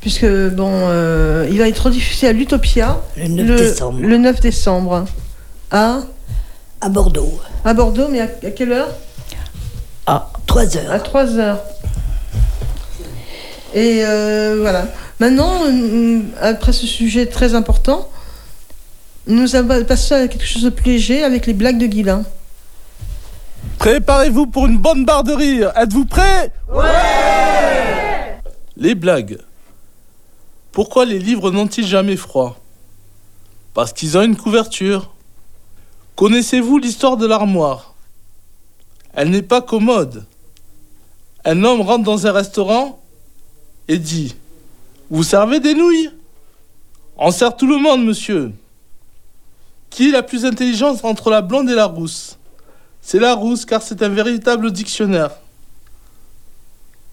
puisque 0.00 0.26
bon, 0.26 0.68
euh, 0.72 1.46
il 1.50 1.58
va 1.58 1.68
être 1.68 1.78
rediffusé 1.86 2.26
à 2.26 2.32
l'Utopia 2.32 3.00
Le 3.16 3.28
9 3.28 3.56
décembre. 3.60 3.98
le 4.02 4.18
9 4.18 4.40
décembre. 4.40 5.04
À 5.70 6.00
À 6.80 6.88
Bordeaux. 6.88 7.38
À 7.64 7.72
Bordeaux, 7.72 8.08
mais 8.10 8.20
à, 8.20 8.24
à 8.24 8.50
quelle 8.50 8.72
heure? 8.72 8.90
À 10.06 10.30
3 10.46 10.76
heures. 10.76 10.90
À 10.90 11.00
3 11.00 11.38
heures. 11.38 11.60
Et 13.74 14.04
euh, 14.04 14.58
voilà. 14.60 14.86
Maintenant, 15.20 15.52
euh, 15.64 16.20
après 16.40 16.72
ce 16.72 16.86
sujet 16.86 17.26
très 17.26 17.54
important, 17.54 18.08
nous 19.26 19.54
allons 19.54 19.84
passer 19.84 20.14
à 20.14 20.28
quelque 20.28 20.44
chose 20.44 20.64
de 20.64 20.70
plus 20.70 20.92
léger 20.92 21.22
avec 21.22 21.46
les 21.46 21.54
blagues 21.54 21.78
de 21.78 21.86
Guilain. 21.86 22.24
Préparez-vous 23.78 24.46
pour 24.46 24.66
une 24.66 24.78
bonne 24.78 25.04
barre 25.04 25.24
de 25.24 25.32
rire. 25.32 25.72
Êtes-vous 25.76 26.04
prêts? 26.04 26.52
Ouais 26.72 28.38
Les 28.76 28.94
blagues. 28.94 29.38
Pourquoi 30.72 31.04
les 31.04 31.18
livres 31.18 31.50
n'ont-ils 31.50 31.86
jamais 31.86 32.16
froid? 32.16 32.58
Parce 33.74 33.92
qu'ils 33.92 34.18
ont 34.18 34.22
une 34.22 34.36
couverture. 34.36 35.12
Connaissez-vous 36.16 36.78
l'histoire 36.78 37.16
de 37.16 37.26
l'armoire? 37.26 37.91
Elle 39.14 39.30
n'est 39.30 39.42
pas 39.42 39.60
commode. 39.60 40.24
Un 41.44 41.64
homme 41.64 41.80
rentre 41.80 42.04
dans 42.04 42.26
un 42.26 42.32
restaurant 42.32 43.00
et 43.88 43.98
dit 43.98 44.34
Vous 45.10 45.22
servez 45.22 45.60
des 45.60 45.74
nouilles? 45.74 46.10
On 47.16 47.30
sert 47.30 47.56
tout 47.56 47.66
le 47.66 47.76
monde, 47.76 48.04
monsieur. 48.04 48.52
Qui 49.90 50.08
est 50.08 50.12
la 50.12 50.22
plus 50.22 50.46
intelligente 50.46 51.04
entre 51.04 51.30
la 51.30 51.42
blonde 51.42 51.68
et 51.68 51.74
la 51.74 51.84
rousse? 51.86 52.38
C'est 53.02 53.18
la 53.18 53.34
rousse 53.34 53.64
car 53.64 53.82
c'est 53.82 54.02
un 54.02 54.08
véritable 54.08 54.70
dictionnaire. 54.70 55.32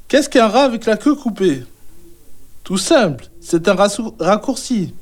Qu'est-ce 0.07 0.29
qu'un 0.29 0.47
rat 0.47 0.63
avec 0.63 0.85
la 0.85 0.95
queue 0.95 1.15
coupée? 1.15 1.63
Tout 2.63 2.77
simple, 2.77 3.27
c'est 3.41 3.67
un 3.67 3.75
raccourci. 4.19 4.93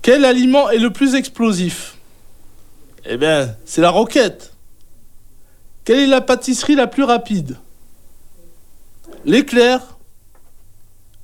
Quel 0.00 0.24
aliment 0.24 0.70
est 0.70 0.78
le 0.78 0.90
plus 0.90 1.14
explosif? 1.14 1.96
Eh 3.04 3.16
bien, 3.16 3.54
c'est 3.64 3.80
la 3.80 3.90
roquette. 3.90 4.53
Quelle 5.84 6.00
est 6.00 6.06
la 6.06 6.20
pâtisserie 6.20 6.74
la 6.74 6.86
plus 6.86 7.04
rapide? 7.04 7.56
L'éclair. 9.24 9.80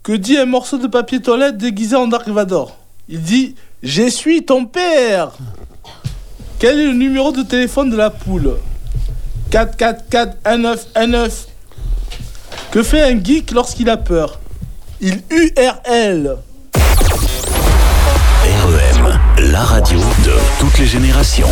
Que 0.03 0.13
dit 0.13 0.39
un 0.39 0.47
morceau 0.47 0.79
de 0.79 0.87
papier 0.87 1.21
toilette 1.21 1.59
déguisé 1.59 1.95
en 1.95 2.07
Dark 2.07 2.27
Vador 2.29 2.79
Il 3.09 3.23
dit 3.23 3.55
Je 3.83 4.09
suis 4.09 4.45
ton 4.45 4.65
père 4.65 5.33
quel 6.61 6.79
est 6.79 6.87
le 6.89 6.93
numéro 6.93 7.33
de 7.33 7.43
téléphone 7.43 7.89
de 7.89 7.97
la 7.97 8.11
poule? 8.11 8.57
4441919. 9.51 11.47
Que 12.71 12.83
fait 12.83 13.01
un 13.01 13.19
geek 13.19 13.53
lorsqu'il 13.53 13.89
a 13.89 13.97
peur? 13.97 14.41
Il 15.01 15.23
URL. 15.31 16.37
REM, 18.45 19.19
la 19.39 19.61
radio 19.61 20.01
de 20.01 20.33
toutes 20.61 20.79
les 20.79 20.85
générations. 20.85 21.49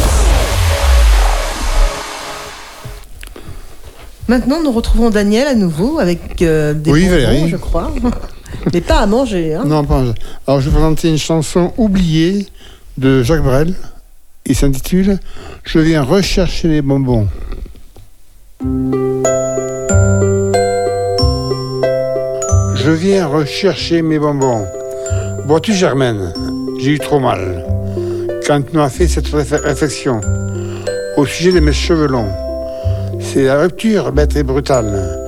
Maintenant, 4.29 4.63
nous 4.63 4.73
retrouvons 4.73 5.09
Daniel 5.11 5.47
à 5.47 5.55
nouveau 5.55 5.99
avec 5.99 6.43
euh, 6.43 6.75
des 6.75 6.91
Oui, 6.93 7.09
bonbons, 7.09 7.47
je 7.49 7.57
crois. 7.57 7.91
Mais 8.75 8.81
pas 8.83 8.99
à 8.99 9.07
manger. 9.07 9.55
Hein. 9.55 9.65
Non, 9.65 9.85
pas. 9.85 10.03
Alors, 10.47 10.61
je 10.61 10.69
vais 10.69 10.75
présenter 10.77 11.09
une 11.09 11.19
chanson 11.19 11.73
oubliée 11.79 12.47
de 12.99 13.23
Jacques 13.23 13.43
Brel. 13.43 13.75
Il 14.47 14.55
s'intitule 14.55 15.19
Je 15.65 15.79
viens 15.79 16.03
rechercher 16.03 16.69
les 16.69 16.83
bonbons. 16.83 17.27
Je 22.75 22.91
viens 22.91 23.27
rechercher 23.27 24.03
mes 24.03 24.19
bonbons. 24.19 24.65
Vois-tu, 25.47 25.73
Germaine, 25.75 26.33
j'ai 26.79 26.93
eu 26.93 26.99
trop 26.99 27.19
mal 27.21 27.65
quand 28.47 28.63
tu 28.63 28.77
m'as 28.77 28.89
fait 28.89 29.07
cette 29.09 29.29
réf- 29.29 29.61
réflexion 29.63 30.21
au 31.17 31.27
sujet 31.27 31.53
de 31.53 31.61
mes 31.61 31.73
cheveux 31.73 32.07
longs. 32.07 32.31
C'est 33.33 33.45
la 33.45 33.61
rupture 33.61 34.13
bête 34.13 34.37
et 34.37 34.43
brutale. 34.43 35.19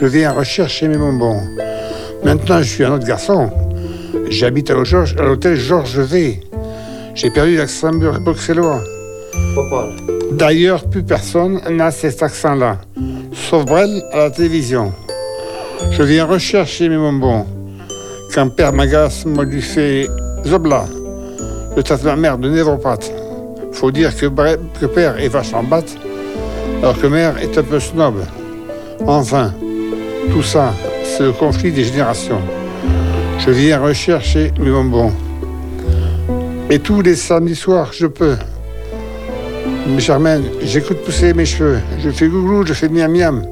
Je 0.00 0.06
viens 0.06 0.32
rechercher 0.32 0.88
mes 0.88 0.96
bonbons. 0.98 1.40
Maintenant, 2.24 2.58
je 2.58 2.68
suis 2.68 2.84
un 2.84 2.92
autre 2.92 3.06
garçon. 3.06 3.50
J'habite 4.28 4.70
à 4.70 4.74
l'hôtel- 4.74 5.56
Georges 5.56 5.98
V. 6.00 6.40
J'ai 7.14 7.30
perdu 7.30 7.56
l'accent 7.56 7.92
bruxellois. 7.92 8.80
D'ailleurs, 10.32 10.84
plus 10.84 11.02
personne 11.02 11.60
n'a 11.70 11.90
cet 11.90 12.22
accent-là, 12.22 12.78
sauf 13.32 13.64
Brel 13.64 14.02
à 14.12 14.18
la 14.18 14.30
télévision. 14.30 14.92
Je 15.92 16.02
viens 16.02 16.24
rechercher 16.26 16.88
mes 16.88 16.96
bonbons. 16.96 17.46
Quand 18.34 18.48
père 18.48 18.72
m'agace, 18.72 19.24
moi 19.24 19.44
lui 19.44 19.62
fait 19.62 20.08
Zobla. 20.44 20.84
Je 21.76 21.80
traite 21.82 22.04
ma 22.04 22.16
mère 22.16 22.38
de 22.38 22.50
névropathe. 22.50 23.10
Faut 23.72 23.90
dire 23.90 24.14
que, 24.16 24.26
Brel- 24.26 24.58
que 24.80 24.86
père 24.86 25.18
est 25.18 25.28
vachement 25.28 25.62
batte, 25.62 25.96
alors 26.82 27.00
que 27.00 27.06
mère 27.06 27.38
est 27.38 27.56
un 27.58 27.62
peu 27.62 27.80
snob. 27.80 28.14
Enfin, 29.06 29.52
tout 30.32 30.42
ça, 30.42 30.74
c'est 31.04 31.24
le 31.24 31.32
conflit 31.32 31.72
des 31.72 31.84
générations. 31.84 32.40
Je 33.38 33.50
viens 33.50 33.80
rechercher 33.80 34.52
mes 34.58 34.70
bonbons. 34.70 35.12
Et 36.70 36.78
tous 36.78 37.00
les 37.02 37.14
samedis 37.14 37.54
soirs, 37.54 37.92
je 37.92 38.06
peux. 38.06 38.36
Mais 39.88 40.00
Germaine, 40.00 40.42
j'écoute 40.62 40.98
pousser 41.04 41.32
mes 41.32 41.46
cheveux. 41.46 41.78
Je 42.02 42.10
fais 42.10 42.28
gouglou, 42.28 42.66
je 42.66 42.72
fais 42.72 42.88
miam 42.88 43.12
miam. 43.12 43.46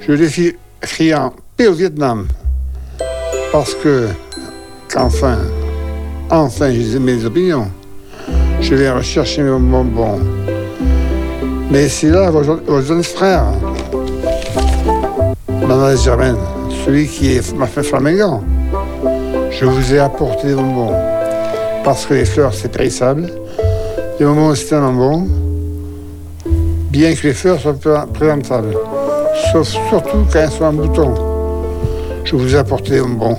Je 0.00 0.12
défie 0.12 0.54
criant 0.80 1.32
paix 1.56 1.68
au 1.68 1.74
Vietnam. 1.74 2.26
Parce 3.52 3.74
que, 3.74 4.08
qu'enfin, 4.92 5.38
enfin, 6.30 6.72
j'ai 6.72 6.98
mes 6.98 7.24
opinions. 7.24 7.70
Je 8.60 8.74
vais 8.74 8.90
rechercher 8.90 9.42
mes 9.42 9.58
bonbons. 9.58 10.20
Mais 11.70 11.88
c'est 11.88 12.10
là 12.10 12.30
vos, 12.30 12.42
vos 12.42 12.80
jeunes 12.82 13.02
frères. 13.02 13.44
Mademoiselle 15.48 15.98
Germaine, 15.98 16.36
celui 16.84 17.06
qui 17.08 17.40
m'a 17.56 17.66
fait 17.66 17.82
flamingant. 17.82 18.42
Je 19.50 19.64
vous 19.64 19.94
ai 19.94 19.98
apporté 19.98 20.48
des 20.48 20.54
bonbons. 20.54 20.92
Parce 21.84 22.06
que 22.06 22.14
les 22.14 22.24
fleurs, 22.24 22.52
c'est 22.54 22.70
périssable. 22.70 23.30
Les 24.18 24.26
bonbons, 24.26 24.54
c'est 24.54 24.74
un 24.74 24.92
bonbon. 24.92 25.26
Bien 26.90 27.14
que 27.14 27.26
les 27.28 27.34
fleurs 27.34 27.58
soient 27.60 27.74
pré- 27.74 28.06
présentables. 28.12 28.76
Sauf 29.52 29.68
surtout 29.68 30.18
quand 30.32 30.38
elles 30.38 30.50
sont 30.50 30.64
en 30.64 30.72
bouton. 30.72 31.14
Je 32.24 32.36
vous 32.36 32.54
ai 32.54 32.58
apporté 32.58 32.92
des 32.92 33.00
bonbons. 33.00 33.38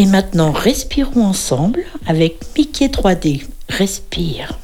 Et 0.00 0.06
maintenant, 0.06 0.50
respirons 0.50 1.26
ensemble 1.26 1.84
avec 2.06 2.38
Mickey 2.56 2.86
3D. 2.86 3.42
Respire. 3.68 4.59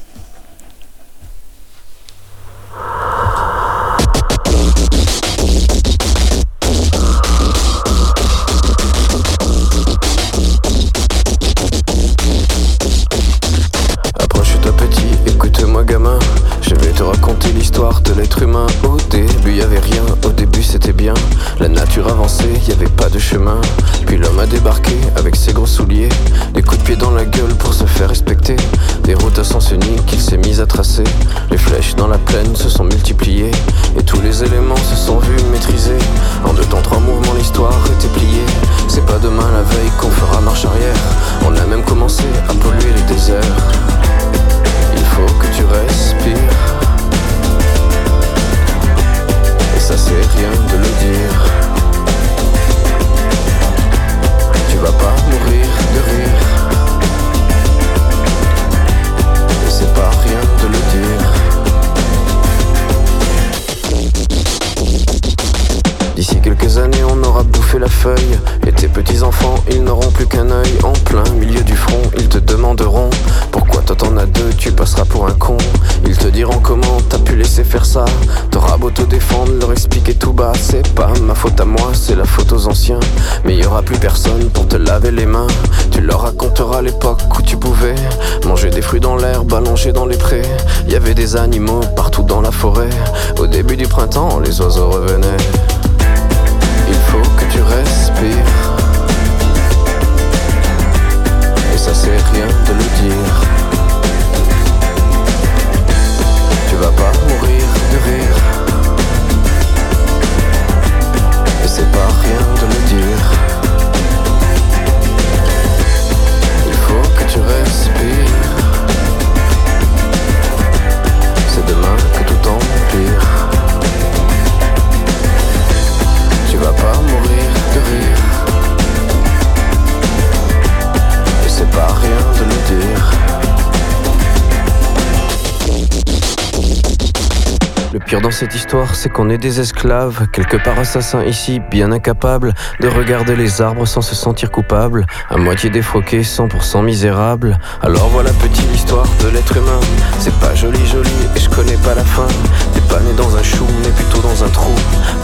Qu'on 139.09 139.29
est 139.29 139.37
des 139.37 139.59
esclaves, 139.59 140.27
quelque 140.31 140.57
part 140.57 140.79
assassins 140.79 141.23
ici, 141.23 141.59
bien 141.71 141.91
incapables 141.91 142.53
de 142.79 142.87
regarder 142.87 143.35
les 143.35 143.61
arbres 143.61 143.85
sans 143.85 144.01
se 144.01 144.15
sentir 144.15 144.51
coupables, 144.51 145.05
à 145.29 145.37
moitié 145.37 145.69
défroqués, 145.69 146.21
100% 146.21 146.83
misérables. 146.83 147.57
Alors 147.81 148.09
voilà 148.09 148.31
petite 148.31 148.69
l'histoire 148.71 149.07
de 149.23 149.29
l'être 149.29 149.55
humain. 149.55 149.79
C'est 150.19 150.33
pas 150.39 150.55
joli 150.55 150.85
joli 150.85 151.11
et 151.35 151.39
je 151.39 151.49
connais 151.49 151.77
pas 151.77 151.95
la 151.95 152.03
fin. 152.03 152.27
T'es 152.73 152.81
pas 152.81 152.99
né 153.01 153.13
dans 153.13 153.35
un 153.35 153.43
chou, 153.43 153.65
mais 153.83 153.89
plutôt 153.89 154.21
dans 154.21 154.43
un 154.43 154.49
trou. 154.49 154.73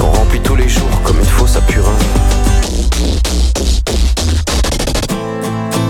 On 0.01 0.11
remplit 0.11 0.39
tous 0.39 0.55
les 0.55 0.69
jours 0.69 1.01
comme 1.03 1.19
une 1.19 1.25
fosse 1.25 1.57
à. 1.57 1.61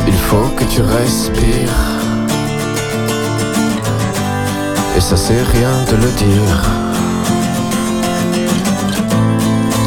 Il 0.07 0.13
faut 0.13 0.49
que 0.57 0.63
tu 0.65 0.81
respires. 0.81 1.69
Et 4.95 5.01
ça 5.01 5.17
c'est 5.17 5.41
rien 5.41 5.71
de 5.91 5.95
le 5.95 6.11
dire. 6.11 6.92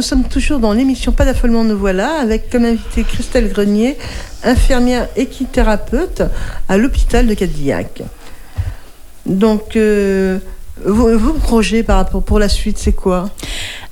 Nous 0.00 0.06
sommes 0.06 0.24
toujours 0.24 0.60
dans 0.60 0.72
l'émission 0.72 1.12
Pas 1.12 1.26
d'affolement, 1.26 1.62
nous 1.62 1.76
voilà, 1.76 2.20
avec 2.22 2.48
comme 2.48 2.64
invité 2.64 3.04
Christelle 3.04 3.52
Grenier, 3.52 3.98
infirmière 4.42 5.06
équithérapeute 5.14 6.22
à 6.70 6.78
l'hôpital 6.78 7.26
de 7.26 7.34
Cadillac. 7.34 8.02
Donc, 9.26 9.76
euh, 9.76 10.38
vos, 10.86 11.34
projets 11.34 11.82
par 11.82 11.98
rapport 11.98 12.22
pour 12.22 12.38
la 12.38 12.48
suite, 12.48 12.78
c'est 12.78 12.94
quoi? 12.94 13.28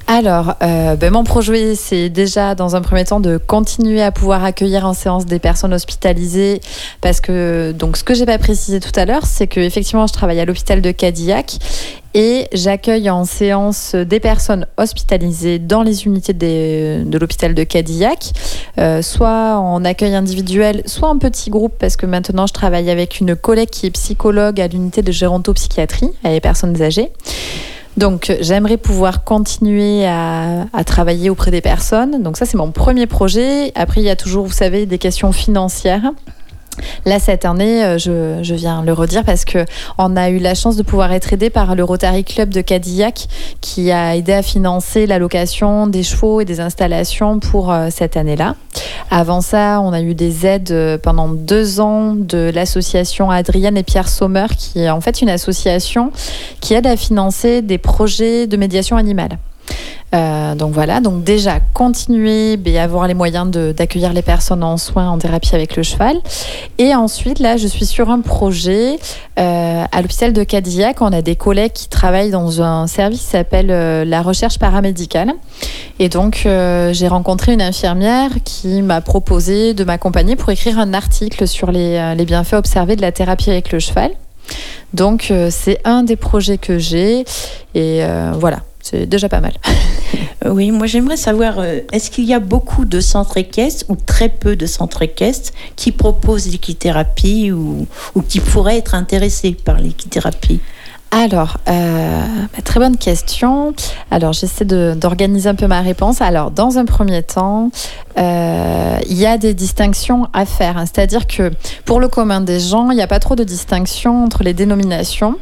Alors, 0.07 0.55
euh, 0.63 0.97
ben, 0.97 1.13
mon 1.13 1.25
projet, 1.25 1.75
c'est 1.75 2.09
déjà 2.09 2.55
dans 2.55 2.75
un 2.75 2.81
premier 2.81 3.05
temps 3.05 3.21
de 3.21 3.37
continuer 3.37 4.01
à 4.01 4.11
pouvoir 4.11 4.43
accueillir 4.43 4.87
en 4.87 4.95
séance 4.95 5.27
des 5.27 5.39
personnes 5.39 5.75
hospitalisées, 5.75 6.63
parce 7.03 7.21
que 7.21 7.73
donc 7.73 7.99
ce 7.99 8.05
que 8.05 8.15
j'ai 8.15 8.25
pas 8.25 8.39
précisé 8.39 8.81
tout 8.81 8.99
à 8.99 9.05
l'heure, 9.05 9.27
c'est 9.27 9.47
que 9.47 9.61
effectivement, 9.61 10.07
je 10.07 10.15
travaille 10.15 10.41
à 10.41 10.47
l'hôpital 10.47 10.81
de 10.81 10.91
Cadillac 10.91 11.59
et 12.19 12.49
j'accueille 12.53 13.09
en 13.11 13.25
séance 13.25 13.95
des 13.95 14.19
personnes 14.19 14.67
hospitalisées 14.77 15.61
dans 15.61 15.85
les 15.85 16.05
unités 16.05 16.33
de 16.33 17.17
l'hôpital 17.17 17.55
de 17.55 17.63
Cadillac, 17.63 18.33
euh, 18.79 19.03
soit 19.03 19.57
en 19.57 19.85
accueil 19.85 20.17
individuel, 20.17 20.83
soit 20.87 21.09
en 21.09 21.19
petit 21.19 21.49
groupe, 21.49 21.75
parce 21.79 21.97
que 21.97 22.07
maintenant 22.07 22.49
je 22.49 22.53
travaille 22.53 22.91
avec 22.91 23.21
une 23.21 23.37
collègue 23.37 23.71
qui 23.71 23.87
est 23.87 23.91
psychologue 23.91 24.61
à 24.61 24.67
l'unité 24.67 25.03
de 25.03 25.13
gérontopsychiatrie, 25.13 26.11
avec 26.25 26.35
les 26.35 26.41
personnes 26.41 26.83
âgées. 26.83 27.13
Donc, 27.97 28.37
j'aimerais 28.41 28.79
pouvoir 28.79 29.23
continuer 29.23 30.05
à, 30.05 30.67
à 30.73 30.85
travailler 30.85 31.31
auprès 31.31 31.53
des 31.53 31.61
personnes. 31.61 32.23
Donc, 32.23 32.37
ça, 32.37 32.47
c'est 32.47 32.57
mon 32.57 32.71
premier 32.71 33.07
projet. 33.07 33.73
Après, 33.75 34.01
il 34.01 34.05
y 34.05 34.11
a 34.11 34.15
toujours, 34.15 34.47
vous 34.47 34.53
savez, 34.53 34.87
des 34.87 34.99
questions 34.99 35.33
financières. 35.33 36.13
Là, 37.05 37.19
cette 37.19 37.45
année, 37.45 37.85
euh, 37.85 37.99
je, 37.99 38.55
viens 38.55 38.83
le 38.83 38.93
redire 38.93 39.25
parce 39.25 39.45
que 39.45 39.65
on 39.99 40.17
a 40.17 40.31
eu 40.31 40.39
la 40.39 40.55
chance 40.55 40.77
de 40.77 40.83
pouvoir 40.83 41.13
être 41.13 41.33
aidé 41.33 41.51
par 41.51 41.75
le 41.75 41.85
Rotary 41.85 42.25
Club 42.25 42.51
de 42.51 42.61
Cadillac 42.61 43.29
qui 43.61 43.91
a 43.91 44.17
aidé 44.17 44.33
à 44.33 44.43
financer 44.43 45.07
la 45.07 45.19
location 45.19 45.87
des 45.87 46.03
chevaux 46.03 46.41
et 46.41 46.45
des 46.45 46.61
installations 46.61 47.39
pour 47.39 47.73
euh, 47.73 47.89
cette 47.91 48.17
année-là. 48.17 48.55
Avant 49.11 49.41
ça, 49.41 49.81
on 49.81 49.93
a 49.93 50.01
eu 50.01 50.15
des 50.15 50.47
aides 50.47 50.71
euh, 50.71 50.99
pendant 50.99 51.29
deux 51.29 51.81
ans 51.81 52.15
de 52.15 52.51
l'association 52.55 53.31
Adrienne 53.31 53.77
et 53.77 53.83
Pierre 53.83 54.09
Sommer, 54.09 54.47
qui 54.57 54.81
est 54.81 54.91
en 54.91 55.01
fait 55.01 55.23
une 55.23 55.31
association 55.31 56.13
qui 56.61 56.75
aide 56.75 56.87
à 56.87 56.97
financer 56.97 57.63
des 57.63 57.79
projets 57.79 58.47
de 58.47 58.57
médiation 58.57 58.97
animale. 58.97 59.39
Euh, 60.15 60.55
donc 60.55 60.73
voilà, 60.73 61.01
donc 61.01 61.23
déjà 61.23 61.61
continuer 61.61 62.57
ben, 62.57 62.77
à 62.77 62.85
avoir 62.85 63.07
les 63.07 63.15
moyens 63.15 63.51
d'accueillir 63.51 64.13
les 64.15 64.23
personnes 64.23 64.65
en 64.65 64.79
soins 64.79 65.11
en 65.11 65.19
thérapie 65.19 65.55
avec 65.55 65.77
le 65.77 65.83
cheval. 65.83 66.17
Et 66.79 66.95
ensuite, 66.95 67.41
là, 67.41 67.57
je 67.57 67.67
suis 67.67 67.85
sur 67.85 68.09
un 68.09 68.21
projet 68.21 68.99
euh, 69.39 69.85
à 69.91 70.03
l'hôpital 70.03 70.33
de 70.33 70.43
Cadillac. 70.45 71.03
On 71.03 71.13
a 71.13 71.21
des 71.21 71.37
collègues 71.37 71.73
qui 71.73 71.89
travaillent 71.89 72.31
dans 72.31 72.63
un 72.63 72.87
service 72.87 73.21
qui 73.21 73.27
s'appelle 73.27 73.71
euh, 73.71 74.05
la 74.05 74.23
recherche 74.23 74.59
paramédicale. 74.59 75.33
Et 75.99 76.09
donc, 76.09 76.43
j'ai 76.45 77.09
rencontré 77.09 77.53
une 77.53 77.63
infirmière 77.63 78.31
qui 78.45 78.83
m'a 78.83 79.01
proposé 79.01 79.75
de 79.75 79.83
m'accompagner 79.83 80.37
pour 80.37 80.49
écrire 80.51 80.79
un 80.79 80.95
article 80.95 81.49
sur 81.49 81.73
les, 81.73 82.15
bienfaits 82.25 82.55
observés 82.55 82.95
de 82.95 83.03
la 83.03 83.11
thérapie 83.11 83.51
avec 83.51 83.73
le 83.73 83.81
cheval. 83.81 84.13
Donc, 84.95 85.33
c'est 85.51 85.81
un 85.85 86.05
des 86.05 86.15
projets 86.15 86.57
que 86.57 86.79
j'ai. 86.79 87.25
Et 87.75 88.03
voilà. 88.35 88.61
C'est 88.89 89.07
déjà 89.07 89.29
pas 89.29 89.41
mal. 89.41 89.53
Oui, 90.47 90.71
moi 90.71 90.87
j'aimerais 90.87 91.17
savoir, 91.17 91.59
euh, 91.59 91.81
est-ce 91.93 92.13
qu'il 92.13 92.25
y 92.25 92.33
a 92.33 92.39
beaucoup 92.39 92.85
de 92.85 93.01
centres 93.01 93.37
équestres 93.39 93.85
ou 93.89 93.97
très 93.97 94.29
peu 94.29 94.55
de 94.55 94.67
centres 94.67 95.03
équestres 95.03 95.53
qui 95.75 95.91
proposent 95.91 96.47
l'équithérapie 96.47 97.51
ou, 97.51 97.89
ou 98.15 98.23
qui 98.23 98.39
pourraient 98.39 98.79
être 98.79 98.95
intéressés 98.95 99.57
par 99.65 99.79
l'équithérapie? 99.79 100.61
Alors, 101.11 101.57
euh, 101.69 102.23
bah, 102.55 102.63
très 102.63 102.81
bonne 102.81 102.99
question. 102.99 103.73
Alors, 104.11 104.35
j'essaie 104.35 104.67
d'organiser 104.67 105.49
un 105.49 105.55
peu 105.55 105.67
ma 105.67 105.81
réponse. 105.81 106.21
Alors, 106.21 106.51
dans 106.51 106.77
un 106.77 106.85
premier 106.85 107.23
temps, 107.23 107.71
euh, 108.19 108.99
il 109.09 109.17
y 109.17 109.25
a 109.25 109.39
des 109.39 109.55
distinctions 109.55 110.29
à 110.35 110.45
faire. 110.45 110.77
hein. 110.77 110.85
C'est-à-dire 110.85 111.27
que 111.27 111.51
pour 111.87 111.99
le 111.99 112.09
commun 112.09 112.43
des 112.43 112.61
gens, 112.61 112.91
il 112.91 112.97
n'y 112.97 113.03
a 113.03 113.07
pas 113.07 113.21
trop 113.21 113.37
de 113.37 113.45
distinction 113.45 114.25
entre 114.25 114.43
les 114.43 114.53
dénominations. 114.53 115.37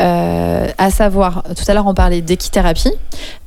Euh, 0.00 0.66
à 0.78 0.90
savoir, 0.90 1.44
tout 1.56 1.64
à 1.68 1.74
l'heure, 1.74 1.86
on 1.86 1.94
parlait 1.94 2.20
d'équithérapie. 2.20 2.92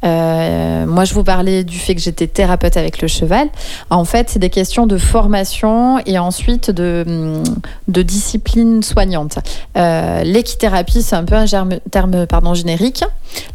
Moi, 0.03 1.03
je 1.03 1.13
vous 1.13 1.23
parlais 1.23 1.65
du 1.65 1.77
fait 1.77 1.95
que 1.95 2.01
j'étais 2.01 2.27
thérapeute 2.27 2.77
avec 2.77 3.01
le 3.01 3.09
cheval. 3.09 3.49
En 3.89 4.05
fait, 4.05 4.29
c'est 4.29 4.39
des 4.39 4.49
questions 4.49 4.87
de 4.87 4.97
formation 4.97 5.99
et 6.05 6.17
ensuite 6.17 6.71
de, 6.71 7.43
de 7.89 8.01
discipline 8.03 8.81
soignante. 8.83 9.39
L'équithérapie, 9.75 11.01
c'est 11.03 11.15
un 11.17 11.25
peu 11.25 11.35
un 11.35 11.45
terme 11.91 12.25
pardon, 12.27 12.53
générique. 12.53 13.03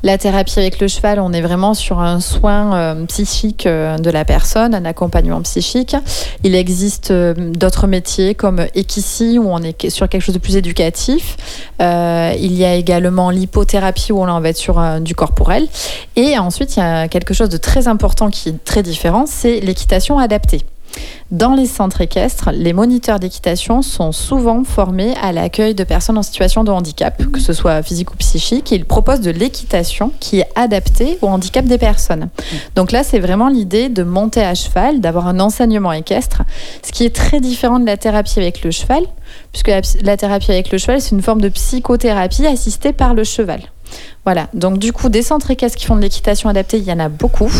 La 0.02 0.18
thérapie 0.18 0.58
avec 0.58 0.80
le 0.80 0.88
cheval, 0.88 1.20
on 1.20 1.32
est 1.32 1.40
vraiment 1.40 1.74
sur 1.74 2.00
un 2.00 2.20
soin 2.20 2.74
euh, 2.74 3.04
psychique 3.06 3.66
euh, 3.66 3.98
de 3.98 4.10
la 4.10 4.24
personne, 4.24 4.74
un 4.74 4.84
accompagnement 4.84 5.40
psychique. 5.42 5.96
Il 6.42 6.54
existe 6.54 7.10
euh, 7.10 7.34
d'autres 7.34 7.86
métiers 7.86 8.34
comme 8.34 8.66
équicie, 8.74 9.38
où 9.38 9.48
on 9.48 9.58
est 9.58 9.90
sur 9.90 10.08
quelque 10.08 10.22
chose 10.22 10.34
de 10.34 10.40
plus 10.40 10.56
éducatif. 10.56 11.36
Il 11.80 12.54
y 12.54 12.64
a 12.64 12.74
également 12.74 13.30
l'hypothérapie, 13.30 14.12
où 14.12 14.22
on 14.22 14.40
va 14.40 14.48
être 14.48 14.56
sur 14.56 14.82
du 15.00 15.14
corporel. 15.14 15.68
Et 16.16 16.38
ensuite, 16.38 16.76
il 16.76 16.80
y 16.80 16.82
a 16.82 17.08
quelque 17.08 17.34
chose 17.34 17.48
de 17.48 17.56
très 17.56 17.88
important 17.88 18.30
qui 18.30 18.50
est 18.50 18.64
très 18.64 18.82
différent, 18.82 19.24
c'est 19.26 19.60
l'équitation 19.60 20.18
adaptée. 20.18 20.62
Dans 21.30 21.54
les 21.54 21.66
centres 21.66 22.02
équestres, 22.02 22.50
les 22.52 22.74
moniteurs 22.74 23.18
d'équitation 23.18 23.80
sont 23.80 24.12
souvent 24.12 24.64
formés 24.64 25.14
à 25.22 25.32
l'accueil 25.32 25.74
de 25.74 25.82
personnes 25.82 26.18
en 26.18 26.22
situation 26.22 26.62
de 26.62 26.70
handicap, 26.70 27.22
que 27.32 27.40
ce 27.40 27.54
soit 27.54 27.82
physique 27.82 28.12
ou 28.12 28.16
psychique, 28.16 28.70
et 28.70 28.76
ils 28.76 28.84
proposent 28.84 29.22
de 29.22 29.30
l'équitation 29.30 30.12
qui 30.20 30.40
est 30.40 30.48
adaptée 30.56 31.18
au 31.22 31.28
handicap 31.28 31.64
des 31.64 31.78
personnes. 31.78 32.28
Donc 32.74 32.92
là, 32.92 33.02
c'est 33.02 33.18
vraiment 33.18 33.48
l'idée 33.48 33.88
de 33.88 34.02
monter 34.02 34.42
à 34.42 34.54
cheval, 34.54 35.00
d'avoir 35.00 35.26
un 35.26 35.40
enseignement 35.40 35.92
équestre, 35.92 36.42
ce 36.82 36.92
qui 36.92 37.04
est 37.04 37.14
très 37.14 37.40
différent 37.40 37.80
de 37.80 37.86
la 37.86 37.96
thérapie 37.96 38.38
avec 38.38 38.62
le 38.62 38.70
cheval, 38.70 39.04
puisque 39.52 39.68
la, 39.68 39.80
la 40.02 40.16
thérapie 40.18 40.50
avec 40.50 40.70
le 40.70 40.78
cheval, 40.78 41.00
c'est 41.00 41.12
une 41.12 41.22
forme 41.22 41.40
de 41.40 41.48
psychothérapie 41.48 42.46
assistée 42.46 42.92
par 42.92 43.14
le 43.14 43.24
cheval. 43.24 43.60
Voilà, 44.24 44.48
donc 44.54 44.78
du 44.78 44.92
coup, 44.92 45.08
des 45.08 45.22
centres 45.22 45.50
équestres 45.50 45.76
qui 45.76 45.86
font 45.86 45.96
de 45.96 46.00
l'équitation 46.00 46.48
adaptée, 46.48 46.78
il 46.78 46.84
y 46.84 46.92
en 46.92 47.00
a 47.00 47.08
beaucoup. 47.08 47.50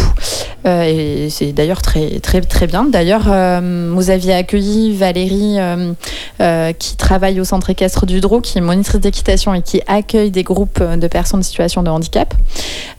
Euh, 0.64 0.84
et 0.84 1.28
c'est 1.28 1.52
d'ailleurs 1.52 1.82
très, 1.82 2.20
bien. 2.66 2.84
D'ailleurs, 2.84 3.24
euh, 3.26 3.90
vous 3.92 4.10
aviez 4.10 4.32
accueilli 4.32 4.94
Valérie, 4.96 5.56
euh, 5.58 6.72
qui 6.72 6.96
travaille 6.96 7.40
au 7.40 7.44
centre 7.44 7.70
équestre 7.70 8.06
du 8.06 8.20
Drô, 8.20 8.40
qui 8.40 8.58
est 8.58 8.60
monitrice 8.60 9.00
d'équitation 9.00 9.54
et 9.54 9.62
qui 9.62 9.82
accueille 9.88 10.30
des 10.30 10.44
groupes 10.44 10.82
de 10.82 11.06
personnes 11.08 11.40
en 11.40 11.42
situation 11.42 11.82
de 11.82 11.90
handicap. 11.90 12.34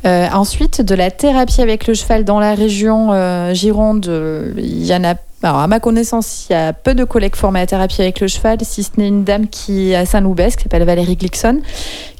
Ensuite, 0.04 0.82
de 0.82 0.96
la 0.96 1.12
thérapie 1.12 1.62
avec 1.62 1.88
le 1.88 1.94
cheval 1.94 2.26
dans 2.26 2.40
la 2.40 2.56
région 2.56 3.54
Gironde, 3.54 4.54
il 4.58 4.86
y 4.86 4.94
en 4.94 5.04
a 5.04 5.16
alors, 5.44 5.60
à 5.60 5.68
ma 5.68 5.82
connaissance, 5.82 6.48
il 6.50 6.54
y 6.54 6.56
a 6.56 6.72
peu 6.72 6.96
de 6.96 7.04
collègues 7.04 7.36
formés 7.36 7.60
à 7.60 7.66
thérapie 7.66 8.02
avec 8.02 8.22
le 8.22 8.28
cheval, 8.28 8.60
si 8.62 8.82
ce 8.82 8.92
n'est 8.98 9.10
une 9.10 9.26
dame 9.26 9.50
qui 9.50 9.92
est 9.92 9.96
à 9.96 10.06
Saint-Loubès, 10.06 10.56
qui 10.56 10.64
s'appelle 10.64 10.86
Valérie 10.86 11.18
Glixon, 11.18 11.60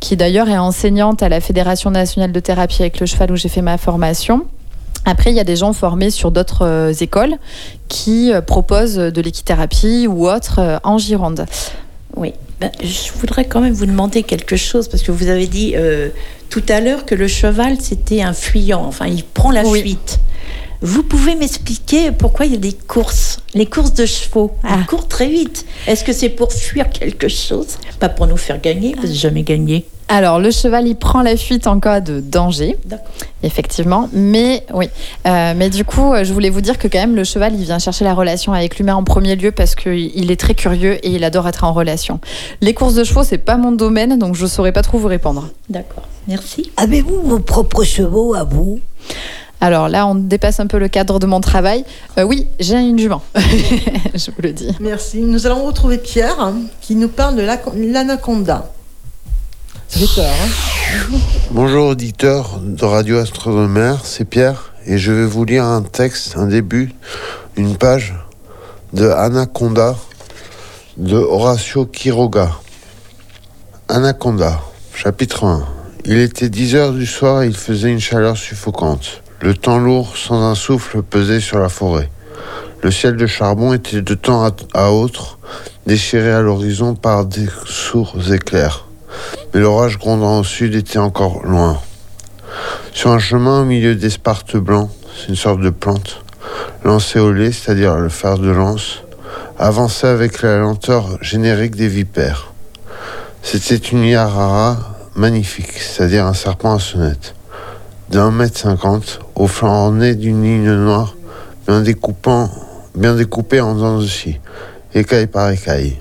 qui 0.02 0.18
d'ailleurs 0.18 0.50
est 0.50 0.58
enseignante 0.58 1.24
à 1.24 1.30
la 1.30 1.40
Fédération 1.40 1.90
nationale 1.90 2.34
de 2.34 2.40
thérapie 2.42 2.82
avec 2.82 3.00
le 3.00 3.06
cheval 3.06 3.32
où 3.32 3.38
j'ai 3.38 3.48
fait 3.48 3.62
ma 3.62 3.78
formation. 3.78 4.46
Après, 5.06 5.32
il 5.32 5.36
y 5.36 5.40
a 5.40 5.46
des 5.46 5.56
gens 5.56 5.72
formés 5.72 6.10
sur 6.10 6.32
d'autres 6.32 6.66
euh, 6.66 6.94
écoles 6.94 7.36
qui 7.88 8.34
euh, 8.34 8.42
proposent 8.42 8.96
de 8.96 9.22
l'équithérapie 9.22 10.08
ou 10.08 10.30
autre 10.30 10.60
euh, 10.60 10.78
en 10.84 10.98
Gironde. 10.98 11.46
Oui, 12.16 12.34
Ben, 12.60 12.72
je 12.82 13.12
voudrais 13.14 13.46
quand 13.46 13.62
même 13.62 13.74
vous 13.74 13.86
demander 13.86 14.24
quelque 14.24 14.58
chose 14.58 14.90
parce 14.90 15.02
que 15.02 15.12
vous 15.12 15.30
avez 15.30 15.48
dit 15.48 15.76
tout 16.50 16.62
à 16.70 16.80
l'heure 16.80 17.06
que 17.06 17.16
le 17.16 17.28
cheval 17.28 17.78
c'était 17.80 18.22
un 18.22 18.34
fuyant, 18.34 18.86
enfin 18.86 19.08
il 19.08 19.24
prend 19.24 19.50
la 19.50 19.66
fuite. 19.66 20.20
Vous 20.86 21.02
pouvez 21.02 21.36
m'expliquer 21.36 22.12
pourquoi 22.12 22.46
il 22.46 22.52
y 22.52 22.56
a 22.56 22.60
des 22.60 22.74
courses, 22.74 23.40
les 23.54 23.66
courses 23.66 23.94
de 23.94 24.06
chevaux 24.06 24.52
Ils 24.70 24.86
courent 24.86 25.08
très 25.08 25.30
vite. 25.30 25.66
Est-ce 25.88 26.04
que 26.04 26.12
c'est 26.12 26.28
pour 26.28 26.52
fuir 26.52 26.90
quelque 26.90 27.30
chose 27.30 27.78
Pas 28.02 28.10
pour 28.10 28.28
nous 28.28 28.36
faire 28.36 28.60
gagner, 28.60 28.92
parce 28.92 29.04
que 29.04 29.14
j'ai 29.14 29.18
jamais 29.18 29.44
gagné? 29.44 29.86
Alors, 30.10 30.40
le 30.40 30.52
cheval, 30.52 30.86
il 30.86 30.98
prend 30.98 31.22
la 31.22 31.38
fuite 31.38 31.68
en 31.68 31.80
cas 31.80 32.02
de 32.02 32.20
danger. 32.20 32.78
Effectivement. 33.44 34.10
Mais 34.12 34.66
oui. 34.74 34.90
Euh, 35.26 35.54
mais 35.56 35.70
du 35.70 35.86
coup, 35.86 36.14
euh, 36.14 36.26
je 36.26 36.34
voulais 36.34 36.50
vous 36.50 36.60
dire 36.60 36.78
que 36.78 36.90
quand 36.90 37.00
même, 37.00 37.16
le 37.16 37.24
cheval, 37.24 37.54
il 37.56 37.64
vient 37.64 37.80
chercher 37.80 38.04
la 38.04 38.14
relation 38.14 38.52
avec 38.52 38.78
l'humain 38.78 38.96
en 38.96 39.06
premier 39.06 39.38
lieu 39.38 39.54
parce 39.54 39.76
qu'il 39.76 40.32
est 40.32 40.40
très 40.40 40.54
curieux 40.54 40.96
et 41.06 41.12
il 41.12 41.24
adore 41.24 41.48
être 41.48 41.64
en 41.64 41.72
relation. 41.72 42.20
Les 42.60 42.74
courses 42.74 42.96
de 42.96 43.06
chevaux, 43.06 43.24
c'est 43.24 43.38
pas 43.38 43.56
mon 43.56 43.72
domaine, 43.72 44.20
donc 44.20 44.36
je 44.36 44.46
saurais 44.46 44.74
pas 44.74 44.82
trop 44.82 44.98
vous 44.98 45.08
répondre. 45.08 45.48
D'accord. 45.70 46.04
Merci. 46.28 46.72
Avez-vous 46.76 47.22
vos 47.22 47.40
propres 47.40 47.86
chevaux 47.86 48.36
à 48.36 48.44
vous? 48.44 48.82
Alors 49.62 49.88
là, 49.88 50.06
on 50.08 50.16
dépasse 50.16 50.60
un 50.60 50.68
peu 50.68 50.78
le 50.78 50.88
cadre 50.88 51.20
de 51.20 51.26
mon 51.26 51.40
travail. 51.40 51.86
Euh, 52.18 52.24
oui, 52.24 52.48
j'ai 52.60 52.76
une 52.76 53.00
jument. 53.00 53.22
je 53.36 54.32
vous 54.32 54.42
le 54.42 54.52
dis. 54.52 54.76
Merci. 54.80 55.22
Nous 55.22 55.46
allons 55.46 55.66
retrouver 55.66 55.98
Pierre 55.98 56.40
hein, 56.40 56.56
qui 56.82 56.96
nous 56.96 57.08
parle 57.08 57.36
de 57.36 57.44
l'anaconda. 57.44 58.72
Ça 59.88 60.00
fait 60.00 60.16
peur. 60.16 60.32
Hein 60.32 61.18
Bonjour 61.52 61.88
auditeurs 61.88 62.60
de 62.62 62.84
Radio 62.84 63.18
Astronomère, 63.18 64.06
c'est 64.06 64.26
Pierre 64.26 64.74
et 64.86 64.98
je 64.98 65.12
vais 65.12 65.26
vous 65.26 65.46
lire 65.46 65.64
un 65.64 65.82
texte, 65.82 66.36
un 66.36 66.48
début, 66.48 66.94
une 67.56 67.78
page 67.78 68.14
de 68.92 69.08
Anaconda 69.10 69.96
de 70.98 71.16
Horacio 71.16 71.86
Quiroga. 71.86 72.52
Anaconda, 73.88 74.62
chapitre 74.94 75.46
1. 75.46 75.66
Il 76.06 76.18
était 76.18 76.50
10 76.50 76.76
heures 76.76 76.94
du 76.94 77.06
soir 77.06 77.44
et 77.44 77.48
il 77.48 77.56
faisait 77.56 77.92
une 77.92 78.00
chaleur 78.00 78.38
suffocante. 78.38 79.23
Le 79.44 79.54
temps 79.54 79.78
lourd, 79.78 80.16
sans 80.16 80.42
un 80.42 80.56
souffle, 80.56 81.04
pesait 81.04 81.42
sur 81.42 81.60
la 81.60 81.68
forêt. 81.68 82.10
Le 82.82 82.92
ciel 82.92 83.18
de 83.18 83.28
charbon 83.28 83.74
était 83.74 84.02
de 84.02 84.14
temps 84.14 84.50
à, 84.74 84.92
autre 84.92 85.38
déchiré 85.86 86.32
à 86.32 86.40
l'horizon 86.40 86.96
par 86.96 87.26
des 87.26 87.48
sourds 87.66 88.32
éclairs 88.32 88.86
mais 89.54 89.60
l'orage 89.60 90.00
grondant 90.00 90.40
au 90.40 90.46
sud 90.46 90.76
était 90.76 90.98
encore 90.98 91.44
loin. 91.44 91.78
Sur 92.94 93.12
un 93.12 93.20
chemin 93.20 93.62
au 93.62 93.66
milieu 93.66 93.96
d'espartes 93.96 94.56
blancs, 94.56 94.90
c'est 95.14 95.28
une 95.28 95.36
sorte 95.36 95.60
de 95.60 95.70
plante, 95.70 96.22
lancéolée, 96.86 97.52
c'est-à-dire 97.52 97.98
le 97.98 98.08
fer 98.08 98.38
de 98.38 98.50
lance, 98.50 99.04
avançait 99.60 100.08
avec 100.08 100.42
la 100.42 100.58
lenteur 100.58 101.18
générique 101.22 101.76
des 101.76 101.90
vipères. 101.90 102.54
C'était 103.42 103.76
une 103.76 104.06
Yarara 104.06 104.78
magnifique, 105.16 105.74
c'est-à-dire 105.74 106.26
un 106.26 106.34
serpent 106.34 106.76
à 106.76 106.80
sonnette, 106.80 107.36
d'un 108.10 108.32
mètre 108.32 108.58
cinquante, 108.58 109.20
au 109.36 109.48
flanc 109.48 109.86
orné 109.86 110.16
d'une 110.16 110.44
ligne 110.44 110.72
noire, 110.74 111.16
bien, 111.68 111.82
découpant, 111.82 112.50
bien 112.96 113.16
découpée 113.16 113.62
en 113.62 113.76
dents 113.76 114.00
de 114.00 114.06
scie, 114.06 114.40
écaille 114.94 115.28
par 115.28 115.50
écaille. 115.50 116.00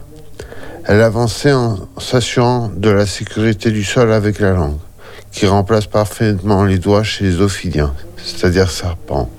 Elle 0.85 1.01
avançait 1.01 1.53
en 1.53 1.79
s'assurant 1.99 2.71
de 2.75 2.91
la 2.91 3.07
sécurité 3.07 3.71
du 3.71 3.85
sol 3.85 4.13
avec 4.13 4.41
la 4.41 4.53
langue, 4.53 4.79
qui 5.31 5.47
remplace 5.47 5.87
parfaitement 5.87 6.65
les 6.65 6.79
doigts 6.79 7.05
chez 7.05 7.25
les 7.25 7.41
ophidiens, 7.41 7.95
c'est-à-dire 8.23 8.71
serpents. 8.71 9.31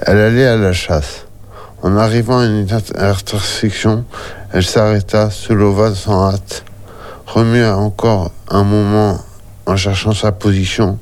Elle 0.00 0.18
allait 0.18 0.46
à 0.46 0.56
la 0.56 0.72
chasse. 0.72 1.26
En 1.82 1.96
arrivant 1.96 2.40
à 2.40 2.44
une 2.44 2.70
inter- 2.70 2.92
intersection, 2.98 4.04
elle 4.52 4.64
s'arrêta, 4.64 5.30
se 5.30 5.52
leva 5.52 5.94
sans 5.94 6.30
hâte, 6.30 6.64
remua 7.26 7.76
encore 7.76 8.32
un 8.48 8.64
moment 8.64 9.18
en 9.70 9.76
cherchant 9.76 10.12
sa 10.12 10.32
position, 10.32 10.98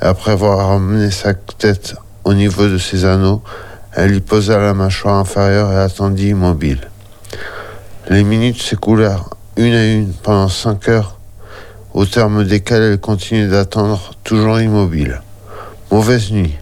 après 0.00 0.32
avoir 0.32 0.68
ramené 0.68 1.10
sa 1.10 1.32
tête 1.32 1.94
au 2.24 2.34
niveau 2.34 2.68
de 2.68 2.76
ses 2.76 3.06
anneaux, 3.06 3.42
elle 3.94 4.14
y 4.14 4.20
posa 4.20 4.58
la 4.58 4.74
mâchoire 4.74 5.16
inférieure 5.16 5.72
et 5.72 5.78
attendit 5.78 6.28
immobile. 6.28 6.80
Les 8.08 8.22
minutes 8.22 8.60
s'écoulèrent 8.60 9.30
une 9.56 9.74
à 9.74 9.86
une 9.86 10.12
pendant 10.12 10.48
cinq 10.48 10.88
heures, 10.88 11.18
au 11.94 12.04
terme 12.04 12.44
desquelles 12.44 12.82
elle 12.82 13.00
continuait 13.00 13.48
d'attendre, 13.48 14.12
toujours 14.22 14.60
immobile. 14.60 15.22
Mauvaise 15.90 16.30
nuit. 16.30 16.54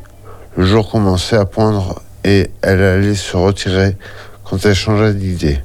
Le 0.56 0.64
jour 0.64 0.88
commençait 0.88 1.36
à 1.36 1.44
poindre 1.44 2.00
et 2.24 2.50
elle 2.62 2.82
allait 2.82 3.14
se 3.14 3.36
retirer 3.36 3.96
quand 4.44 4.64
elle 4.64 4.74
changea 4.74 5.12
d'idée. 5.12 5.60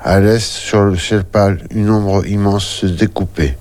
À 0.00 0.20
l'est, 0.20 0.38
sur 0.38 0.84
le 0.84 0.96
ciel 0.96 1.24
pâle, 1.24 1.66
une 1.70 1.90
ombre 1.90 2.24
immense 2.26 2.64
se 2.64 2.86
découpait. 2.86 3.58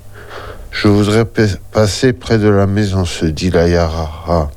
Je 0.78 0.90
voudrais 0.90 1.24
pa- 1.26 1.44
passer 1.72 2.12
près 2.12 2.38
de 2.38 2.50
la 2.50 2.68
maison, 2.68 3.06
se 3.06 3.26
dit 3.26 3.50
la 3.50 3.68
Yarara. 3.68 4.52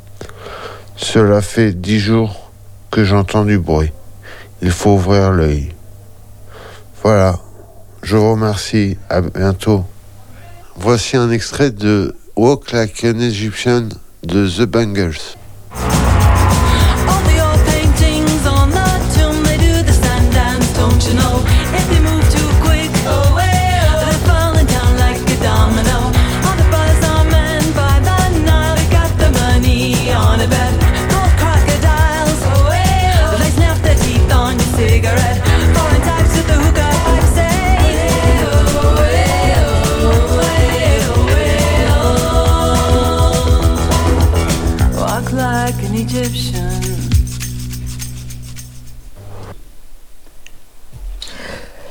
Cela 0.97 1.41
fait 1.41 1.73
dix 1.73 2.01
jours 2.01 2.51
que 2.91 3.05
j'entends 3.05 3.45
du 3.45 3.59
bruit. 3.59 3.93
Il 4.61 4.73
faut 4.73 4.95
ouvrir 4.95 5.31
l'œil. 5.31 5.73
Voilà, 7.05 7.39
je 8.03 8.17
vous 8.17 8.33
remercie, 8.33 8.99
à 9.09 9.21
bientôt. 9.21 9.85
Voici 10.75 11.17
un 11.17 11.31
extrait 11.31 11.71
de 11.71 12.17
Walk 12.35 12.73
Like 12.73 13.05
an 13.05 13.21
Egyptian 13.21 13.89
de 14.25 14.49
The 14.49 14.63
Bangles. 14.67 15.37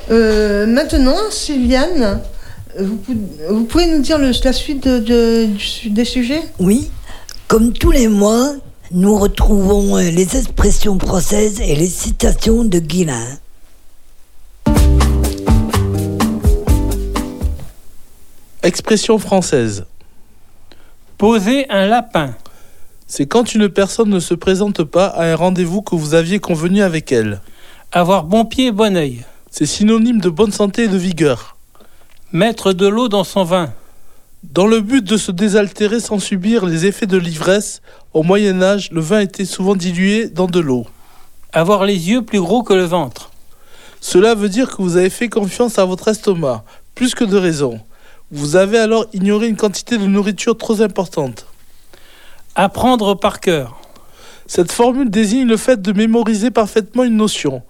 Maintenant, 0.10 1.18
Sylviane, 1.32 2.22
vous, 2.80 2.96
pou- 2.98 3.16
vous 3.50 3.64
pouvez 3.66 3.88
nous 3.88 4.02
dire 4.02 4.18
le- 4.18 4.32
la 4.44 4.54
suite 4.54 4.88
de- 4.88 5.00
de- 5.00 5.46
du 5.48 5.60
su- 5.66 5.90
des 5.90 6.06
sujets? 6.06 6.42
Oui, 6.60 6.90
comme 7.48 7.74
tous 7.74 7.92
les 7.92 8.08
mois, 8.08 8.54
nous 8.92 9.18
retrouvons 9.18 9.98
euh, 9.98 10.10
les 10.12 10.38
expressions 10.38 10.98
françaises 11.00 11.60
et 11.60 11.76
les 11.76 11.88
citations 11.88 12.64
de 12.64 12.80
Guilain. 12.80 13.26
Expression 18.64 19.18
française. 19.20 19.86
Poser 21.18 21.70
un 21.70 21.86
lapin. 21.88 22.36
C'est 23.08 23.26
quand 23.26 23.54
une 23.54 23.70
personne 23.70 24.10
ne 24.10 24.20
se 24.20 24.34
présente 24.34 24.84
pas 24.84 25.08
à 25.08 25.26
un 25.26 25.36
rendez-vous 25.36 25.82
que 25.82 25.96
vous 25.96 26.14
aviez 26.14 26.40
convenu 26.40 26.82
avec 26.82 27.12
elle. 27.12 27.42
Avoir 27.92 28.26
bon 28.26 28.44
pied 28.46 28.68
et 28.68 28.72
bon 28.72 28.96
oeil. 28.98 29.24
C'est 29.60 29.66
synonyme 29.66 30.22
de 30.22 30.30
bonne 30.30 30.52
santé 30.52 30.84
et 30.84 30.88
de 30.88 30.98
vigueur. 30.98 31.58
Mettre 32.32 32.74
de 32.74 32.86
l'eau 32.86 33.08
dans 33.08 33.24
son 33.24 33.44
vin. 33.44 33.74
Dans 34.44 34.68
le 34.68 34.82
but 34.82 35.04
de 35.04 35.18
se 35.18 35.32
désaltérer 35.32 36.00
sans 36.00 36.20
subir 36.20 36.68
les 36.68 36.86
effets 36.86 37.08
de 37.08 37.18
l'ivresse, 37.18 37.82
au 38.14 38.22
Moyen 38.22 38.62
Âge, 38.62 38.92
le 38.92 39.02
vin 39.02 39.20
était 39.20 39.46
souvent 39.46 39.76
dilué 39.76 40.30
dans 40.30 40.46
de 40.46 40.60
l'eau. 40.60 40.86
Avoir 41.54 41.86
les 41.86 42.08
yeux 42.08 42.22
plus 42.22 42.40
gros 42.40 42.62
que 42.62 42.76
le 42.76 42.84
ventre. 42.84 43.32
Cela 44.00 44.36
veut 44.36 44.50
dire 44.50 44.70
que 44.70 44.84
vous 44.84 44.96
avez 44.96 45.10
fait 45.10 45.28
confiance 45.28 45.80
à 45.80 45.86
votre 45.86 46.08
estomac, 46.10 46.64
plus 46.94 47.16
que 47.16 47.24
de 47.24 47.38
raison. 47.38 47.80
Vous 48.30 48.58
avez 48.58 48.78
alors 48.78 49.08
ignoré 49.12 49.48
une 49.48 49.58
quantité 49.58 49.98
de 49.98 50.06
nourriture 50.06 50.56
trop 50.56 50.84
importante. 50.84 51.48
Apprendre 52.54 53.16
par 53.16 53.40
cœur. 53.40 53.76
Cette 54.46 54.72
formule 54.72 55.10
désigne 55.10 55.48
le 55.48 55.58
fait 55.58 55.82
de 55.82 55.94
mémoriser 55.94 56.52
parfaitement 56.52 57.06
une 57.06 57.18
notion. 57.18 57.64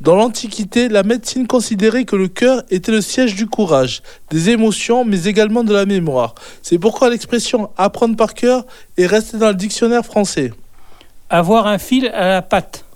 Dans 0.00 0.16
l'Antiquité, 0.16 0.88
la 0.88 1.02
médecine 1.02 1.46
considérait 1.46 2.04
que 2.06 2.16
le 2.16 2.28
cœur 2.28 2.62
était 2.70 2.90
le 2.90 3.02
siège 3.02 3.34
du 3.34 3.46
courage, 3.46 4.00
des 4.30 4.48
émotions, 4.48 5.04
mais 5.04 5.24
également 5.24 5.62
de 5.62 5.74
la 5.74 5.84
mémoire. 5.84 6.34
C'est 6.62 6.78
pourquoi 6.78 7.10
l'expression 7.10 7.68
apprendre 7.76 8.16
par 8.16 8.32
cœur 8.32 8.64
est 8.96 9.06
restée 9.06 9.36
dans 9.36 9.48
le 9.48 9.54
dictionnaire 9.54 10.06
français. 10.06 10.54
Avoir 11.28 11.66
un 11.66 11.76
fil 11.76 12.08
à 12.08 12.28
la 12.28 12.40
patte. 12.40 12.86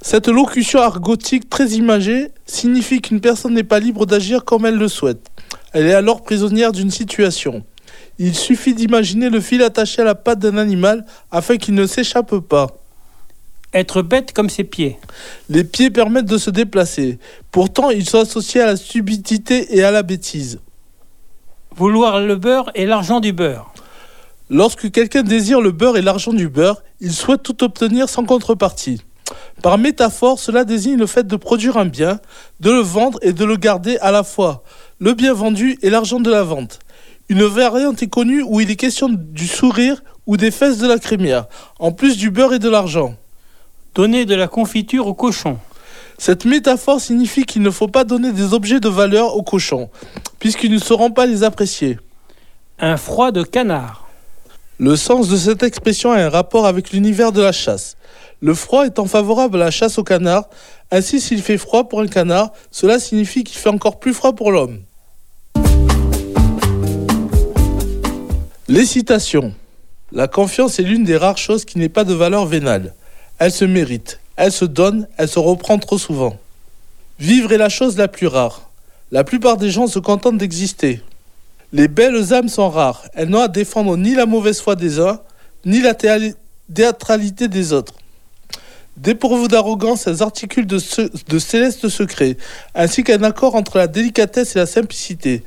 Cette 0.00 0.28
locution 0.28 0.80
argotique 0.80 1.50
très 1.50 1.68
imagée 1.72 2.28
signifie 2.46 3.02
qu'une 3.02 3.20
personne 3.20 3.52
n'est 3.52 3.62
pas 3.62 3.78
libre 3.78 4.06
d'agir 4.06 4.46
comme 4.46 4.64
elle 4.64 4.78
le 4.78 4.88
souhaite. 4.88 5.30
Elle 5.74 5.86
est 5.86 5.94
alors 5.94 6.22
prisonnière 6.22 6.72
d'une 6.72 6.90
situation. 6.90 7.62
Il 8.18 8.34
suffit 8.34 8.72
d'imaginer 8.72 9.28
le 9.28 9.40
fil 9.40 9.62
attaché 9.62 10.00
à 10.00 10.06
la 10.06 10.14
patte 10.14 10.38
d'un 10.38 10.56
animal 10.56 11.04
afin 11.30 11.58
qu'il 11.58 11.74
ne 11.74 11.86
s'échappe 11.86 12.38
pas. 12.38 12.68
Être 13.74 14.02
bête 14.02 14.32
comme 14.32 14.50
ses 14.50 14.64
pieds. 14.64 14.98
Les 15.48 15.64
pieds 15.64 15.90
permettent 15.90 16.26
de 16.26 16.38
se 16.38 16.50
déplacer. 16.50 17.18
Pourtant, 17.50 17.90
ils 17.90 18.08
sont 18.08 18.18
associés 18.18 18.60
à 18.60 18.66
la 18.66 18.76
stupidité 18.76 19.76
et 19.76 19.82
à 19.82 19.90
la 19.90 20.02
bêtise. 20.02 20.60
Vouloir 21.74 22.20
le 22.20 22.36
beurre 22.36 22.70
et 22.74 22.84
l'argent 22.84 23.20
du 23.20 23.32
beurre. 23.32 23.72
Lorsque 24.50 24.90
quelqu'un 24.90 25.22
désire 25.22 25.62
le 25.62 25.70
beurre 25.70 25.96
et 25.96 26.02
l'argent 26.02 26.34
du 26.34 26.50
beurre, 26.50 26.82
il 27.00 27.12
souhaite 27.12 27.42
tout 27.42 27.64
obtenir 27.64 28.10
sans 28.10 28.24
contrepartie. 28.24 29.00
Par 29.62 29.78
métaphore, 29.78 30.38
cela 30.38 30.64
désigne 30.64 30.98
le 30.98 31.06
fait 31.06 31.26
de 31.26 31.36
produire 31.36 31.78
un 31.78 31.86
bien, 31.86 32.20
de 32.60 32.70
le 32.70 32.80
vendre 32.80 33.18
et 33.22 33.32
de 33.32 33.44
le 33.46 33.56
garder 33.56 33.96
à 33.98 34.10
la 34.10 34.22
fois, 34.22 34.64
le 34.98 35.14
bien 35.14 35.32
vendu 35.32 35.78
et 35.80 35.88
l'argent 35.88 36.20
de 36.20 36.30
la 36.30 36.42
vente. 36.42 36.80
Une 37.30 37.44
variante 37.44 38.02
est 38.02 38.08
connue 38.08 38.42
où 38.42 38.60
il 38.60 38.70
est 38.70 38.76
question 38.76 39.08
du 39.08 39.46
sourire 39.46 40.02
ou 40.26 40.36
des 40.36 40.50
fesses 40.50 40.78
de 40.78 40.86
la 40.86 40.98
crémière, 40.98 41.46
en 41.78 41.92
plus 41.92 42.18
du 42.18 42.30
beurre 42.30 42.52
et 42.52 42.58
de 42.58 42.68
l'argent. 42.68 43.16
Donner 43.94 44.24
de 44.24 44.34
la 44.34 44.48
confiture 44.48 45.06
au 45.06 45.12
cochon. 45.12 45.58
Cette 46.16 46.46
métaphore 46.46 46.98
signifie 46.98 47.44
qu'il 47.44 47.60
ne 47.60 47.70
faut 47.70 47.88
pas 47.88 48.04
donner 48.04 48.32
des 48.32 48.54
objets 48.54 48.80
de 48.80 48.88
valeur 48.88 49.36
aux 49.36 49.42
cochons, 49.42 49.90
puisqu'ils 50.38 50.72
ne 50.72 50.78
sauront 50.78 51.10
pas 51.10 51.26
les 51.26 51.42
apprécier. 51.42 51.98
Un 52.78 52.96
froid 52.96 53.32
de 53.32 53.42
canard. 53.42 54.08
Le 54.78 54.96
sens 54.96 55.28
de 55.28 55.36
cette 55.36 55.62
expression 55.62 56.10
a 56.10 56.16
un 56.16 56.30
rapport 56.30 56.66
avec 56.66 56.92
l'univers 56.92 57.32
de 57.32 57.42
la 57.42 57.52
chasse. 57.52 57.98
Le 58.40 58.54
froid 58.54 58.86
étant 58.86 59.04
favorable 59.04 59.56
à 59.60 59.66
la 59.66 59.70
chasse 59.70 59.98
au 59.98 60.04
canard, 60.04 60.48
ainsi 60.90 61.20
s'il 61.20 61.42
fait 61.42 61.58
froid 61.58 61.86
pour 61.86 62.00
un 62.00 62.06
canard, 62.06 62.52
cela 62.70 62.98
signifie 62.98 63.44
qu'il 63.44 63.58
fait 63.58 63.68
encore 63.68 64.00
plus 64.00 64.14
froid 64.14 64.32
pour 64.32 64.52
l'homme. 64.52 64.80
Les 68.68 68.86
citations. 68.86 69.52
La 70.12 70.28
confiance 70.28 70.78
est 70.78 70.82
l'une 70.82 71.04
des 71.04 71.18
rares 71.18 71.36
choses 71.36 71.66
qui 71.66 71.78
n'est 71.78 71.90
pas 71.90 72.04
de 72.04 72.14
valeur 72.14 72.46
vénale. 72.46 72.94
Elle 73.44 73.50
se 73.50 73.64
mérite, 73.64 74.20
elle 74.36 74.52
se 74.52 74.64
donne, 74.64 75.08
elle 75.16 75.26
se 75.26 75.40
reprend 75.40 75.76
trop 75.76 75.98
souvent. 75.98 76.36
Vivre 77.18 77.50
est 77.52 77.58
la 77.58 77.68
chose 77.68 77.96
la 77.96 78.06
plus 78.06 78.28
rare. 78.28 78.70
La 79.10 79.24
plupart 79.24 79.56
des 79.56 79.68
gens 79.68 79.88
se 79.88 79.98
contentent 79.98 80.38
d'exister. 80.38 81.02
Les 81.72 81.88
belles 81.88 82.32
âmes 82.32 82.48
sont 82.48 82.70
rares. 82.70 83.04
Elles 83.14 83.28
n'ont 83.28 83.40
à 83.40 83.48
défendre 83.48 83.96
ni 83.96 84.14
la 84.14 84.26
mauvaise 84.26 84.60
foi 84.60 84.76
des 84.76 85.00
uns, 85.00 85.18
ni 85.64 85.80
la 85.80 85.92
théâ- 85.94 86.36
théâtralité 86.72 87.48
des 87.48 87.72
autres. 87.72 87.94
Dépourvues 88.98 89.48
d'arrogance, 89.48 90.06
elles 90.06 90.22
articulent 90.22 90.66
de 90.66 91.38
célestes 91.38 91.88
secrets, 91.88 92.36
ainsi 92.74 93.02
qu'un 93.02 93.22
accord 93.22 93.54
entre 93.54 93.78
la 93.78 93.86
délicatesse 93.86 94.54
et 94.54 94.58
la 94.58 94.66
simplicité. 94.66 95.42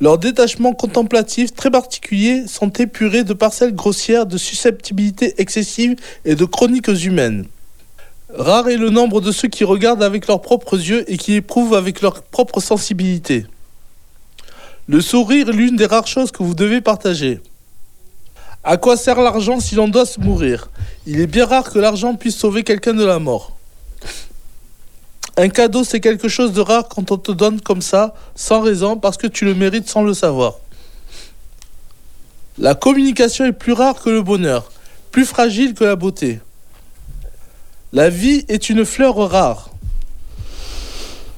Leurs 0.00 0.18
détachements 0.18 0.72
contemplatifs 0.72 1.54
très 1.54 1.70
particuliers 1.70 2.46
sont 2.48 2.70
épurés 2.70 3.22
de 3.22 3.34
parcelles 3.34 3.74
grossières, 3.74 4.26
de 4.26 4.36
susceptibilités 4.36 5.40
excessives 5.40 5.94
et 6.24 6.34
de 6.34 6.44
chroniques 6.44 6.88
humaines. 6.88 7.46
Rare 8.34 8.68
est 8.68 8.76
le 8.76 8.90
nombre 8.90 9.20
de 9.20 9.32
ceux 9.32 9.48
qui 9.48 9.64
regardent 9.64 10.02
avec 10.02 10.26
leurs 10.26 10.42
propres 10.42 10.76
yeux 10.76 11.10
et 11.10 11.16
qui 11.16 11.34
éprouvent 11.34 11.74
avec 11.74 12.02
leur 12.02 12.22
propre 12.22 12.60
sensibilité. 12.60 13.46
Le 14.88 15.00
sourire 15.00 15.50
est 15.50 15.52
l'une 15.52 15.76
des 15.76 15.86
rares 15.86 16.08
choses 16.08 16.32
que 16.32 16.42
vous 16.42 16.54
devez 16.54 16.80
partager. 16.80 17.40
À 18.70 18.76
quoi 18.76 18.98
sert 18.98 19.18
l'argent 19.22 19.60
si 19.60 19.76
l'on 19.76 19.88
doit 19.88 20.04
se 20.04 20.20
mourir? 20.20 20.68
Il 21.06 21.22
est 21.22 21.26
bien 21.26 21.46
rare 21.46 21.70
que 21.70 21.78
l'argent 21.78 22.16
puisse 22.16 22.36
sauver 22.36 22.64
quelqu'un 22.64 22.92
de 22.92 23.02
la 23.02 23.18
mort. 23.18 23.56
Un 25.38 25.48
cadeau, 25.48 25.84
c'est 25.84 26.00
quelque 26.00 26.28
chose 26.28 26.52
de 26.52 26.60
rare 26.60 26.86
quand 26.86 27.10
on 27.10 27.16
te 27.16 27.32
donne 27.32 27.62
comme 27.62 27.80
ça, 27.80 28.14
sans 28.34 28.60
raison, 28.60 28.98
parce 28.98 29.16
que 29.16 29.26
tu 29.26 29.46
le 29.46 29.54
mérites 29.54 29.88
sans 29.88 30.02
le 30.02 30.12
savoir. 30.12 30.56
La 32.58 32.74
communication 32.74 33.46
est 33.46 33.52
plus 33.52 33.72
rare 33.72 34.02
que 34.02 34.10
le 34.10 34.20
bonheur, 34.20 34.70
plus 35.12 35.24
fragile 35.24 35.72
que 35.72 35.84
la 35.84 35.96
beauté. 35.96 36.40
La 37.94 38.10
vie 38.10 38.44
est 38.48 38.68
une 38.68 38.84
fleur 38.84 39.16
rare. 39.16 39.70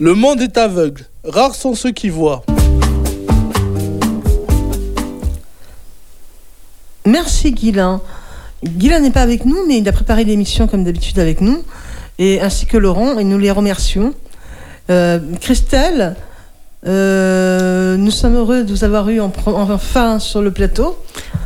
Le 0.01 0.14
monde 0.14 0.41
est 0.41 0.59
aveugle, 0.59 1.07
rares 1.22 1.55
sont 1.55 1.76
ceux 1.76 1.93
qui 1.93 2.09
voient. 2.09 2.43
Merci 7.11 7.52
Guilain. 7.52 8.00
Guilain 8.64 9.00
n'est 9.00 9.11
pas 9.11 9.22
avec 9.22 9.44
nous, 9.44 9.66
mais 9.66 9.78
il 9.78 9.88
a 9.88 9.92
préparé 9.92 10.24
l'émission 10.24 10.66
comme 10.66 10.84
d'habitude 10.84 11.18
avec 11.18 11.40
nous, 11.40 11.62
et 12.18 12.40
ainsi 12.40 12.66
que 12.66 12.76
Laurent, 12.76 13.18
et 13.18 13.24
nous 13.24 13.38
les 13.38 13.50
remercions. 13.50 14.14
Euh, 14.90 15.18
Christelle, 15.40 16.14
euh, 16.86 17.96
nous 17.96 18.11
sommes 18.11 18.36
heureux 18.36 18.64
de 18.64 18.70
vous 18.70 18.84
avoir 18.84 19.08
eu 19.08 19.20
en, 19.20 19.32
enfin 19.46 20.18
sur 20.18 20.40
le 20.42 20.50
plateau. 20.50 20.96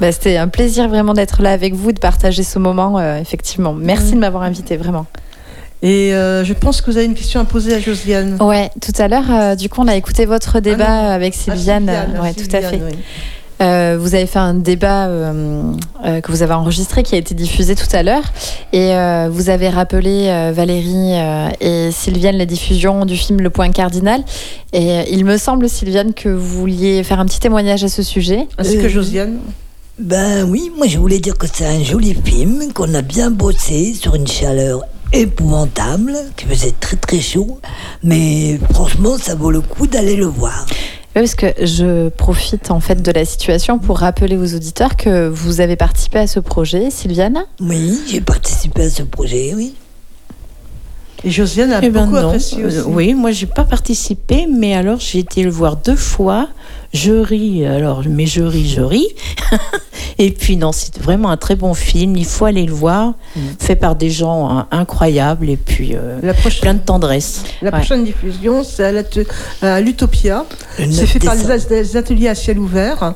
Bah, 0.00 0.12
C'était 0.12 0.36
un 0.36 0.48
plaisir 0.48 0.88
vraiment 0.88 1.14
d'être 1.14 1.42
là 1.42 1.52
avec 1.52 1.74
vous, 1.74 1.92
de 1.92 1.98
partager 1.98 2.42
ce 2.42 2.58
moment, 2.58 2.98
euh, 2.98 3.18
effectivement. 3.18 3.72
Merci 3.72 4.12
de 4.12 4.18
m'avoir 4.18 4.42
invité, 4.42 4.76
vraiment. 4.76 5.06
Et 5.82 6.14
euh, 6.14 6.44
je 6.44 6.52
pense 6.54 6.80
que 6.80 6.90
vous 6.90 6.96
avez 6.96 7.06
une 7.06 7.14
question 7.14 7.40
à 7.40 7.44
poser 7.44 7.74
à 7.74 7.80
Josiane. 7.80 8.38
Ouais, 8.40 8.70
tout 8.80 8.92
à 8.98 9.06
l'heure, 9.06 9.30
euh, 9.30 9.54
du 9.54 9.68
coup, 9.68 9.82
on 9.82 9.88
a 9.88 9.94
écouté 9.96 10.24
votre 10.24 10.60
débat 10.60 11.12
avec 11.12 11.34
Sylviane. 11.34 11.86
Sylviane, 11.86 12.20
ouais, 12.22 12.32
tout 12.32 12.56
à 12.56 12.60
fait. 12.60 12.80
Oui. 12.82 12.96
Euh, 13.62 13.96
vous 14.00 14.14
avez 14.16 14.26
fait 14.26 14.40
un 14.40 14.55
débat 14.55 15.07
euh, 15.07 15.62
euh, 16.05 16.20
que 16.20 16.32
vous 16.32 16.42
avez 16.42 16.55
enregistré 16.55 17.05
qui 17.05 17.14
a 17.14 17.18
été 17.18 17.34
diffusé 17.34 17.76
tout 17.76 17.86
à 17.92 18.02
l'heure 18.02 18.24
et 18.72 18.94
euh, 18.94 19.28
vous 19.30 19.48
avez 19.48 19.68
rappelé 19.68 20.26
euh, 20.26 20.52
Valérie 20.52 21.12
euh, 21.14 21.48
et 21.61 21.90
Sylviane 21.92 22.36
la 22.36 22.46
diffusion 22.46 23.05
du 23.05 23.16
film 23.16 23.40
Le 23.40 23.50
Point 23.50 23.70
Cardinal 23.70 24.24
et 24.72 24.90
euh, 24.90 25.02
il 25.09 25.24
me 25.24 25.36
semble 25.36 25.68
Sylviane 25.68 26.14
que 26.14 26.28
vous 26.28 26.61
vouliez 26.61 27.05
faire 27.05 27.20
un 27.20 27.26
petit 27.26 27.38
témoignage 27.38 27.84
à 27.84 27.88
ce 27.88 28.02
sujet 28.02 28.48
Ainsi 28.59 28.76
que 28.78 28.88
Josiane. 28.88 29.38
Ben 30.00 30.42
oui, 30.50 30.72
moi 30.76 30.88
je 30.88 30.98
voulais 30.98 31.20
dire 31.20 31.38
que 31.38 31.46
c'est 31.46 31.66
un 31.66 31.80
joli 31.80 32.12
film, 32.24 32.72
qu'on 32.72 32.92
a 32.94 33.02
bien 33.02 33.30
bossé 33.30 33.94
sur 33.94 34.16
une 34.16 34.26
chaleur 34.26 34.80
épouvantable, 35.12 36.16
qui 36.36 36.46
faisait 36.46 36.74
très 36.80 36.96
très 36.96 37.20
chaud, 37.20 37.61
mais 38.02 38.59
franchement 38.72 39.16
ça 39.16 39.36
vaut 39.36 39.52
le 39.52 39.61
coup 39.61 39.86
d'aller 39.86 40.16
le 40.16 40.26
voir. 40.26 40.66
Oui, 41.16 41.22
parce 41.22 41.36
que 41.36 41.46
je 41.64 42.08
profite 42.08 42.72
en 42.72 42.80
fait 42.80 43.00
de 43.00 43.12
la 43.12 43.24
situation 43.24 43.78
pour 43.78 43.98
rappeler 43.98 44.36
aux 44.36 44.54
auditeurs 44.56 44.96
que 44.96 45.28
vous 45.28 45.60
avez 45.60 45.76
participé 45.76 46.18
à 46.18 46.26
ce 46.26 46.40
projet, 46.40 46.90
Sylviane? 46.90 47.44
Oui, 47.60 48.00
j'ai 48.08 48.20
participé 48.20 48.82
à 48.82 48.90
ce 48.90 49.04
projet, 49.04 49.52
oui. 49.54 49.76
Et 51.25 51.31
Josiane 51.31 51.72
a 51.72 51.81
Eh 51.83 51.89
ben 51.91 52.05
beaucoup 52.05 52.16
non. 52.20 52.29
apprécié 52.29 52.64
aussi. 52.64 52.77
Euh, 52.79 52.83
oui, 52.87 53.14
moi 53.14 53.33
j'ai 53.33 53.47
pas 53.47 53.64
participé, 53.64 54.47
mais 54.47 54.75
alors 54.75 55.01
j'ai 55.01 55.20
été 55.20 55.43
le 55.43 55.51
voir 55.51 55.77
deux 55.77 55.97
fois. 55.97 56.49
Je 56.93 57.12
ris, 57.12 57.64
alors 57.66 58.03
mais 58.09 58.27
je 58.27 58.43
ris, 58.43 58.68
je 58.68 58.81
ris. 58.83 59.09
et 60.18 60.31
puis 60.31 60.57
non, 60.57 60.70
c'est 60.70 60.97
vraiment 61.01 61.31
un 61.31 61.37
très 61.37 61.57
bon 61.57 61.75
film. 61.75 62.14
Il 62.16 62.25
faut 62.27 62.45
aller 62.45 62.64
le 62.66 62.72
voir, 62.72 63.14
fait 63.59 63.75
par 63.75 63.97
des 63.97 64.11
gens 64.11 64.49
hein, 64.51 64.66
incroyables 64.70 65.49
et 65.49 65.57
puis 65.57 65.95
euh, 65.97 66.20
plein 66.61 66.75
de 66.75 66.81
tendresse. 66.81 67.43
La 67.62 67.70
Ouais. 67.70 67.79
prochaine 67.79 68.05
diffusion, 68.05 68.62
c'est 68.62 69.03
à 69.62 69.81
l'Utopia. 69.81 70.45
C'est 70.77 70.87
9 70.87 71.07
fait 71.07 71.18
par 71.20 71.35
les, 71.35 71.97
ateliers 71.97 72.29
à 72.29 72.35
ciel 72.35 72.59
ouvert. 72.59 73.14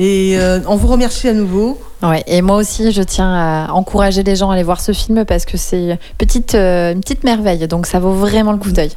Et 0.00 0.38
euh, 0.38 0.60
on 0.68 0.76
vous 0.76 0.86
remercie 0.86 1.26
à 1.26 1.32
nouveau. 1.32 1.76
Ouais, 2.04 2.22
et 2.28 2.40
moi 2.40 2.56
aussi, 2.56 2.92
je 2.92 3.02
tiens 3.02 3.34
à 3.34 3.72
encourager 3.72 4.22
les 4.22 4.36
gens 4.36 4.48
à 4.48 4.54
aller 4.54 4.62
voir 4.62 4.80
ce 4.80 4.92
film 4.92 5.24
parce 5.24 5.44
que 5.44 5.56
c'est 5.56 5.80
une 5.82 5.98
petite, 6.16 6.54
euh, 6.54 6.92
une 6.92 7.00
petite 7.00 7.24
merveille, 7.24 7.66
donc 7.66 7.86
ça 7.86 7.98
vaut 7.98 8.12
vraiment 8.12 8.52
le 8.52 8.58
coup 8.58 8.70
d'œil. 8.70 8.92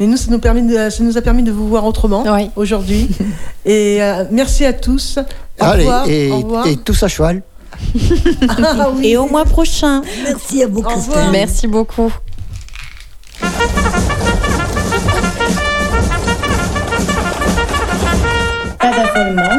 Et 0.00 0.08
nous, 0.08 0.16
ça 0.16 0.28
nous, 0.28 0.40
permet 0.40 0.62
de, 0.62 0.90
ça 0.90 1.04
nous 1.04 1.16
a 1.16 1.20
permis 1.22 1.44
de 1.44 1.52
vous 1.52 1.68
voir 1.68 1.84
autrement 1.86 2.24
aujourd'hui. 2.56 3.08
et 3.64 4.02
euh, 4.02 4.24
merci 4.32 4.64
à 4.66 4.72
tous. 4.72 5.20
Au 5.60 5.64
Allez, 5.64 5.84
revoir. 5.84 6.08
et, 6.08 6.30
au 6.32 6.36
revoir. 6.38 6.66
et 6.66 6.76
tous 6.76 7.00
à 7.04 7.08
cheval. 7.08 7.42
Ah 8.48 8.88
oui. 8.96 9.06
Et 9.06 9.16
au 9.16 9.26
mois 9.28 9.44
prochain. 9.44 10.02
Merci 10.24 10.64
à 10.64 10.66
vous, 10.66 10.82
Christelle. 10.82 11.30
Merci 11.30 11.68
beaucoup. 11.68 12.12
Pas 18.78 18.90
d'affolement. 18.90 19.58